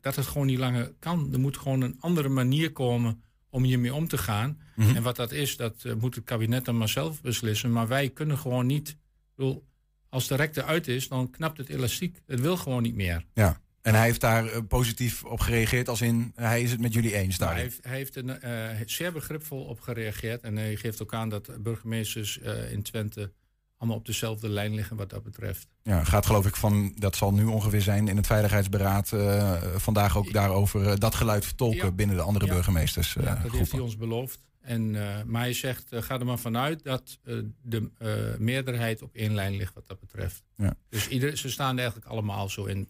dat 0.00 0.16
het 0.16 0.26
gewoon 0.26 0.46
niet 0.46 0.58
langer 0.58 0.92
kan. 0.98 1.28
Er 1.32 1.40
moet 1.40 1.56
gewoon 1.56 1.80
een 1.80 1.96
andere 2.00 2.28
manier 2.28 2.72
komen 2.72 3.22
om 3.58 3.64
hiermee 3.64 3.94
om 3.94 4.08
te 4.08 4.18
gaan. 4.18 4.58
Mhm. 4.76 4.96
En 4.96 5.02
wat 5.02 5.16
dat 5.16 5.32
is, 5.32 5.56
dat 5.56 5.84
eh, 5.84 5.94
moet 5.94 6.14
het 6.14 6.24
kabinet 6.24 6.64
dan 6.64 6.76
maar 6.76 6.88
zelf 6.88 7.20
beslissen. 7.22 7.72
Maar 7.72 7.88
wij 7.88 8.08
kunnen 8.10 8.38
gewoon 8.38 8.66
niet. 8.66 8.96
Bedoel, 9.36 9.66
als 10.08 10.28
de 10.28 10.34
rek 10.34 10.56
eruit 10.56 10.88
is, 10.88 11.08
dan 11.08 11.30
knapt 11.30 11.58
het 11.58 11.68
elastiek. 11.68 12.20
Het 12.26 12.40
wil 12.40 12.56
gewoon 12.56 12.82
niet 12.82 12.94
meer. 12.94 13.24
Ja. 13.34 13.60
En 13.82 13.94
hij 13.94 14.04
heeft 14.04 14.20
daar 14.20 14.46
eh, 14.46 14.60
positief 14.68 15.24
op 15.24 15.40
gereageerd, 15.40 15.88
als 15.88 16.00
in 16.00 16.32
hij 16.34 16.62
is 16.62 16.70
het 16.70 16.80
met 16.80 16.92
jullie 16.92 17.14
eens 17.14 17.38
Nou, 17.38 17.50
daar. 17.50 17.52
hij 17.52 17.62
heeft, 17.62 17.84
hij 17.84 17.96
heeft 17.96 18.16
er 18.16 18.28
eh, 18.28 18.80
zeer 18.86 19.12
begripvol 19.12 19.64
op 19.64 19.80
gereageerd. 19.80 20.42
En 20.42 20.56
hij 20.56 20.76
geeft 20.76 21.02
ook 21.02 21.14
aan 21.14 21.28
dat 21.28 21.62
burgemeesters 21.62 22.38
in 22.70 22.82
Twente 22.82 23.32
allemaal 23.78 23.98
op 23.98 24.06
dezelfde 24.06 24.48
lijn 24.48 24.74
liggen 24.74 24.96
wat 24.96 25.10
dat 25.10 25.22
betreft. 25.22 25.66
Ja, 25.82 26.04
gaat 26.04 26.26
geloof 26.26 26.46
ik 26.46 26.56
van, 26.56 26.92
dat 26.94 27.16
zal 27.16 27.32
nu 27.32 27.44
ongeveer 27.44 27.82
zijn 27.82 28.08
in 28.08 28.16
het 28.16 28.26
Veiligheidsberaad 28.26 29.12
eh, 29.12 29.52
vandaag 29.76 30.16
ook 30.16 30.32
daarover 30.32 30.86
eh, 30.86 30.96
dat 30.96 31.14
geluid 31.14 31.44
vertolken 31.44 31.84
Ja. 31.86 31.92
binnen 31.92 32.16
de 32.16 32.22
andere 32.22 32.46
Ja. 32.46 32.52
burgemeesters. 32.52 33.16
eh, 33.16 33.24
Ja, 33.24 33.34
dat 33.42 33.52
heeft 33.52 33.72
hij 33.72 33.80
ons 33.80 33.96
beloofd. 33.96 34.46
En, 34.60 34.94
eh, 35.18 35.22
maar 35.24 35.40
hij 35.42 35.52
zegt, 35.52 35.92
eh, 35.92 36.02
ga 36.02 36.18
er 36.18 36.24
maar 36.26 36.38
vanuit 36.38 36.82
dat 36.84 37.18
eh, 37.24 37.36
de 37.62 37.90
eh, 37.98 38.38
meerderheid 38.38 39.02
op 39.02 39.14
één 39.14 39.34
lijn 39.34 39.56
ligt 39.56 39.74
wat 39.74 39.86
dat 39.86 40.00
betreft. 40.00 40.42
Ja. 40.56 40.74
Dus 40.88 41.08
ieder, 41.08 41.36
ze 41.36 41.50
staan 41.50 41.72
er 41.72 41.78
eigenlijk 41.78 42.06
allemaal 42.10 42.48
zo 42.48 42.64
in. 42.64 42.88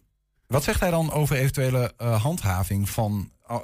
Wat 0.49 0.63
zegt 0.63 0.79
hij 0.79 0.89
dan 0.89 1.11
over 1.11 1.35
eventuele 1.35 1.93
eh, 1.97 2.21
handhaving 2.21 2.89
van 2.89 3.31
eh, 3.47 3.59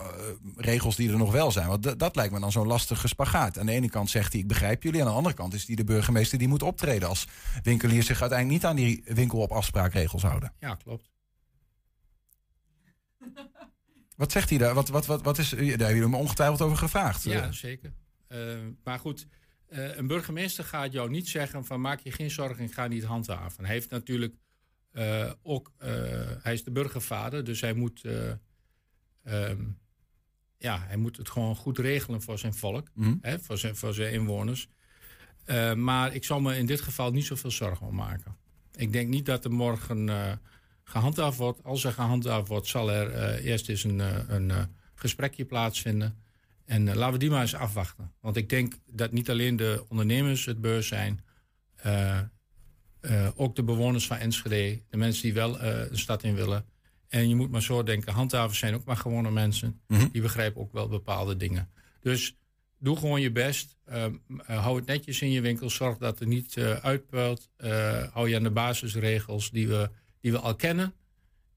regels 0.55 0.95
die 0.95 1.11
er 1.11 1.17
nog 1.17 1.31
wel 1.31 1.51
zijn? 1.51 1.67
Want 1.67 1.99
dat 1.99 2.15
lijkt 2.15 2.33
me 2.33 2.39
dan 2.39 2.51
zo'n 2.51 2.67
lastige 2.67 3.07
spagaat. 3.07 3.59
Aan 3.59 3.65
de 3.65 3.71
ene 3.71 3.89
kant 3.89 4.09
zegt 4.09 4.31
hij, 4.31 4.41
ik 4.41 4.47
begrijp 4.47 4.83
jullie. 4.83 5.01
Aan 5.01 5.07
de 5.07 5.13
andere 5.13 5.35
kant 5.35 5.53
is 5.53 5.67
hij 5.67 5.75
de 5.75 5.83
burgemeester 5.83 6.37
die 6.37 6.47
moet 6.47 6.63
optreden... 6.63 7.07
als 7.07 7.27
winkeliers 7.63 8.05
zich 8.05 8.21
uiteindelijk 8.21 8.61
niet 8.61 8.69
aan 8.69 8.75
die 8.75 9.03
winkel 9.05 9.39
op 9.39 9.51
afspraakregels 9.51 10.21
houden. 10.23 10.53
Ja, 10.59 10.75
klopt. 10.75 11.09
Wat 14.17 14.31
zegt 14.31 14.49
hij 14.49 14.57
daar? 14.57 14.73
Wat, 14.73 14.87
wat, 14.87 15.05
wat, 15.05 15.21
wat 15.21 15.37
is, 15.37 15.49
daar 15.49 15.59
hebben 15.59 15.87
jullie 15.87 16.07
me 16.07 16.17
ongetwijfeld 16.17 16.61
over 16.61 16.77
gevraagd. 16.77 17.23
Ja, 17.23 17.43
Eh, 17.43 17.51
zeker. 17.51 17.93
Maar 18.83 18.99
goed, 18.99 19.27
een 19.69 20.07
burgemeester 20.07 20.63
gaat 20.63 20.91
jou 20.91 21.09
niet 21.09 21.27
zeggen 21.27 21.65
van 21.65 21.81
maak 21.81 21.99
je 21.99 22.11
geen 22.11 22.31
zorgen, 22.31 22.63
ik 22.63 22.73
ga 22.73 22.87
niet 22.87 23.03
handhaven. 23.03 23.65
Hij 23.65 23.73
heeft 23.73 23.89
natuurlijk 23.89 24.35
eh, 24.95 25.31
ook, 25.41 25.71
eh, 25.77 25.89
hij 26.41 26.53
is 26.53 26.63
de 26.63 26.71
burgervader, 26.71 27.43
dus 27.43 27.61
hij 27.61 27.73
moet, 27.73 28.03
eh, 28.03 28.31
ehm, 29.23 29.61
ja, 30.57 30.79
hij 30.87 30.97
moet 30.97 31.17
het 31.17 31.29
gewoon 31.29 31.55
goed 31.55 31.77
regelen 31.77 32.21
voor 32.21 32.39
zijn 32.39 32.53
volk, 32.53 32.87
Mhm. 32.93 33.15
hè, 33.21 33.39
voor, 33.39 33.57
zijn, 33.57 33.75
voor 33.75 33.93
zijn 33.93 34.13
inwoners. 34.13 34.67
Maar 35.75 36.13
ik 36.15 36.23
zal 36.23 36.39
me 36.41 36.57
in 36.57 36.65
dit 36.65 36.81
geval 36.81 37.11
niet 37.11 37.25
zoveel 37.25 37.51
zorgen 37.51 37.87
om 37.87 37.95
maken. 37.95 38.35
Ik 38.75 38.91
denk 38.91 39.09
niet 39.09 39.25
dat 39.25 39.45
er 39.45 39.51
morgen 39.51 40.09
eh, 40.09 40.31
gehandhaafd 40.83 41.37
wordt. 41.37 41.63
Als 41.63 41.83
er 41.83 41.91
gehandhaafd 41.93 42.47
wordt, 42.47 42.67
zal 42.67 42.91
er 42.91 43.35
eerst 43.39 43.69
eens 43.69 43.83
een, 43.83 43.99
een 44.33 44.69
gesprekje 44.93 45.45
plaatsvinden. 45.45 46.23
En 46.65 46.95
laten 46.95 47.13
we 47.13 47.19
die 47.19 47.29
maar 47.29 47.41
eens 47.41 47.55
afwachten. 47.55 48.13
Want 48.19 48.35
ik 48.35 48.49
denk 48.49 48.73
dat 48.85 49.11
niet 49.11 49.29
alleen 49.29 49.55
de 49.55 49.85
ondernemers 49.89 50.45
het 50.45 50.61
beurs 50.61 50.87
zijn, 50.87 51.23
eh, 53.05 53.27
ook 53.35 53.55
de 53.55 53.63
bewoners 53.63 54.07
van 54.07 54.17
Enschede, 54.17 54.81
de 54.89 54.97
mensen 54.97 55.23
die 55.23 55.33
wel 55.33 55.59
eh 55.59 55.89
een 55.89 55.97
stad 55.97 56.23
in 56.23 56.35
willen. 56.35 56.65
En 57.07 57.29
je 57.29 57.35
moet 57.35 57.51
maar 57.51 57.61
zo 57.61 57.83
denken, 57.83 58.13
handhavers 58.13 58.59
zijn 58.59 58.73
ook 58.73 58.85
maar 58.85 58.97
gewone 58.97 59.31
mensen. 59.31 59.81
Mhm. 59.87 60.07
Die 60.11 60.21
begrijpen 60.21 60.61
ook 60.61 60.71
wel 60.71 60.87
bepaalde 60.87 61.37
dingen. 61.37 61.69
Dus 62.01 62.37
doe 62.79 62.97
gewoon 62.97 63.21
je 63.21 63.31
best. 63.31 63.77
Eh, 63.85 64.05
eh, 64.05 64.11
hou 64.45 64.75
het 64.75 64.85
netjes 64.85 65.21
in 65.21 65.31
je 65.31 65.41
winkel. 65.41 65.69
Zorg 65.69 65.97
dat 65.97 66.19
het 66.19 66.27
niet 66.27 66.57
eh 66.57 66.71
uitpuilt. 66.71 67.49
Eh, 67.57 68.03
hou 68.13 68.29
je 68.29 68.35
aan 68.35 68.43
de 68.43 68.51
basisregels 68.51 69.51
die 69.51 69.67
we, 69.67 69.89
die 70.21 70.31
we 70.31 70.39
al 70.39 70.55
kennen. 70.55 70.93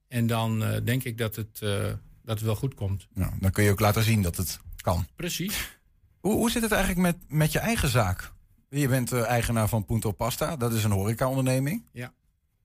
En 0.08 0.26
dan 0.26 0.64
eh, 0.64 0.84
denk 0.84 1.04
ik 1.04 1.18
dat 1.18 1.36
het, 1.36 1.62
eh, 1.62 1.84
dat 2.24 2.36
het 2.36 2.40
wel 2.40 2.56
goed 2.56 2.74
komt. 2.74 3.06
nou, 3.14 3.32
dan 3.40 3.50
kun 3.50 3.64
je 3.64 3.70
ook 3.70 3.80
laten 3.80 4.02
zien 4.02 4.22
dat 4.22 4.36
het 4.36 4.60
kan. 4.76 5.06
Precies. 5.16 5.78
Hoe, 6.20 6.32
hoe 6.34 6.50
zit 6.50 6.62
het 6.62 6.72
eigenlijk 6.72 7.00
met, 7.00 7.38
met 7.38 7.52
je 7.52 7.58
eigen 7.58 7.88
zaak? 7.88 8.32
Je 8.68 8.88
bent 8.88 9.12
eh, 9.12 9.24
eigenaar 9.26 9.68
van 9.68 9.84
Punto 9.84 10.12
Pasta. 10.12 10.56
Dat 10.56 10.72
is 10.72 10.84
een 10.84 10.90
horecaonderneming. 10.90 11.84
Ja. 11.92 12.12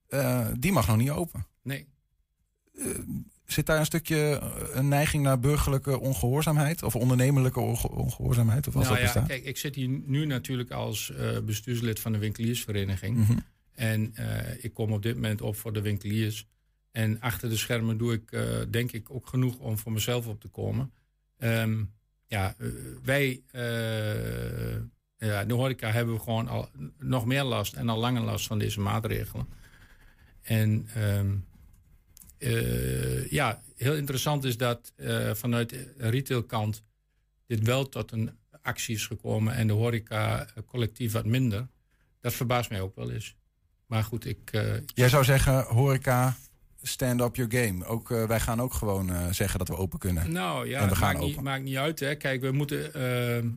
Eh, 0.07 0.47
die 0.59 0.71
mag 0.71 0.87
nog 0.87 0.97
niet 0.97 1.09
open. 1.09 1.45
Nee. 1.61 1.87
Zit 3.45 3.65
daar 3.65 3.79
een 3.79 3.85
stukje 3.85 4.39
eh, 4.39 4.75
een 4.75 4.87
neiging 4.87 5.23
naar 5.23 5.39
burgerlijke 5.39 5.99
ongehoorzaamheid? 5.99 6.83
Of 6.83 6.95
ondernemelijke 6.95 7.59
onge- 7.59 7.89
ongehoorzaamheid? 7.91 8.67
Of 8.67 8.73
nou 8.73 8.87
dat 8.87 8.97
ja, 8.97 9.03
bestaat? 9.03 9.27
kijk, 9.27 9.43
ik 9.43 9.57
zit 9.57 9.75
hier 9.75 9.87
nu 9.87 10.25
natuurlijk 10.25 10.71
als 10.71 11.11
eh, 11.11 11.39
bestuurslid 11.39 11.99
van 11.99 12.11
de 12.11 12.17
winkeliersvereniging. 12.17 13.17
Mhm. 13.17 13.37
En 13.73 14.15
eh, 14.15 14.63
ik 14.63 14.73
kom 14.73 14.91
op 14.93 15.01
dit 15.01 15.15
moment 15.15 15.41
op 15.41 15.55
voor 15.55 15.73
de 15.73 15.81
winkeliers. 15.81 16.47
En 16.91 17.19
achter 17.19 17.49
de 17.49 17.57
schermen 17.57 17.97
doe 17.97 18.13
ik, 18.13 18.31
eh, 18.31 18.43
denk 18.69 18.91
ik, 18.91 19.09
ook 19.09 19.27
genoeg 19.27 19.57
om 19.57 19.77
voor 19.77 19.91
mezelf 19.91 20.27
op 20.27 20.41
te 20.41 20.47
komen. 20.47 20.91
Ehm, 21.37 21.83
ja, 22.27 22.55
eh, 22.57 22.67
wij 23.03 23.41
eh, 23.51 24.81
ja, 25.25 25.45
de 25.45 25.53
horeca 25.53 25.91
hebben 25.91 26.13
we 26.13 26.19
gewoon 26.19 26.47
al 26.47 26.69
nog 26.99 27.25
meer 27.25 27.43
last 27.43 27.73
en 27.73 27.89
al 27.89 27.99
langer 27.99 28.21
last 28.21 28.47
van 28.47 28.59
deze 28.59 28.79
maatregelen. 28.79 29.47
En 30.41 30.87
ehm, 30.93 31.35
eh, 32.37 33.31
ja, 33.31 33.61
heel 33.75 33.95
interessant 33.95 34.43
is 34.43 34.57
dat 34.57 34.93
eh, 34.95 35.33
vanuit 35.33 35.69
de 35.69 35.93
retailkant 35.97 36.83
dit 37.47 37.65
wel 37.65 37.89
tot 37.89 38.11
een 38.11 38.31
actie 38.61 38.95
is 38.95 39.07
gekomen 39.07 39.53
en 39.53 39.67
de 39.67 39.73
horeca 39.73 40.45
eh, 40.45 40.63
collectief 40.65 41.11
wat 41.11 41.25
minder. 41.25 41.67
Dat 42.21 42.33
verbaast 42.33 42.69
mij 42.69 42.81
ook 42.81 42.95
wel 42.95 43.11
eens. 43.11 43.35
Maar 43.85 44.03
goed, 44.03 44.25
ik. 44.25 44.51
Jij 44.85 45.09
zou 45.09 45.23
zeggen, 45.23 45.63
horeca, 45.63 46.35
stand 46.81 47.21
up 47.21 47.35
your 47.35 47.51
game. 47.51 47.85
Ook, 47.85 48.07
wij 48.09 48.39
gaan 48.39 48.61
ook 48.61 48.73
gewoon 48.73 49.33
zeggen 49.33 49.59
dat 49.59 49.67
we 49.67 49.75
open 49.75 49.99
kunnen. 49.99 50.31
Nou 50.31 50.67
ja, 50.67 50.77
en 50.77 50.83
we 50.83 50.89
het 50.89 50.97
gaan 50.97 51.13
maakt 51.13 51.25
niet, 51.25 51.41
maakt 51.41 51.63
niet 51.63 51.75
uit. 51.75 51.99
Hè. 51.99 52.15
Kijk, 52.15 52.41
we 52.41 52.51
moeten, 52.51 52.93
ehm, 52.93 53.47
eh, 53.47 53.51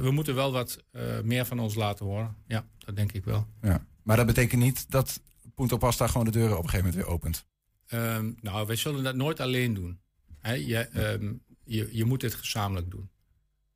we 0.00 0.08
moeten 0.10 0.34
wel 0.34 0.52
wat 0.52 0.84
eh, 0.90 1.20
meer 1.20 1.44
van 1.44 1.58
ons 1.58 1.74
laten 1.74 2.06
horen. 2.06 2.36
Ja, 2.46 2.66
dat 2.78 2.96
denk 2.96 3.12
ik 3.12 3.24
wel. 3.24 3.46
Ja. 3.62 3.86
Maar 4.02 4.16
dat 4.16 4.26
betekent 4.26 4.62
niet 4.62 4.90
dat 4.90 5.20
Punto 5.54 5.76
Pasta 5.76 6.06
gewoon 6.06 6.24
de 6.24 6.32
deuren 6.32 6.58
op 6.58 6.62
een 6.62 6.70
gegeven 6.70 6.90
moment 6.90 7.04
weer 7.04 7.14
opent. 7.14 7.46
Ehm, 7.86 8.32
nou, 8.40 8.66
wij 8.66 8.76
zullen 8.76 9.02
dat 9.02 9.14
nooit 9.14 9.40
alleen 9.40 9.74
doen. 9.74 10.00
Je, 10.42 10.76
ehm, 10.76 11.32
je, 11.64 11.88
je 11.92 12.04
moet 12.04 12.20
dit 12.20 12.34
gezamenlijk 12.34 12.90
doen. 12.90 13.10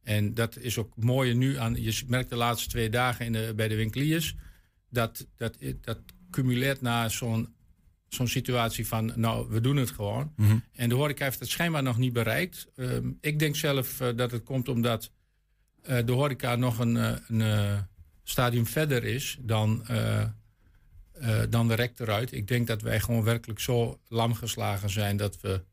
En 0.02 0.34
dat 0.34 0.56
is 0.56 0.78
ook 0.78 0.96
mooi 0.96 1.34
nu 1.34 1.58
aan. 1.58 1.82
Je 1.82 2.02
merkt 2.06 2.30
de 2.30 2.36
laatste 2.36 2.68
twee 2.68 2.90
dagen 2.90 3.26
in 3.26 3.32
de, 3.32 3.52
bij 3.56 3.68
de 3.68 3.76
winkeliers. 3.76 4.36
Dat, 4.90 5.26
dat, 5.36 5.56
dat 5.80 5.98
cumuleert 6.30 6.80
naar 6.80 7.10
zo'n 7.10 7.54
zo'n 8.08 8.28
situatie 8.28 8.86
van. 8.86 9.12
Nou, 9.14 9.48
we 9.50 9.60
doen 9.60 9.76
het 9.76 9.90
gewoon. 9.90 10.32
Mhm. 10.36 10.56
En 10.72 10.88
de 10.88 10.94
horeca 10.94 11.24
heeft 11.24 11.40
het 11.40 11.48
schijnbaar 11.48 11.82
nog 11.82 11.98
niet 11.98 12.12
bereikt. 12.12 12.66
Ehm, 12.76 13.10
ik 13.20 13.38
denk 13.38 13.56
zelf 13.56 14.00
eh, 14.00 14.08
dat 14.16 14.30
het 14.30 14.42
komt 14.42 14.68
omdat 14.68 15.04
eh, 15.04 15.10
de 15.86 16.12
horeca 16.12 16.56
nog 16.56 16.78
een, 16.78 16.96
eh, 16.96 17.16
een 17.28 17.40
eh, 17.40 17.78
stadium 18.22 18.66
verder 18.66 19.04
is 19.04 19.38
dan, 19.40 19.86
eh, 19.86 20.20
eh, 20.22 20.28
dan 21.50 21.68
de 21.68 21.74
rek 21.74 21.98
eruit. 21.98 22.32
Ik 22.32 22.48
denk 22.48 22.66
dat 22.66 22.82
wij 22.82 23.00
gewoon 23.00 23.22
werkelijk 23.22 23.60
zo 23.60 24.00
lam 24.08 24.34
geslagen 24.34 24.90
zijn 24.90 25.16
dat 25.16 25.40
we, 25.40 25.64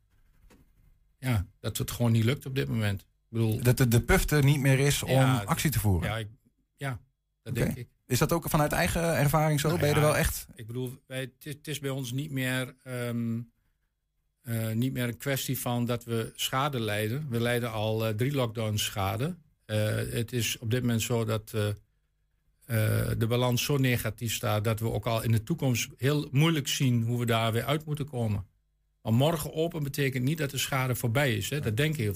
ja, 1.18 1.46
dat 1.60 1.78
het 1.78 1.92
gewoon 1.92 2.12
niet 2.12 2.24
lukt 2.24 2.46
op 2.46 2.56
dit 2.56 2.68
moment. 2.68 3.02
Ik 3.02 3.08
bedoel, 3.30 3.62
Dat 3.62 3.78
de, 3.78 3.88
de 3.88 4.02
puff 4.02 4.30
er 4.30 4.44
niet 4.44 4.60
meer 4.60 4.80
is 4.80 5.04
om 5.04 5.10
Ja, 5.10 5.44
actie 5.46 5.72
te 5.72 5.80
voeren. 5.80 6.10
ja, 6.10 6.18
ik, 6.18 6.28
ja 6.76 7.00
dat 7.42 7.56
denk 7.56 7.78
ik. 7.78 7.88
Is 8.06 8.20
dat 8.20 8.32
ook 8.32 8.50
vanuit 8.50 8.72
eigen 8.72 9.18
ervaring 9.18 9.60
zo? 9.60 9.68
Nou 9.68 9.80
ben 9.80 9.90
je 9.90 9.96
er 9.96 10.02
wel 10.02 10.18
echt... 10.18 10.48
Ik 10.56 10.68
bedoel, 10.68 11.04
het, 11.08 11.68
is, 11.68 11.80
bij 11.80 11.90
ons 11.90 12.12
niet 12.12 12.32
meer, 12.32 12.76
ehm, 12.84 13.40
eh, 14.42 14.72
niet 14.72 14.94
meer 14.94 15.08
een 15.08 15.18
kwestie 15.18 15.60
van 15.60 15.86
dat 15.86 16.04
we 16.04 16.32
schade 16.36 16.80
lijden. 16.80 17.30
We 17.30 17.40
lijden 17.40 17.72
al 17.72 18.08
eh, 18.08 18.14
drie 18.16 18.32
lockdowns 18.34 18.84
schade. 18.84 19.36
Eh, 19.66 19.96
het 19.96 20.34
is 20.34 20.58
op 20.58 20.72
dit 20.72 20.82
moment 20.82 21.02
zo 21.02 21.26
dat 21.26 21.52
eh, 21.54 21.68
eh, 21.68 23.12
de 23.18 23.28
balans 23.28 23.64
zo 23.64 23.78
negatief 23.78 24.34
staat 24.34 24.64
dat 24.64 24.80
we 24.80 24.92
ook 24.92 25.06
al 25.06 25.24
in 25.24 25.32
de 25.32 25.44
toekomst 25.44 25.90
heel 25.98 26.28
moeilijk 26.32 26.68
zien 26.68 27.04
hoe 27.04 27.20
we 27.20 27.26
daar 27.26 27.52
weer 27.52 27.64
uit 27.64 27.86
moeten 27.86 28.06
komen. 28.06 28.46
Maar 29.02 29.14
morgen 29.14 29.54
open 29.54 29.84
betekent 29.84 30.24
niet 30.24 30.38
dat 30.38 30.50
de 30.50 30.58
schade 30.58 30.96
voorbij 30.96 31.36
is. 31.36 31.50
Hè? 31.50 31.60
Dat 31.60 31.78
denken 31.78 32.02
heel 32.02 32.12